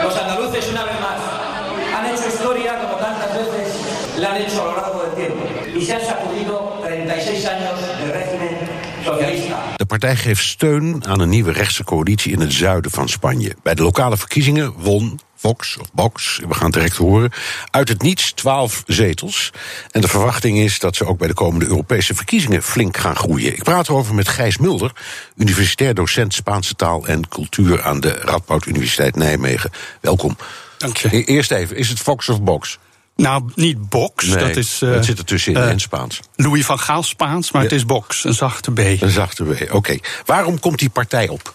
Del 5.16 5.27
tiempo. 5.27 5.79
Y 5.79 5.85
se 5.85 5.92
han 5.94 6.01
sacudido 6.01 6.81
36 6.83 7.47
años 7.47 7.81
de 7.81 8.12
régimen 8.12 8.57
socialista. 9.05 9.57
De 9.77 9.87
partij 9.87 10.16
geeft 10.16 10.44
steun 10.44 11.07
aan 11.07 11.21
een 11.21 11.29
nieuwe 11.29 11.53
rechtse 11.53 11.85
coalitie 11.85 12.33
in 12.33 12.40
het 12.40 12.53
zuiden 12.53 12.90
van 12.90 13.09
Spanje. 13.09 13.57
Bij 13.62 13.75
de 13.75 13.83
lokale 13.83 14.16
verkiezingen 14.16 14.73
won 14.77 15.21
Vox 15.37 15.77
of 15.77 15.92
Box, 15.92 16.40
we 16.49 16.55
gaan 16.55 16.64
het 16.64 16.75
direct 16.75 16.97
horen, 16.97 17.33
uit 17.71 17.88
het 17.88 18.03
niets 18.03 18.33
12 18.33 18.83
zetels. 18.87 19.51
En 19.90 20.01
de 20.01 20.09
verwachting 20.09 20.59
is 20.59 20.79
dat 20.79 20.97
ze 20.97 21.05
ook 21.05 21.18
bij 21.18 21.29
de 21.29 21.35
komende 21.35 21.66
Europese 21.66 22.14
verkiezingen 22.14 22.62
flink 22.62 22.97
gaan 22.97 23.16
groeien. 23.16 23.53
Ik 23.53 23.62
praat 23.62 23.88
erover 23.88 24.14
met 24.14 24.29
Gijs 24.29 24.59
Mulder, 24.59 24.92
universitair 25.37 25.94
docent 25.94 26.35
Spaanse 26.35 26.75
taal 26.75 27.07
en 27.07 27.29
cultuur 27.29 27.83
aan 27.83 28.01
de 28.01 28.11
Radboud 28.12 28.66
Universiteit 28.66 29.16
Nijmegen. 29.16 29.71
Welkom. 30.01 30.37
Dank 30.79 30.97
je. 30.97 31.25
Eerst 31.25 31.51
even, 31.51 31.77
is 31.77 31.88
het 31.88 31.99
Fox 31.99 32.29
of 32.29 32.42
Box? 32.42 32.79
Nou, 33.22 33.42
niet 33.54 33.88
box. 33.88 34.26
Nee, 34.26 34.37
dat 34.37 34.57
is, 34.57 34.83
uh, 34.83 34.92
het 34.92 35.04
zit 35.04 35.18
er 35.18 35.24
tussenin 35.24 35.62
uh, 35.62 35.70
in 35.70 35.81
Spaans. 35.81 36.20
Louis 36.37 36.64
van 36.64 36.78
Gaal 36.78 37.02
Spaans, 37.02 37.50
maar 37.50 37.62
ja. 37.62 37.68
het 37.68 37.76
is 37.76 37.87
box, 37.87 38.24
een 38.24 38.35
zachte 38.35 38.72
B. 38.72 38.78
Een 38.78 39.11
zachte 39.11 39.44
B, 39.44 39.48
oké. 39.48 39.74
Okay. 39.74 40.00
Waarom 40.24 40.61
komt 40.61 40.78
die 40.78 40.90
partij 40.90 41.28
op? 41.28 41.54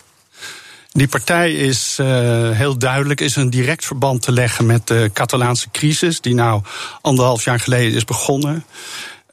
Die 0.92 1.08
partij 1.08 1.54
is 1.54 1.98
uh, 2.02 2.08
heel 2.50 2.78
duidelijk, 2.78 3.22
is 3.22 3.36
een 3.36 3.50
direct 3.50 3.86
verband 3.86 4.22
te 4.22 4.32
leggen 4.32 4.66
met 4.66 4.88
de 4.88 5.10
Catalaanse 5.14 5.72
crisis, 5.72 6.22
die 6.22 6.34
nou 6.34 6.62
anderhalf 7.02 7.44
jaar 7.44 7.60
geleden 7.60 7.94
is 7.94 8.06
begonnen. 8.06 8.66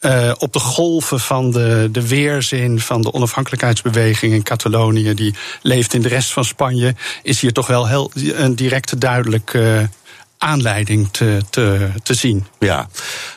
Uh, 0.00 0.32
op 0.38 0.52
de 0.52 0.58
golven 0.58 1.20
van 1.20 1.50
de, 1.50 1.88
de 1.92 2.08
weerzin 2.08 2.80
van 2.80 3.02
de 3.02 3.12
onafhankelijkheidsbeweging 3.12 4.32
in 4.32 4.42
Catalonië, 4.42 5.14
die 5.14 5.34
leeft 5.62 5.94
in 5.94 6.02
de 6.02 6.08
rest 6.08 6.32
van 6.32 6.44
Spanje, 6.44 6.94
is 7.22 7.40
hier 7.40 7.52
toch 7.52 7.66
wel 7.66 7.88
heel, 7.88 8.10
een 8.14 8.54
directe 8.54 8.98
duidelijk 8.98 9.54
uh, 9.54 9.82
aanleiding 10.40 11.08
te, 11.10 11.42
te, 11.50 11.90
te 12.02 12.14
zien. 12.14 12.46
Ja, 12.58 12.88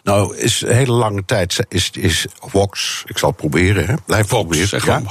nou 0.04 0.38
is 0.38 0.62
een 0.62 0.76
hele 0.76 0.92
lange 0.92 1.26
tijd 1.26 1.66
is, 1.70 1.90
is 1.90 2.26
Vox, 2.40 3.04
ik 3.06 3.18
zal 3.18 3.30
het 3.30 3.38
proberen, 3.38 3.86
hè? 3.86 3.94
blijf 4.06 4.28
proberen, 4.28 4.68
zeg 4.68 4.86
ja, 4.86 5.02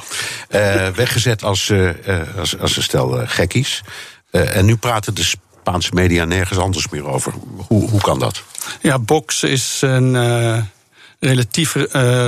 uh, 0.50 0.88
weggezet 0.88 1.44
als, 1.44 1.68
uh, 1.68 1.90
als, 2.38 2.58
als 2.58 2.76
een 2.76 2.82
stel 2.82 3.20
uh, 3.20 3.28
gekkies. 3.28 3.82
en 4.30 4.64
nu 4.64 4.76
praten 4.76 5.14
de 5.14 5.24
Spaanse 5.24 5.90
media 5.94 6.24
nergens 6.24 6.58
anders 6.58 6.88
meer 6.88 7.06
over. 7.06 7.32
Hoe, 7.66 7.90
hoe 7.90 8.00
kan 8.00 8.18
dat? 8.18 8.42
Ja, 8.80 8.98
Vox 9.06 9.42
is 9.42 9.78
een 9.80 10.70
relatief 11.18 11.74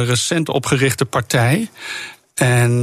recent 0.06 0.48
opgerichte 0.48 1.04
partij. 1.04 1.70
En 2.34 2.70
uh, 2.72 2.82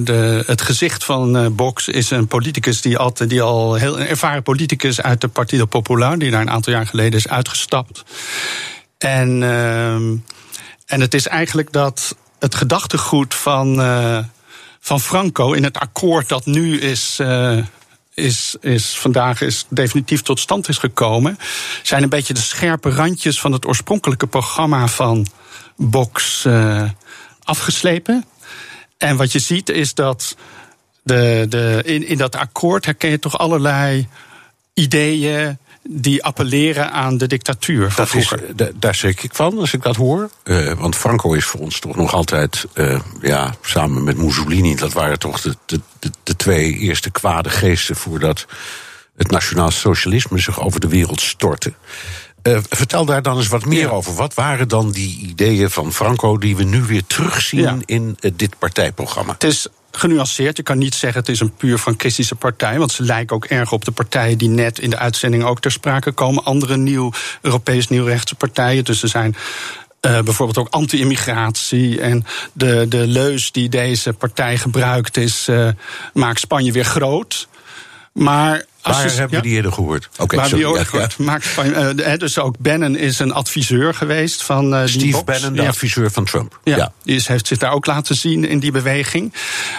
de, 0.00 0.42
het 0.46 0.62
gezicht 0.62 1.04
van 1.04 1.36
uh, 1.36 1.46
Box 1.50 1.88
is 1.88 2.10
een 2.10 2.26
politicus 2.26 2.80
die, 2.80 2.98
altijd, 2.98 3.30
die 3.30 3.42
al 3.42 3.74
heel 3.74 4.00
een 4.00 4.06
ervaren 4.06 4.42
politicus 4.42 5.00
uit 5.00 5.20
de 5.20 5.28
Partido 5.28 5.64
Popular, 5.64 6.18
die 6.18 6.30
daar 6.30 6.40
een 6.40 6.50
aantal 6.50 6.72
jaar 6.72 6.86
geleden 6.86 7.18
is 7.18 7.28
uitgestapt. 7.28 8.04
En, 8.98 9.42
uh, 9.42 9.94
en 10.86 11.00
het 11.00 11.14
is 11.14 11.26
eigenlijk 11.26 11.72
dat 11.72 12.16
het 12.38 12.54
gedachtegoed 12.54 13.34
van, 13.34 13.80
uh, 13.80 14.18
van 14.80 15.00
Franco 15.00 15.52
in 15.52 15.64
het 15.64 15.78
akkoord 15.78 16.28
dat 16.28 16.46
nu 16.46 16.78
is. 16.78 17.20
Is, 18.16 18.56
is 18.60 18.98
vandaag 18.98 19.40
is 19.40 19.66
definitief 19.68 20.22
tot 20.22 20.40
stand 20.40 20.68
is 20.68 20.78
gekomen, 20.78 21.38
zijn 21.82 22.02
een 22.02 22.08
beetje 22.08 22.34
de 22.34 22.40
scherpe 22.40 22.90
randjes 22.90 23.40
van 23.40 23.52
het 23.52 23.66
oorspronkelijke 23.66 24.26
programma 24.26 24.86
van 24.86 25.26
Box 25.76 26.46
afgeslepen. 27.42 28.24
En 28.98 29.16
wat 29.16 29.32
je 29.32 29.38
ziet 29.38 29.68
is 29.68 29.94
dat 29.94 30.36
de, 31.02 31.46
de, 31.48 31.82
in, 31.84 32.06
in 32.06 32.18
dat 32.18 32.36
akkoord 32.36 32.84
herken 32.84 33.10
je 33.10 33.18
toch 33.18 33.38
allerlei 33.38 34.08
ideeën 34.74 35.58
die 35.88 36.24
appelleren 36.24 36.92
aan 36.92 37.18
de 37.18 37.26
dictatuur 37.26 37.90
van 37.90 38.04
dat 38.04 38.14
is, 38.14 38.32
daar 38.74 38.94
schrik 38.94 39.22
ik 39.22 39.34
van 39.34 39.58
als 39.58 39.72
ik 39.72 39.82
dat 39.82 39.96
hoor. 39.96 40.30
Uh, 40.44 40.72
want 40.72 40.96
Franco 40.96 41.32
is 41.32 41.44
voor 41.44 41.60
ons 41.60 41.80
toch 41.80 41.96
nog 41.96 42.14
altijd, 42.14 42.66
uh, 42.74 43.00
ja, 43.22 43.54
samen 43.62 44.04
met 44.04 44.16
Mussolini, 44.16 44.74
dat 44.74 44.92
waren 44.92 45.18
toch 45.18 45.40
de, 45.40 45.56
de, 45.66 45.80
de, 45.98 46.10
de 46.22 46.36
twee 46.36 46.78
eerste 46.78 47.10
kwade 47.10 47.50
geesten 47.50 47.96
voordat 47.96 48.46
het 49.16 49.30
nationaal 49.30 49.70
socialisme 49.70 50.38
zich 50.38 50.60
over 50.60 50.80
de 50.80 50.88
wereld 50.88 51.20
stortte. 51.20 51.72
Uh, 52.48 52.58
vertel 52.68 53.04
daar 53.04 53.22
dan 53.22 53.36
eens 53.36 53.48
wat 53.48 53.64
meer 53.64 53.80
ja. 53.80 53.88
over. 53.88 54.14
Wat 54.14 54.34
waren 54.34 54.68
dan 54.68 54.90
die 54.90 55.18
ideeën 55.18 55.70
van 55.70 55.92
Franco 55.92 56.38
die 56.38 56.56
we 56.56 56.62
nu 56.62 56.82
weer 56.82 57.06
terugzien 57.06 57.60
ja. 57.60 57.76
in 57.84 58.16
uh, 58.20 58.30
dit 58.34 58.58
partijprogramma? 58.58 59.32
Het 59.32 59.44
is 59.44 59.66
genuanceerd. 59.90 60.56
Je 60.56 60.62
kan 60.62 60.78
niet 60.78 60.94
zeggen 60.94 61.20
het 61.20 61.28
is 61.28 61.40
een 61.40 61.54
puur 61.54 61.78
frankistische 61.78 62.34
partij. 62.34 62.78
Want 62.78 62.92
ze 62.92 63.02
lijken 63.02 63.36
ook 63.36 63.44
erg 63.44 63.72
op 63.72 63.84
de 63.84 63.90
partijen 63.90 64.38
die 64.38 64.48
net 64.48 64.78
in 64.78 64.90
de 64.90 64.98
uitzending 64.98 65.44
ook 65.44 65.60
ter 65.60 65.72
sprake 65.72 66.12
komen. 66.12 66.44
Andere 66.44 66.76
nieuw, 66.76 67.12
Europees 67.40 67.88
nieuwrechtse 67.88 68.34
partijen. 68.34 68.84
Dus 68.84 69.02
er 69.02 69.08
zijn. 69.08 69.36
Uh, 70.00 70.20
bijvoorbeeld 70.20 70.58
ook 70.58 70.68
anti-immigratie. 70.68 72.00
En 72.00 72.24
de, 72.52 72.86
de 72.88 73.06
leus 73.06 73.52
die 73.52 73.68
deze 73.68 74.12
partij 74.12 74.56
gebruikt 74.58 75.16
is. 75.16 75.46
Uh, 75.48 75.68
maak 76.12 76.38
Spanje 76.38 76.72
weer 76.72 76.84
groot. 76.84 77.48
Maar 78.12 78.64
Waar 78.92 79.04
je, 79.04 79.10
hebben 79.10 79.28
we 79.28 79.36
ja? 79.36 79.42
die 79.42 79.52
eerder 79.52 79.72
gehoord? 79.72 80.08
Okay, 80.18 80.38
Waar 80.38 80.48
sorry, 80.48 80.74
die 80.74 80.84
gehoord? 80.84 81.14
Ja. 81.18 81.24
Maakt 81.24 81.46
van, 81.46 81.66
uh, 81.66 82.16
dus 82.16 82.38
ook 82.38 82.58
Bannon 82.58 82.96
is 82.96 83.18
een 83.18 83.32
adviseur 83.32 83.94
geweest 83.94 84.42
van 84.42 84.74
uh, 84.74 84.80
Steve 84.86 84.98
die. 84.98 85.24
Bannon, 85.24 85.52
de 85.52 85.62
ja. 85.62 85.68
adviseur 85.68 86.10
van 86.10 86.24
Trump. 86.24 86.60
Ja, 86.64 86.76
ja. 86.76 86.92
die 87.02 87.16
is, 87.16 87.26
heeft 87.26 87.46
zich 87.46 87.58
daar 87.58 87.72
ook 87.72 87.86
laten 87.86 88.14
zien 88.14 88.44
in 88.44 88.58
die 88.58 88.72
beweging. 88.72 89.32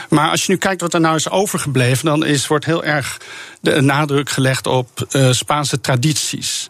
Maar 0.09 0.29
als 0.29 0.45
je 0.45 0.51
nu 0.51 0.57
kijkt 0.57 0.81
wat 0.81 0.93
er 0.93 0.99
nou 0.99 1.15
is 1.15 1.29
overgebleven... 1.29 2.05
dan 2.05 2.25
is, 2.25 2.47
wordt 2.47 2.65
heel 2.65 2.83
erg 2.83 3.17
de 3.61 3.81
nadruk 3.81 4.29
gelegd 4.29 4.67
op 4.67 5.07
uh, 5.11 5.31
Spaanse 5.31 5.81
tradities. 5.81 6.69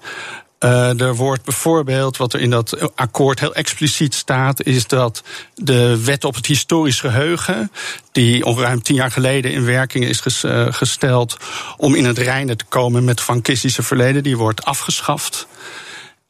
Uh, 0.59 1.01
er 1.01 1.15
wordt 1.15 1.43
bijvoorbeeld, 1.43 2.17
wat 2.17 2.33
er 2.33 2.39
in 2.39 2.49
dat 2.49 2.95
akkoord 2.95 3.39
heel 3.39 3.53
expliciet 3.53 4.13
staat, 4.13 4.63
is 4.63 4.87
dat 4.87 5.23
de 5.55 6.03
wet 6.03 6.23
op 6.23 6.35
het 6.35 6.45
historisch 6.45 6.99
geheugen, 6.99 7.71
die 8.11 8.45
ruim 8.45 8.81
tien 8.81 8.95
jaar 8.95 9.11
geleden 9.11 9.51
in 9.51 9.65
werking 9.65 10.05
is 10.05 10.43
uh, 10.43 10.67
gesteld 10.69 11.37
om 11.77 11.95
in 11.95 12.05
het 12.05 12.17
reinen 12.17 12.57
te 12.57 12.65
komen 12.65 13.03
met 13.03 13.21
frankistische 13.21 13.83
verleden, 13.83 14.23
die 14.23 14.37
wordt 14.37 14.65
afgeschaft. 14.65 15.47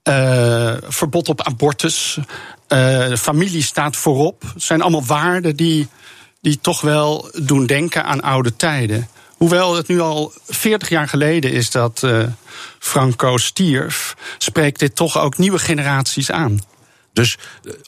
Uh, 0.04 0.74
verbod 0.82 1.30
op 1.30 1.42
abortus. 1.42 2.20
familie 3.18 3.64
staat 3.64 3.96
voorop. 3.96 4.42
Het 4.54 4.64
zijn 4.64 4.82
allemaal 4.82 5.06
waarden 5.06 5.56
die, 5.56 5.88
die 6.42 6.60
toch 6.62 6.82
wel 6.82 7.30
doen 7.34 7.66
denken 7.66 8.06
aan 8.06 8.22
oude 8.22 8.56
tijden. 8.56 9.08
Hoewel 9.38 9.76
het 9.76 9.88
nu 9.88 10.00
al 10.00 10.34
40 10.48 10.90
jaar 10.90 11.08
geleden 11.08 11.52
is 11.52 11.72
dat 11.72 12.02
uh, 12.06 12.24
Franco 12.80 13.38
stierf, 13.38 14.16
spreekt 14.38 14.80
dit 14.80 14.96
toch 14.96 15.20
ook 15.20 15.38
nieuwe 15.38 15.60
generaties 15.60 16.32
aan. 16.32 16.60
Dus 17.14 17.38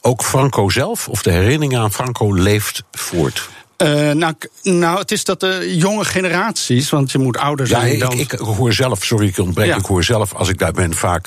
ook 0.00 0.22
Franco 0.22 0.68
zelf, 0.68 1.08
of 1.08 1.22
de 1.22 1.30
herinnering 1.30 1.76
aan 1.76 1.92
Franco, 1.92 2.34
leeft 2.34 2.82
voort? 2.90 3.48
Uh, 3.84 4.10
nou, 4.10 4.34
nou, 4.62 4.98
het 4.98 5.10
is 5.10 5.24
dat 5.24 5.40
de 5.40 5.76
jonge 5.76 6.04
generaties, 6.04 6.90
want 6.90 7.12
je 7.12 7.18
moet 7.18 7.36
ouder 7.36 7.66
zijn 7.66 7.92
ja, 7.92 7.98
dan... 7.98 8.18
Ik, 8.18 8.32
ik 8.32 8.38
hoor 8.38 8.72
zelf, 8.72 9.04
sorry 9.04 9.26
ik 9.26 9.38
ontbreek, 9.38 9.66
ja. 9.66 9.76
ik 9.76 9.84
hoor 9.84 10.04
zelf 10.04 10.34
als 10.34 10.48
ik 10.48 10.58
daar 10.58 10.72
ben 10.72 10.94
vaak 10.94 11.26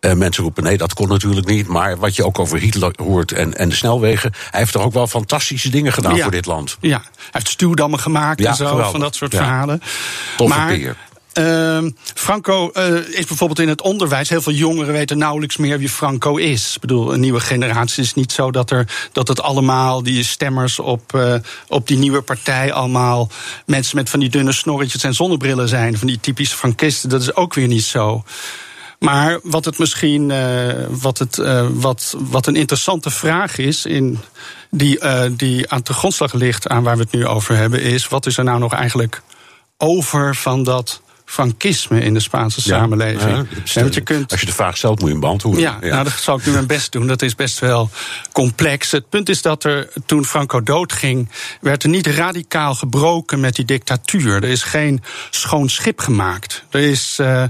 uh, 0.00 0.12
mensen 0.12 0.42
roepen... 0.42 0.62
nee, 0.62 0.76
dat 0.76 0.94
kon 0.94 1.08
natuurlijk 1.08 1.46
niet, 1.46 1.66
maar 1.66 1.96
wat 1.96 2.16
je 2.16 2.24
ook 2.24 2.38
over 2.38 2.58
Hitler 2.58 2.92
hoort 2.96 3.32
en, 3.32 3.54
en 3.54 3.68
de 3.68 3.74
snelwegen... 3.74 4.32
hij 4.50 4.60
heeft 4.60 4.72
toch 4.72 4.82
ook 4.82 4.92
wel 4.92 5.06
fantastische 5.06 5.70
dingen 5.70 5.92
gedaan 5.92 6.14
ja. 6.14 6.22
voor 6.22 6.30
dit 6.30 6.46
land. 6.46 6.76
Ja, 6.80 6.98
hij 6.98 7.28
heeft 7.30 7.48
stuwdammen 7.48 8.00
gemaakt 8.00 8.44
en 8.44 8.54
zo, 8.54 8.66
geweldig. 8.66 8.90
van 8.90 9.00
dat 9.00 9.14
soort 9.14 9.34
verhalen. 9.34 9.82
Toffe 10.36 10.58
maar, 10.58 10.74
peer. 10.74 10.96
Uh, 11.34 11.84
Franco 12.14 12.70
uh, 12.74 12.96
is 12.96 13.24
bijvoorbeeld 13.24 13.58
in 13.58 13.68
het 13.68 13.82
onderwijs. 13.82 14.28
Heel 14.28 14.42
veel 14.42 14.52
jongeren 14.52 14.92
weten 14.92 15.18
nauwelijks 15.18 15.56
meer 15.56 15.78
wie 15.78 15.88
Franco 15.88 16.36
is. 16.36 16.74
Ik 16.74 16.80
bedoel, 16.80 17.12
een 17.12 17.20
nieuwe 17.20 17.40
generatie 17.40 18.02
is 18.02 18.14
niet 18.14 18.32
zo 18.32 18.50
dat, 18.50 18.70
er, 18.70 19.08
dat 19.12 19.28
het 19.28 19.40
allemaal, 19.40 20.02
die 20.02 20.24
stemmers 20.24 20.78
op, 20.78 21.12
uh, 21.14 21.34
op 21.68 21.86
die 21.86 21.98
nieuwe 21.98 22.22
partij, 22.22 22.72
allemaal 22.72 23.28
mensen 23.66 23.96
met 23.96 24.10
van 24.10 24.20
die 24.20 24.28
dunne 24.28 24.52
snorretjes 24.52 25.04
en 25.04 25.14
zonnebrillen 25.14 25.68
zijn. 25.68 25.98
Van 25.98 26.06
die 26.06 26.20
typische 26.20 26.56
Frankisten. 26.56 27.08
Dat 27.08 27.22
is 27.22 27.34
ook 27.34 27.54
weer 27.54 27.68
niet 27.68 27.84
zo. 27.84 28.24
Maar 28.98 29.38
wat 29.42 29.64
het 29.64 29.78
misschien, 29.78 30.30
uh, 30.30 30.74
wat, 30.88 31.18
het, 31.18 31.36
wat, 31.72 32.14
wat 32.18 32.46
een 32.46 32.56
interessante 32.56 33.10
vraag 33.10 33.58
is, 33.58 33.86
in 33.86 34.18
die, 34.70 34.98
die 35.32 35.70
aan 35.70 35.80
de 35.82 35.92
grondslag 35.92 36.32
ligt 36.32 36.68
aan 36.68 36.82
waar 36.82 36.96
we 36.96 37.02
het 37.02 37.12
nu 37.12 37.26
over 37.26 37.56
hebben, 37.56 37.82
is 37.82 38.08
wat 38.08 38.26
is 38.26 38.36
er 38.36 38.44
nou 38.44 38.58
nog 38.58 38.72
eigenlijk 38.72 39.22
over 39.76 40.36
van 40.36 40.62
dat 40.62 41.00
frankisme 41.28 42.00
in 42.00 42.14
de 42.14 42.20
Spaanse 42.20 42.60
ja, 42.64 42.78
samenleving. 42.78 43.30
Ja, 43.30 43.44
ja, 43.64 43.86
je 43.90 44.00
kunt, 44.00 44.30
als 44.30 44.40
je 44.40 44.46
de 44.46 44.52
vraag 44.52 44.76
stelt, 44.76 44.98
moet 44.98 45.06
je 45.06 45.12
hem 45.12 45.20
beantwoorden. 45.20 45.62
Ja, 45.62 45.78
ja, 45.80 45.88
nou, 45.88 46.04
dat 46.04 46.12
zal 46.12 46.38
ik 46.38 46.46
nu 46.46 46.52
mijn 46.52 46.66
best 46.66 46.92
doen. 46.92 47.06
Dat 47.06 47.22
is 47.22 47.34
best 47.34 47.58
wel 47.58 47.90
complex. 48.32 48.90
Het 48.90 49.08
punt 49.08 49.28
is 49.28 49.42
dat 49.42 49.64
er 49.64 49.88
toen 50.06 50.24
Franco 50.24 50.62
doodging, 50.62 51.30
werd 51.60 51.82
er 51.82 51.88
niet 51.88 52.06
radicaal 52.06 52.74
gebroken 52.74 53.40
met 53.40 53.54
die 53.54 53.64
dictatuur. 53.64 54.34
Er 54.34 54.44
is 54.44 54.62
geen 54.62 55.02
schoon 55.30 55.68
schip 55.68 56.00
gemaakt. 56.00 56.64
Er 56.70 56.80
is 56.80 57.18
uh, 57.20 57.44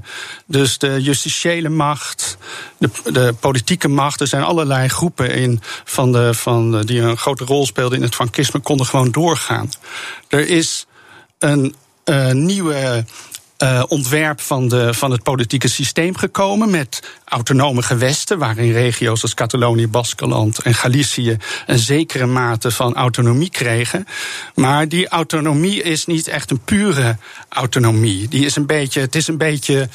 dus 0.47 0.79
de 0.79 1.03
justitiële 1.03 1.69
macht, 1.69 2.39
de, 2.79 2.91
de, 3.13 3.35
politieke 3.41 3.89
macht. 3.89 4.21
Er 4.21 4.27
zijn 4.27 4.43
allerlei 4.43 4.89
groepen 4.89 5.35
in 5.35 5.61
van 5.85 6.13
de, 6.13 6.35
van 6.35 6.71
de, 6.71 6.85
die 6.85 7.01
een 7.01 7.17
grote 7.17 7.45
rol 7.45 7.67
speelden 7.67 7.99
in 7.99 8.05
het 8.05 8.15
frankisme, 8.15 8.61
konden 8.61 8.87
gewoon 8.87 9.11
doorgaan. 9.11 9.71
Er 10.29 10.49
is 10.49 10.87
een 11.39 11.75
uh, 12.05 12.31
nieuwe 12.31 13.05
uh, 13.63 13.83
ontwerp 13.89 14.41
van, 14.41 14.69
de, 14.69 14.95
van 14.95 15.11
het 15.11 15.23
politieke 15.23 15.69
systeem 15.69 16.17
gekomen. 16.17 16.71
Met 16.71 17.03
autonome 17.25 17.83
gewesten, 17.83 18.39
waarin 18.39 18.73
regio's 18.73 19.23
als 19.23 19.35
Catalonië, 19.35 19.89
Baskeland 19.89 20.59
en 20.59 20.75
Galicië 20.75 21.37
een 21.67 21.79
zekere 21.79 22.27
mate 22.27 22.71
van 22.71 22.95
autonomie 22.95 23.51
kregen. 23.51 24.07
Maar 24.55 24.89
die 24.89 25.09
autonomie 25.09 25.83
is 25.83 26.07
niet 26.07 26.29
echt 26.29 26.51
een 26.51 26.61
pure 26.61 27.17
autonomie. 27.49 28.29
Die 28.29 28.45
is 28.45 28.57
een 28.57 28.67
beetje, 28.67 29.01
het 29.01 29.15
is 29.15 29.29
een 29.29 29.39
beetje. 29.39 29.89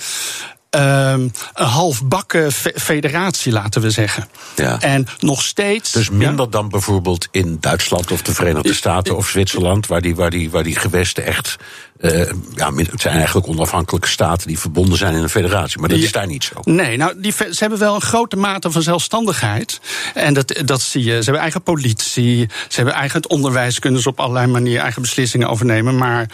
Um, 0.75 1.31
een 1.53 1.65
halfbakken 1.65 2.51
federatie, 2.75 3.51
laten 3.51 3.81
we 3.81 3.89
zeggen. 3.89 4.27
Ja. 4.55 4.79
En 4.79 5.07
nog 5.19 5.41
steeds. 5.41 5.91
Dus 5.91 6.09
minder 6.09 6.45
ja, 6.45 6.51
dan 6.51 6.69
bijvoorbeeld 6.69 7.27
in 7.31 7.57
Duitsland 7.59 8.11
of 8.11 8.21
de 8.21 8.33
Verenigde 8.33 8.73
Staten 8.73 9.17
of 9.17 9.27
Zwitserland, 9.27 9.87
waar 9.87 10.01
die, 10.01 10.15
waar 10.15 10.29
die, 10.29 10.49
waar 10.49 10.63
die 10.63 10.75
gewesten 10.75 11.25
echt 11.25 11.57
uh, 12.03 12.29
ja, 12.55 12.73
het 12.73 13.01
zijn 13.01 13.15
eigenlijk 13.15 13.47
onafhankelijke 13.47 14.07
staten 14.07 14.47
die 14.47 14.59
verbonden 14.59 14.97
zijn 14.97 15.15
in 15.15 15.23
een 15.23 15.29
federatie. 15.29 15.79
Maar 15.79 15.89
dat 15.89 15.97
is 15.97 16.11
daar 16.11 16.27
niet 16.27 16.43
zo. 16.43 16.55
Nee, 16.63 16.97
nou, 16.97 17.13
die, 17.21 17.31
ze 17.31 17.55
hebben 17.57 17.79
wel 17.79 17.95
een 17.95 18.01
grote 18.01 18.35
mate 18.35 18.71
van 18.71 18.81
zelfstandigheid. 18.81 19.79
En 20.13 20.33
dat, 20.33 20.61
dat 20.65 20.81
zie 20.81 21.03
je. 21.03 21.17
Ze 21.17 21.23
hebben 21.23 21.41
eigen 21.41 21.61
politie, 21.61 22.49
ze 22.67 22.75
hebben 22.75 22.93
eigen 22.93 23.21
het 23.21 23.31
onderwijs, 23.31 23.79
kunnen 23.79 24.01
ze 24.01 24.09
op 24.09 24.19
allerlei 24.19 24.47
manieren 24.47 24.81
eigen 24.83 25.01
beslissingen 25.01 25.49
overnemen. 25.49 25.97
Maar 25.97 26.29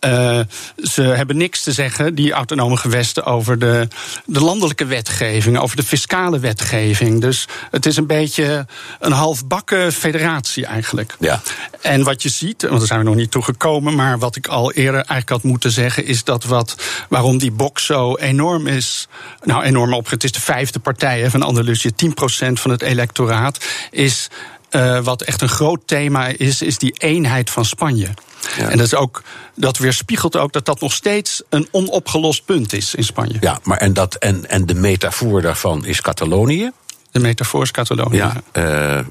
uh, 0.00 0.40
ze 0.76 1.02
hebben 1.02 1.36
niks 1.36 1.62
te 1.62 1.72
zeggen, 1.72 2.14
die 2.14 2.32
autonome 2.32 2.76
gewesten, 2.76 3.24
over 3.24 3.58
de, 3.58 3.88
de 4.24 4.40
landelijke 4.40 4.84
wetgeving, 4.84 5.58
over 5.58 5.76
de 5.76 5.82
fiscale 5.82 6.38
wetgeving. 6.38 7.20
Dus 7.20 7.48
het 7.70 7.86
is 7.86 7.96
een 7.96 8.06
beetje 8.06 8.66
een 9.00 9.12
halfbakken 9.12 9.92
federatie 9.92 10.66
eigenlijk. 10.66 11.16
Ja. 11.18 11.40
En 11.80 12.02
wat 12.02 12.22
je 12.22 12.28
ziet, 12.28 12.62
want 12.62 12.78
daar 12.78 12.86
zijn 12.86 13.00
we 13.00 13.06
nog 13.06 13.14
niet 13.14 13.30
toe 13.30 13.42
gekomen, 13.42 13.94
maar 13.94 14.18
wat 14.18 14.36
ik 14.36 14.46
al 14.46 14.72
eerder 14.72 15.04
eigenlijk 15.08 15.28
had 15.28 15.42
moeten 15.42 15.70
zeggen, 15.70 16.04
is 16.04 16.24
dat 16.24 16.44
wat, 16.44 16.76
waarom 17.08 17.38
die 17.38 17.50
box 17.50 17.84
zo 17.84 18.16
enorm 18.16 18.66
is. 18.66 19.08
Nou, 19.42 19.62
enorm 19.62 19.92
op. 19.92 20.10
Het 20.10 20.24
is 20.24 20.32
de 20.32 20.40
vijfde 20.40 20.78
partij 20.78 21.20
hè, 21.20 21.30
van 21.30 21.42
Andalusië, 21.42 21.90
10% 21.90 22.12
van 22.52 22.70
het 22.70 22.82
electoraat. 22.82 23.64
Is 23.90 24.28
uh, 24.70 25.00
wat 25.00 25.22
echt 25.22 25.42
een 25.42 25.48
groot 25.48 25.80
thema 25.84 26.26
is, 26.26 26.62
is 26.62 26.78
die 26.78 26.92
eenheid 26.98 27.50
van 27.50 27.64
Spanje. 27.64 28.08
Ja. 28.56 28.68
En 28.68 28.76
dat, 28.76 28.86
is 28.86 28.94
ook, 28.94 29.22
dat 29.54 29.78
weerspiegelt 29.78 30.36
ook 30.36 30.52
dat 30.52 30.64
dat 30.64 30.80
nog 30.80 30.92
steeds 30.92 31.42
een 31.48 31.68
onopgelost 31.70 32.44
punt 32.44 32.72
is 32.72 32.94
in 32.94 33.04
Spanje. 33.04 33.36
Ja, 33.40 33.58
maar 33.62 33.78
en, 33.78 33.92
dat, 33.92 34.14
en, 34.14 34.48
en 34.50 34.66
de 34.66 34.74
metafoor 34.74 35.42
daarvan 35.42 35.84
is 35.84 36.00
Catalonië. 36.00 36.70
De 37.10 37.20
metafoor 37.20 37.62
is 37.62 37.70
Catalonië. 37.70 38.16
Ja, 38.16 38.42
uh, 38.52 39.06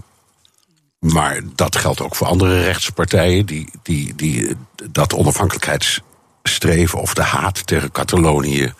maar 0.99 1.39
dat 1.55 1.75
geldt 1.75 2.01
ook 2.01 2.15
voor 2.15 2.27
andere 2.27 2.63
rechtse 2.63 2.91
partijen 2.91 3.45
die, 3.45 3.69
die, 3.83 4.15
die 4.15 4.55
dat 4.91 5.13
onafhankelijkheidsstreven 5.13 6.99
of 6.99 7.13
de 7.13 7.23
haat 7.23 7.67
tegen 7.67 7.91
Catalonië 7.91 8.73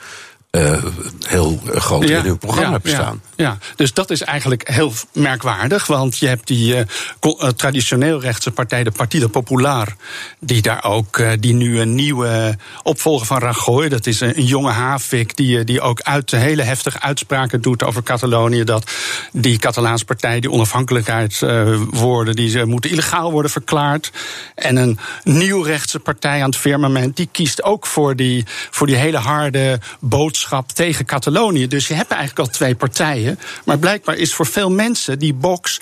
uh, 0.56 0.84
heel 1.28 1.60
groot 1.66 2.08
ja, 2.08 2.18
in 2.18 2.26
hun 2.26 2.38
programma 2.38 2.72
ja, 2.72 2.80
bestaan. 2.80 3.22
Ja, 3.36 3.46
ja, 3.46 3.58
dus 3.76 3.94
dat 3.94 4.10
is 4.10 4.22
eigenlijk 4.22 4.70
heel 4.70 4.94
merkwaardig. 5.14 5.88
Want 5.88 6.18
je 6.18 6.28
hebt 6.28 6.48
die 6.48 6.76
uh, 6.76 7.50
traditioneel 7.56 8.22
rechtse 8.22 8.52
partij, 8.52 8.84
de 8.84 8.92
Partido 8.92 9.28
Popular, 9.28 9.96
die 10.40 10.62
daar 10.62 10.84
ook 10.84 11.18
uh, 11.18 11.32
die 11.40 11.54
nu 11.54 11.80
een 11.80 11.96
nieuwe 11.96 12.58
opvolger 12.84 13.26
van 13.26 13.40
Rajoy, 13.40 13.90
dat 13.90 14.08
is 14.08 14.20
een, 14.20 14.38
een 14.38 14.46
jonge 14.46 14.72
Havik, 14.72 15.36
die, 15.36 15.64
die 15.64 15.82
ook 15.82 16.02
uit 16.02 16.32
hele 16.32 16.62
heftige 16.62 17.02
uitspraken 17.02 17.62
doet 17.62 17.84
over 17.84 18.04
Catalonië. 18.04 18.64
Dat 18.64 18.92
die 19.32 19.58
Catalaanse 19.58 20.06
partij, 20.06 20.40
die 20.40 20.52
onafhankelijkheidswoorden, 20.52 22.36
die 22.36 22.50
ze 22.50 22.66
moeten 22.66 22.90
illegaal 22.90 23.32
worden 23.32 23.52
verklaard. 23.52 24.12
En 24.56 24.76
een 24.76 25.00
nieuw 25.24 25.62
rechtse 25.62 26.00
partij 26.00 26.42
aan 26.42 26.50
het 26.50 26.58
firmament, 26.58 27.16
die 27.16 27.30
kiest 27.32 27.64
ook 27.64 27.86
voor 27.86 28.16
die, 28.16 28.46
voor 28.70 28.88
die 28.88 28.96
hele 28.96 29.18
harde 29.18 29.80
boodschap 30.00 30.44
tegen 30.74 31.06
Catalonië. 31.06 31.68
Dus 31.68 31.88
je 31.88 31.94
hebt 31.94 32.12
eigenlijk 32.12 32.48
al 32.48 32.54
twee 32.54 32.76
partijen. 32.76 33.40
Maar 33.66 33.78
blijkbaar 33.78 34.16
is 34.16 34.34
voor 34.34 34.46
veel 34.46 34.72
mensen 34.72 35.20
die 35.20 35.34
box 35.34 35.80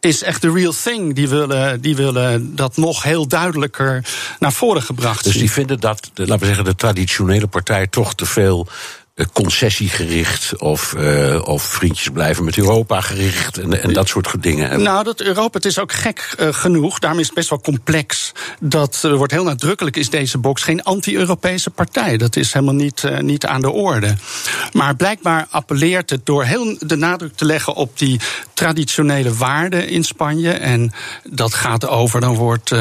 is 0.00 0.22
echt 0.22 0.42
de 0.42 0.52
real 0.52 0.72
thing. 0.82 1.14
Die 1.14 1.28
willen, 1.28 1.80
die 1.80 1.96
willen 1.96 2.56
dat 2.56 2.76
nog 2.76 3.02
heel 3.02 3.28
duidelijker 3.28 4.04
naar 4.38 4.52
voren 4.52 4.82
gebracht 4.82 5.24
Dus 5.24 5.38
die 5.38 5.50
vinden 5.50 5.80
dat, 5.80 6.10
laten 6.14 6.38
we 6.38 6.46
zeggen, 6.46 6.64
de 6.64 6.74
traditionele 6.74 7.46
partij 7.46 7.86
toch 7.86 8.14
te 8.14 8.26
veel 8.26 8.68
concessiegericht 9.32 10.56
of, 10.58 10.94
uh, 10.98 11.48
of 11.48 11.62
vriendjes 11.62 12.08
blijven 12.08 12.44
met 12.44 12.58
Europa 12.58 13.00
gericht 13.00 13.58
en, 13.58 13.82
en 13.82 13.92
dat 13.92 14.08
soort 14.08 14.42
dingen. 14.42 14.82
Nou, 14.82 15.04
dat 15.04 15.20
Europa, 15.20 15.56
het 15.56 15.64
is 15.64 15.78
ook 15.78 15.92
gek 15.92 16.34
uh, 16.40 16.48
genoeg, 16.50 16.98
daarom 16.98 17.20
is 17.20 17.26
het 17.26 17.34
best 17.34 17.48
wel 17.48 17.60
complex. 17.60 18.32
Dat 18.60 19.02
uh, 19.06 19.14
wordt 19.14 19.32
heel 19.32 19.44
nadrukkelijk, 19.44 19.96
is 19.96 20.10
deze 20.10 20.38
box 20.38 20.62
geen 20.62 20.82
anti-Europese 20.82 21.70
partij. 21.70 22.16
Dat 22.16 22.36
is 22.36 22.52
helemaal 22.52 22.74
niet, 22.74 23.04
niet 23.20 23.46
aan 23.46 23.60
de 23.60 23.70
orde. 23.70 24.16
Maar 24.72 24.96
blijkbaar 24.96 25.46
appelleert 25.50 26.10
het 26.10 26.26
door 26.26 26.44
heel 26.44 26.76
de 26.80 26.96
nadruk 26.96 27.36
te 27.36 27.44
leggen 27.44 27.74
op 27.74 27.98
die 27.98 28.20
traditionele 28.54 29.34
waarden 29.34 29.88
in 29.88 30.04
Spanje. 30.04 30.50
En 30.50 30.92
dat 31.24 31.54
gaat 31.54 31.88
over, 31.88 32.20
dan 32.20 32.34
wordt 32.34 32.74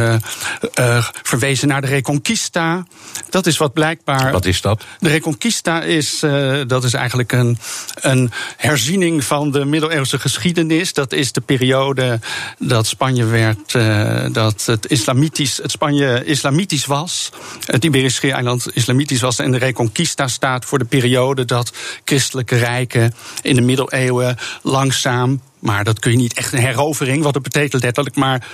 verwezen 1.23 1.67
naar 1.67 1.81
de 1.81 1.87
Reconquista. 1.87 2.85
Dat 3.29 3.45
is 3.45 3.57
wat 3.57 3.73
blijkbaar. 3.73 4.31
Wat 4.31 4.45
is 4.45 4.61
dat? 4.61 4.83
De 4.99 5.09
Reconquista 5.09 5.83
is 5.83 6.23
uh, 6.25 6.61
dat 6.67 6.83
is 6.83 6.93
eigenlijk 6.93 7.31
een, 7.31 7.57
een 7.95 8.31
herziening 8.57 9.23
van 9.23 9.51
de 9.51 9.65
middeleeuwse 9.65 10.19
geschiedenis. 10.19 10.93
Dat 10.93 11.13
is 11.13 11.31
de 11.31 11.41
periode 11.41 12.19
dat 12.59 12.87
Spanje 12.87 13.25
werd, 13.25 13.73
uh, 13.73 14.25
dat 14.31 14.65
het, 14.65 14.87
islamitisch, 14.87 15.57
het 15.57 15.71
Spanje 15.71 16.25
islamitisch 16.25 16.85
was. 16.85 17.29
Het 17.65 17.83
Iberische 17.83 18.31
eiland 18.31 18.67
islamitisch 18.73 19.21
was. 19.21 19.39
En 19.39 19.51
de 19.51 19.57
Reconquista 19.57 20.27
staat 20.27 20.65
voor 20.65 20.79
de 20.79 20.85
periode 20.85 21.45
dat 21.45 21.71
christelijke 22.05 22.57
rijken 22.57 23.13
in 23.41 23.55
de 23.55 23.61
middeleeuwen 23.61 24.37
langzaam 24.61 25.41
maar 25.59 25.83
dat 25.83 25.99
kun 25.99 26.11
je 26.11 26.17
niet 26.17 26.33
echt 26.33 26.53
een 26.53 26.59
herovering, 26.59 27.23
wat 27.23 27.33
het 27.33 27.43
betekent 27.43 27.83
letterlijk, 27.83 28.15
maar 28.15 28.47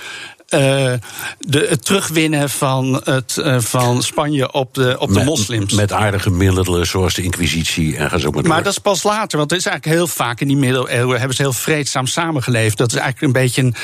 uh, 0.54 0.92
de, 1.38 1.66
het 1.68 1.84
terugwinnen 1.84 2.50
van, 2.50 3.00
het, 3.04 3.36
uh, 3.38 3.60
van 3.60 4.02
Spanje 4.02 4.52
op 4.52 4.74
de, 4.74 4.96
op 4.98 5.12
de 5.12 5.24
moslims. 5.24 5.72
Met 5.72 5.92
aardige 5.92 6.30
middelen 6.30 6.86
zoals 6.86 7.14
de 7.14 7.22
Inquisitie 7.22 7.96
en 7.96 8.10
ga 8.10 8.18
zo 8.18 8.30
maar 8.30 8.42
door. 8.42 8.52
Maar 8.52 8.62
dat 8.62 8.72
is 8.72 8.78
pas 8.78 9.02
later, 9.02 9.38
want 9.38 9.50
het 9.50 9.60
is 9.60 9.66
eigenlijk 9.66 9.96
heel 9.96 10.06
vaak 10.06 10.40
in 10.40 10.48
die 10.48 10.56
middeleeuwen 10.56 11.18
hebben 11.18 11.36
ze 11.36 11.42
heel 11.42 11.52
vreedzaam 11.52 12.06
samengeleefd. 12.06 12.76
Dat 12.76 12.92
is 12.92 12.98
eigenlijk 12.98 13.34
een 13.34 13.42
beetje 13.42 13.62
een, 13.62 13.74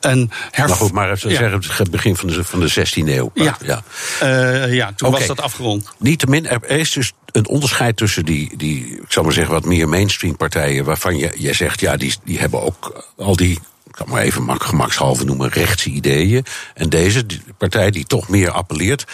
een 0.00 0.30
herf... 0.50 0.70
Goed, 0.70 0.92
maar 0.92 1.10
even 1.10 1.30
ja. 1.30 1.36
zeggen, 1.36 1.76
het 1.76 1.90
begin 1.90 2.16
van 2.16 2.28
de, 2.28 2.44
van 2.44 2.60
de 2.60 2.70
16e 2.70 3.08
eeuw. 3.08 3.30
Ja, 3.34 3.56
ja. 3.64 3.82
Uh, 4.22 4.74
ja 4.74 4.92
toen 4.96 5.08
okay. 5.08 5.20
was 5.20 5.28
dat 5.28 5.40
afgerond. 5.40 5.88
Niettemin, 5.98 6.46
er 6.46 6.70
is 6.70 6.92
dus 6.92 7.12
een 7.32 7.48
onderscheid 7.48 7.96
tussen 7.96 8.24
die, 8.24 8.56
die, 8.56 8.86
ik 8.86 9.12
zal 9.12 9.22
maar 9.22 9.32
zeggen, 9.32 9.54
wat 9.54 9.64
meer 9.64 9.88
mainstream 9.88 10.36
partijen, 10.36 10.84
waarvan 10.84 11.16
je, 11.16 11.32
jij 11.36 11.52
zegt, 11.52 11.80
ja, 11.80 11.96
die, 11.96 12.14
die 12.24 12.38
hebben 12.38 12.62
ook 12.62 13.04
al 13.16 13.36
die 13.36 13.58
kan 13.98 14.08
maar 14.08 14.22
even 14.22 14.60
gemakshalve 14.60 15.24
noemen, 15.24 15.48
rechtse 15.48 15.90
ideeën. 15.90 16.44
En 16.74 16.88
deze 16.88 17.26
die 17.26 17.42
partij 17.58 17.90
die 17.90 18.04
toch 18.04 18.28
meer 18.28 18.50
appelleert. 18.50 19.06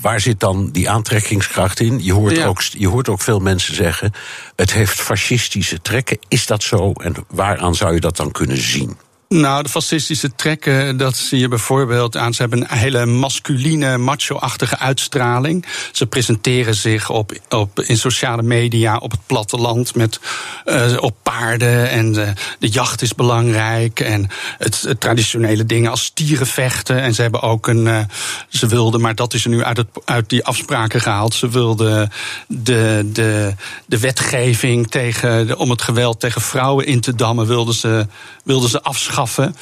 Waar 0.00 0.20
zit 0.20 0.40
dan 0.40 0.70
die 0.70 0.90
aantrekkingskracht 0.90 1.80
in? 1.80 2.04
Je 2.04 2.12
hoort, 2.12 2.36
ja. 2.36 2.46
ook, 2.46 2.62
je 2.62 2.88
hoort 2.88 3.08
ook 3.08 3.20
veel 3.20 3.38
mensen 3.38 3.74
zeggen: 3.74 4.12
het 4.56 4.72
heeft 4.72 5.00
fascistische 5.00 5.80
trekken. 5.80 6.18
Is 6.28 6.46
dat 6.46 6.62
zo? 6.62 6.92
En 6.92 7.14
waaraan 7.28 7.74
zou 7.74 7.94
je 7.94 8.00
dat 8.00 8.16
dan 8.16 8.32
kunnen 8.32 8.62
zien? 8.62 8.96
Nou, 9.28 9.62
de 9.62 9.68
fascistische 9.68 10.34
trekken, 10.34 10.96
dat 10.96 11.16
zie 11.16 11.38
je 11.38 11.48
bijvoorbeeld 11.48 12.16
aan. 12.16 12.34
Ze 12.34 12.40
hebben 12.40 12.60
een 12.60 12.78
hele 12.78 13.06
masculine, 13.06 13.98
macho-achtige 13.98 14.78
uitstraling. 14.78 15.66
Ze 15.92 16.06
presenteren 16.06 16.74
zich 16.74 17.10
op, 17.10 17.32
op, 17.48 17.80
in 17.80 17.96
sociale 17.96 18.42
media 18.42 18.96
op 18.96 19.10
het 19.10 19.20
platteland 19.26 19.94
met, 19.94 20.20
uh, 20.66 20.96
op 21.00 21.16
paarden. 21.22 21.90
En 21.90 22.12
de, 22.12 22.32
de, 22.58 22.68
jacht 22.68 23.02
is 23.02 23.14
belangrijk. 23.14 24.00
En 24.00 24.28
het, 24.58 24.94
traditionele 24.98 25.66
dingen 25.66 25.90
als 25.90 26.04
stieren 26.04 26.46
vechten. 26.46 27.00
En 27.00 27.14
ze 27.14 27.22
hebben 27.22 27.42
ook 27.42 27.66
een. 27.66 28.08
Ze 28.48 28.66
wilden, 28.66 29.00
maar 29.00 29.14
dat 29.14 29.34
is 29.34 29.44
er 29.44 29.50
nu 29.50 29.64
uit, 29.64 29.84
uit 30.04 30.28
die 30.28 30.44
afspraken 30.44 31.00
gehaald. 31.00 31.34
Ze 31.34 31.48
wilden 31.48 32.10
de, 32.48 33.08
de, 33.12 33.54
de 33.86 33.98
wetgeving 33.98 34.90
tegen, 34.90 35.58
om 35.58 35.70
het 35.70 35.82
geweld 35.82 36.20
tegen 36.20 36.40
vrouwen 36.40 36.86
in 36.86 37.00
te 37.00 37.14
dammen, 37.14 37.46
wilden 37.46 37.74
ze, 37.74 38.06
wilden 38.44 38.70
ze 38.70 38.82
afschaffen 38.82 39.14
afschaffen. 39.16 39.56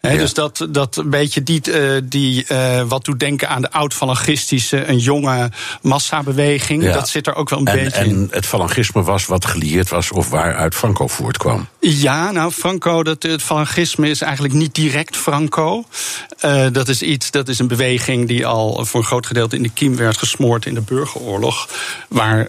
He, 0.00 0.10
ja. 0.10 0.18
Dus 0.18 0.34
dat, 0.34 0.66
dat 0.70 0.96
een 0.96 1.10
beetje 1.10 1.42
die, 1.42 1.60
uh, 1.68 2.00
die 2.04 2.44
uh, 2.48 2.82
wat 2.82 3.04
doet 3.04 3.20
denken 3.20 3.48
aan 3.48 3.62
de 3.62 3.70
oud-falangistische, 3.70 4.88
een 4.88 4.98
jonge 4.98 5.50
massabeweging. 5.82 6.82
Ja. 6.82 6.92
Dat 6.92 7.08
zit 7.08 7.26
er 7.26 7.34
ook 7.34 7.48
wel 7.48 7.58
een 7.58 7.66
en, 7.66 7.84
beetje 7.84 7.98
en 7.98 8.06
in. 8.06 8.14
En 8.14 8.28
het 8.30 8.46
falangisme 8.46 9.02
was 9.02 9.26
wat 9.26 9.44
gelieerd 9.44 9.88
was 9.88 10.12
of 10.12 10.30
waaruit 10.30 10.74
Franco 10.74 11.06
voortkwam. 11.06 11.68
Ja, 11.80 12.30
nou, 12.30 12.52
Franco, 12.52 13.02
dat, 13.02 13.22
het 13.22 13.42
falangisme 13.42 14.08
is 14.08 14.20
eigenlijk 14.20 14.54
niet 14.54 14.74
direct 14.74 15.16
Franco. 15.16 15.84
Uh, 16.44 16.66
dat 16.72 16.88
is 16.88 17.02
iets, 17.02 17.30
dat 17.30 17.48
is 17.48 17.58
een 17.58 17.68
beweging 17.68 18.28
die 18.28 18.46
al 18.46 18.84
voor 18.84 19.00
een 19.00 19.06
groot 19.06 19.26
gedeelte 19.26 19.56
in 19.56 19.62
de 19.62 19.68
kiem 19.68 19.96
werd 19.96 20.18
gesmoord 20.18 20.66
in 20.66 20.74
de 20.74 20.80
burgeroorlog. 20.80 21.68
Waar 22.08 22.48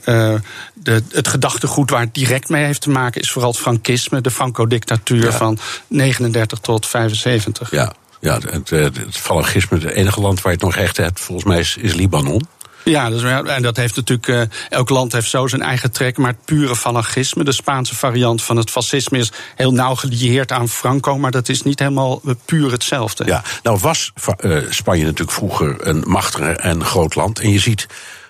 de, 0.85 1.03
het 1.09 1.27
gedachtegoed 1.27 1.89
waar 1.89 2.01
het 2.01 2.13
direct 2.13 2.49
mee 2.49 2.65
heeft 2.65 2.81
te 2.81 2.89
maken 2.89 3.21
is 3.21 3.31
vooral 3.31 3.51
het 3.51 3.59
Frankisme, 3.59 4.21
de 4.21 4.31
Franco-dictatuur 4.31 5.23
ja. 5.23 5.31
van 5.31 5.57
39 5.87 6.59
tot 6.59 6.85
75. 6.85 7.71
Ja, 7.71 7.93
ja 8.19 8.33
het, 8.33 8.69
het, 8.69 8.97
het 8.97 9.17
falangisme, 9.17 9.77
het 9.77 9.91
enige 9.91 10.21
land 10.21 10.41
waar 10.41 10.51
je 10.51 10.57
het 10.57 10.67
nog 10.67 10.75
echt 10.75 10.97
hebt, 10.97 11.19
volgens 11.19 11.47
mij 11.47 11.59
is, 11.59 11.77
is 11.77 11.93
Libanon. 11.93 12.47
Ja, 12.83 13.09
dus, 13.09 13.23
en 13.23 13.61
dat 13.61 13.77
heeft 13.77 13.95
natuurlijk. 13.95 14.27
Uh, 14.27 14.41
elk 14.69 14.89
land 14.89 15.11
heeft 15.11 15.29
zo 15.29 15.47
zijn 15.47 15.61
eigen 15.61 15.91
trek. 15.91 16.17
Maar 16.17 16.31
het 16.31 16.45
pure 16.45 16.75
falangisme, 16.75 17.43
de 17.43 17.51
Spaanse 17.51 17.95
variant 17.95 18.43
van 18.43 18.57
het 18.57 18.69
fascisme, 18.69 19.17
is 19.17 19.31
heel 19.55 19.71
nauw 19.71 19.95
gelieerd 19.95 20.51
aan 20.51 20.69
Franco. 20.69 21.17
Maar 21.17 21.31
dat 21.31 21.49
is 21.49 21.61
niet 21.61 21.79
helemaal 21.79 22.21
puur 22.45 22.71
hetzelfde. 22.71 23.25
Ja, 23.25 23.43
nou 23.63 23.79
was 23.81 24.11
uh, 24.39 24.57
Spanje 24.69 25.03
natuurlijk 25.03 25.31
vroeger 25.31 25.87
een 25.87 26.03
machtig 26.07 26.55
en 26.55 26.83
groot 26.83 27.15
land. 27.15 27.39
En 27.39 27.51
je 27.51 27.59
ziet 27.59 27.87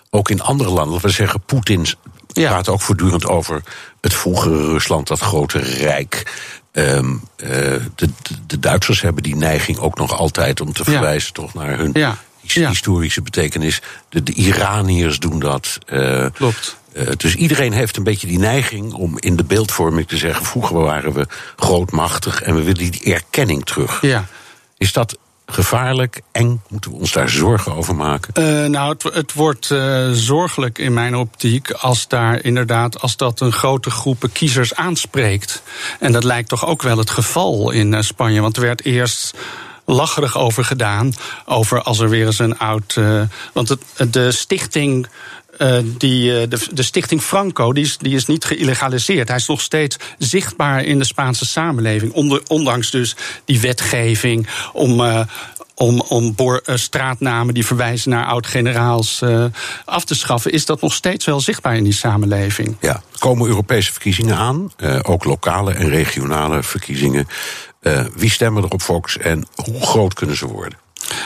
ook 0.09 0.29
in 0.29 0.41
andere 0.41 0.69
landen, 0.69 1.01
we 1.01 1.09
zeggen 1.09 1.41
Poetin 2.35 2.43
ja. 2.43 2.49
praat 2.49 2.69
ook 2.69 2.81
voortdurend 2.81 3.25
over 3.25 3.61
het 4.01 4.13
vroegere 4.13 4.65
Rusland, 4.65 5.07
dat 5.07 5.19
grote 5.19 5.59
rijk. 5.59 6.33
Um, 6.71 7.21
uh, 7.37 7.49
de, 7.95 8.09
de, 8.47 8.59
Duitsers 8.59 9.01
hebben 9.01 9.23
die 9.23 9.35
neiging 9.35 9.77
ook 9.77 9.97
nog 9.97 10.17
altijd 10.17 10.61
om 10.61 10.73
te 10.73 10.83
verwijzen 10.83 11.31
ja. 11.33 11.41
toch 11.41 11.53
naar 11.53 11.77
hun 11.77 11.89
ja. 11.93 12.17
historische 12.41 13.21
betekenis. 13.21 13.81
De, 14.09 14.23
de, 14.23 14.33
Iraniërs 14.33 15.19
doen 15.19 15.39
dat. 15.39 15.77
Uh, 15.87 16.25
Klopt. 16.33 16.77
Uh, 16.93 17.07
dus 17.17 17.35
iedereen 17.35 17.73
heeft 17.73 17.97
een 17.97 18.03
beetje 18.03 18.27
die 18.27 18.39
neiging 18.39 18.93
om 18.93 19.19
in 19.19 19.35
de 19.35 19.43
beeldvorming 19.43 20.07
te 20.07 20.17
zeggen: 20.17 20.45
vroeger 20.45 20.79
waren 20.79 21.13
we 21.13 21.27
grootmachtig 21.55 22.41
en 22.41 22.55
we 22.55 22.63
willen 22.63 22.91
die 22.91 23.13
erkenning 23.13 23.65
terug. 23.65 24.01
Ja. 24.01 24.25
Is 24.77 24.93
dat 24.93 25.17
gevaarlijk, 25.45 26.21
eng? 26.31 26.61
Moeten 26.67 26.91
we 26.91 26.97
ons 26.97 27.11
daar 27.11 27.29
zorgen 27.29 27.75
over 27.75 27.95
maken? 27.95 28.43
Uh, 28.43 28.69
nou, 28.69 28.93
het, 28.93 29.03
het 29.03 29.33
wordt 29.33 29.69
uh, 29.69 30.09
zorgelijk 30.11 30.77
in 30.77 30.93
mijn 30.93 31.15
optiek 31.15 31.71
als 31.71 32.07
daar 32.07 32.43
inderdaad, 32.43 33.01
als 33.01 33.17
dat 33.17 33.39
een 33.39 33.51
grote 33.51 33.89
groepen 33.89 34.31
kiezers 34.31 34.75
aanspreekt. 34.75 35.61
En 35.99 36.11
dat 36.11 36.23
lijkt 36.23 36.49
toch 36.49 36.65
ook 36.65 36.81
wel 36.81 36.97
het 36.97 37.09
geval 37.09 37.71
in 37.71 37.93
uh, 37.93 38.01
Spanje. 38.01 38.41
Want 38.41 38.55
er 38.55 38.63
werd 38.63 38.85
eerst 38.85 39.33
lacherig 39.85 40.37
over 40.37 40.65
gedaan. 40.65 41.13
Over 41.45 41.81
als 41.81 41.99
er 41.99 42.09
weer 42.09 42.25
eens 42.25 42.39
een 42.39 42.57
oud. 42.57 42.99
Want 43.53 43.69
het, 43.69 44.13
de 44.13 44.31
stichting. 44.31 45.07
Uh, 45.57 45.77
die, 45.97 46.31
uh, 46.31 46.49
de, 46.49 46.67
de, 46.73 46.83
stichting 46.83 47.21
Franco 47.21 47.73
die 47.73 47.83
is, 47.83 47.97
die 47.97 48.15
is 48.15 48.25
niet 48.25 48.45
geïllegaliseerd. 48.45 49.27
Hij 49.27 49.37
is 49.37 49.47
nog 49.47 49.61
steeds 49.61 49.97
zichtbaar 50.17 50.83
in 50.83 50.99
de 50.99 51.05
Spaanse 51.05 51.45
samenleving. 51.45 52.13
Ondanks 52.47 52.91
dus 52.91 53.15
die 53.45 53.59
wetgeving 53.59 54.47
om, 54.73 54.99
uh, 54.99 55.19
om, 55.75 56.01
om 56.01 56.35
straatnamen 56.65 57.53
die 57.53 57.65
verwijzen 57.65 58.09
naar 58.09 58.25
oud-generaals 58.25 59.23
af 59.85 60.05
te 60.05 60.15
schaffen, 60.15 60.51
is 60.51 60.65
dat 60.65 60.81
nog 60.81 60.93
steeds 60.93 61.25
wel 61.25 61.39
zichtbaar 61.39 61.75
in 61.75 61.83
die 61.83 61.93
samenleving. 61.93 62.77
Ja, 62.79 63.01
komen 63.17 63.47
Europese 63.47 63.91
verkiezingen 63.91 64.35
aan, 64.35 64.71
ook 65.01 65.23
lokale 65.23 65.73
en 65.73 65.89
regionale 65.89 66.63
verkiezingen. 66.63 67.27
wie 68.15 68.29
stemmen 68.29 68.63
er 68.63 68.69
op 68.69 68.81
Fox 68.81 69.17
en 69.17 69.47
hoe 69.55 69.81
groot 69.81 70.13
kunnen 70.13 70.37
ze 70.37 70.47
worden? 70.47 70.84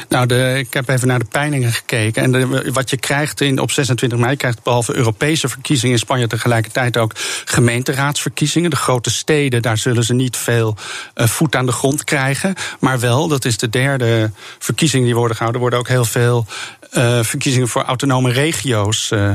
Nou, 0.10 0.26
de, 0.26 0.56
ik 0.58 0.74
heb 0.74 0.90
even 0.90 1.08
naar 1.08 1.20
de 1.20 1.26
peilingen 1.26 1.72
gekeken. 1.72 2.24
En 2.24 2.74
wat 2.74 2.90
je 2.90 2.98
krijgt 2.98 3.42
in, 3.42 3.60
op 3.60 3.72
26 3.72 4.20
mei, 4.20 4.36
krijgt 4.36 4.64
behalve 4.64 4.96
Europese 4.96 5.50
verkiezingen 5.50 5.94
in 5.94 6.00
Spanje 6.00 6.28
tegelijkertijd 6.28 6.98
ook 6.98 7.12
gemeenteraadsverkiezingen. 7.46 8.70
De 8.70 8.76
grote 8.76 9.10
steden, 9.10 9.62
daar 9.62 9.78
zullen 9.78 10.04
ze 10.04 10.14
niet 10.14 10.38
veel 10.38 10.76
uh, 11.16 11.28
voet 11.28 11.56
aan 11.56 11.66
de 11.66 11.72
grond 11.72 12.04
krijgen. 12.04 12.56
Maar 12.80 13.00
wel, 13.00 13.28
dat 13.28 13.46
is 13.46 13.58
de 13.58 13.70
derde 13.70 14.32
verkiezing 14.60 15.06
die 15.06 15.16
worden 15.16 15.36
gehouden, 15.36 15.62
worden 15.62 15.80
ook 15.80 15.88
heel 15.88 16.06
veel 16.06 16.46
uh, 16.94 17.24
verkiezingen 17.24 17.68
voor 17.68 17.84
autonome 17.84 18.32
regio's. 18.32 19.12
Uh, 19.12 19.32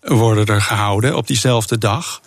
worden 0.00 0.46
er 0.46 0.62
gehouden 0.62 1.16
op 1.16 1.26
diezelfde 1.26 1.78
dag. 1.78 2.20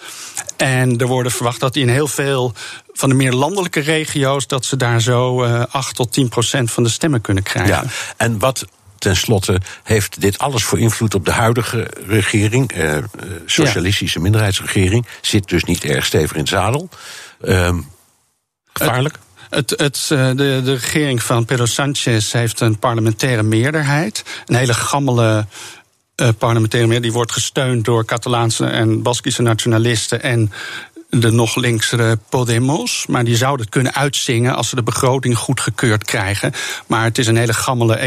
En 0.58 0.98
er 0.98 1.08
worden 1.08 1.32
verwacht 1.32 1.60
dat 1.60 1.76
in 1.76 1.90
heel 1.90 2.08
veel 2.08 2.54
van 2.94 3.10
de 3.10 3.16
meer 3.16 3.34
landelijke 3.34 3.80
regio's, 3.80 4.48
dat 4.48 4.66
ze 4.66 4.78
daar 4.78 5.02
zo 5.02 5.44
uh, 5.44 5.64
8 5.70 5.96
tot 5.96 6.14
10 6.14 6.30
procent 6.30 6.72
van 6.72 6.84
de 6.84 6.90
stemmen 6.90 7.22
kunnen 7.22 7.44
krijgen. 7.44 7.74
Ja, 7.74 7.84
en 8.18 8.40
wat 8.40 8.66
ten 8.98 9.16
slotte 9.16 9.62
heeft 9.84 10.22
dit 10.22 10.38
alles 10.38 10.64
voor 10.64 10.80
invloed 10.80 11.14
op 11.14 11.26
de 11.26 11.32
huidige 11.32 11.88
regering, 12.08 12.72
eh, 12.72 12.98
socialistische 13.46 14.18
ja. 14.18 14.24
minderheidsregering, 14.24 15.06
zit 15.22 15.48
dus 15.48 15.64
niet 15.64 15.84
erg 15.84 16.06
stevig 16.06 16.34
in 16.34 16.40
het 16.40 16.50
zadel. 16.50 16.90
Uh, 17.42 17.78
gevaarlijk? 18.74 19.20
Het, 19.50 19.70
het, 19.70 19.80
het, 19.80 20.08
de, 20.38 20.62
de 20.64 20.74
regering 20.74 21.24
van 21.24 21.46
Pedro 21.46 21.66
Sanchez 21.66 22.32
heeft 22.32 22.60
een 22.60 22.80
parlementaire 22.80 23.44
meerderheid. 23.44 24.24
Een 24.46 24.56
hele 24.56 24.74
gammele 24.74 25.46
uh, 26.16 26.28
parlementaire 26.38 26.88
meerderheid. 26.88 27.04
Die 27.04 27.12
wordt 27.12 27.32
gesteund 27.32 27.86
door 27.86 28.06
Catalaanse 28.06 28.66
en 28.66 29.02
Baskische 29.02 29.42
nationalisten 29.42 30.22
en 30.22 30.52
de 31.20 31.32
nog 31.32 31.56
linksere 31.56 32.20
Podemos. 32.30 33.06
Maar 33.08 33.24
die 33.24 33.36
zouden 33.36 33.66
het 33.66 33.74
kunnen 33.74 33.94
uitzingen 33.94 34.56
als 34.56 34.70
ze 34.70 34.76
de 34.76 34.84
begroting 34.84 35.38
goedgekeurd 35.38 36.04
krijgen. 36.04 36.54
Maar 36.88 37.04
het 37.04 37.18
is 37.18 37.28
een 37.28 37.38
hele 37.38 37.54
gammele 37.54 38.00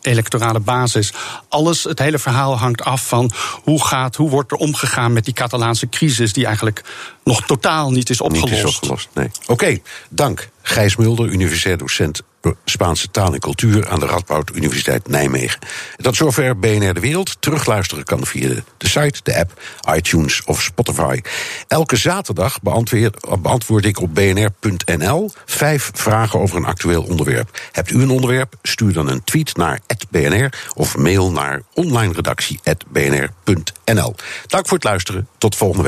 electorale 0.00 0.60
basis. 0.60 1.12
Alles, 1.48 1.84
het 1.84 1.98
hele 1.98 2.18
verhaal 2.18 2.58
hangt 2.58 2.82
af 2.82 3.08
van 3.08 3.30
hoe, 3.62 3.84
gaat, 3.84 4.16
hoe 4.16 4.30
wordt 4.30 4.52
er 4.52 4.58
omgegaan 4.58 5.12
met 5.12 5.24
die 5.24 5.34
Catalaanse 5.34 5.88
crisis, 5.88 6.32
die 6.32 6.46
eigenlijk 6.46 6.84
nog 7.24 7.42
totaal 7.46 7.90
niet 7.90 8.10
is 8.10 8.20
opgelost. 8.20 8.52
Niet 8.52 8.64
is 8.64 8.76
opgelost, 8.76 9.08
nee. 9.14 9.30
Oké, 9.42 9.52
okay, 9.52 9.82
dank. 10.08 10.48
Gijs 10.62 10.96
Mulder, 10.96 11.26
universitair 11.26 11.78
docent 11.78 12.22
Spaanse 12.64 13.10
taal 13.10 13.34
en 13.34 13.40
cultuur 13.40 13.88
aan 13.88 14.00
de 14.00 14.06
Radboud 14.06 14.50
Universiteit 14.54 15.08
Nijmegen. 15.08 15.58
Dat 15.96 16.16
zover 16.16 16.58
BNR 16.58 16.94
De 16.94 17.00
Wereld. 17.00 17.36
Terugluisteren 17.40 18.04
kan 18.04 18.26
via 18.26 18.48
de 18.76 18.88
site, 18.88 19.20
de 19.22 19.38
app, 19.38 19.60
iTunes 19.94 20.42
of 20.44 20.62
Spotify. 20.62 21.20
Elke 21.68 21.96
zaterdag 21.96 22.62
beantwoord, 22.62 23.42
beantwoord 23.42 23.84
ik 23.84 24.00
op 24.00 24.14
bnr.nl 24.14 25.32
vijf 25.46 25.90
vragen 25.94 26.40
over 26.40 26.56
een 26.56 26.64
actueel 26.64 27.02
onderwerp. 27.02 27.60
Hebt 27.72 27.90
u 27.90 28.02
een 28.02 28.10
onderwerp? 28.10 28.54
Stuur 28.62 28.92
dan 28.92 29.08
een 29.08 29.24
tweet 29.24 29.56
naar 29.56 29.80
@bnr 30.10 30.52
of 30.74 30.96
mail 30.96 31.30
naar 31.30 31.62
onlineredactie@bnr.nl. 31.74 34.14
Dank 34.46 34.66
voor 34.66 34.76
het 34.76 34.84
luisteren. 34.84 35.28
Tot 35.38 35.56
volgende 35.56 35.82
week. 35.82 35.86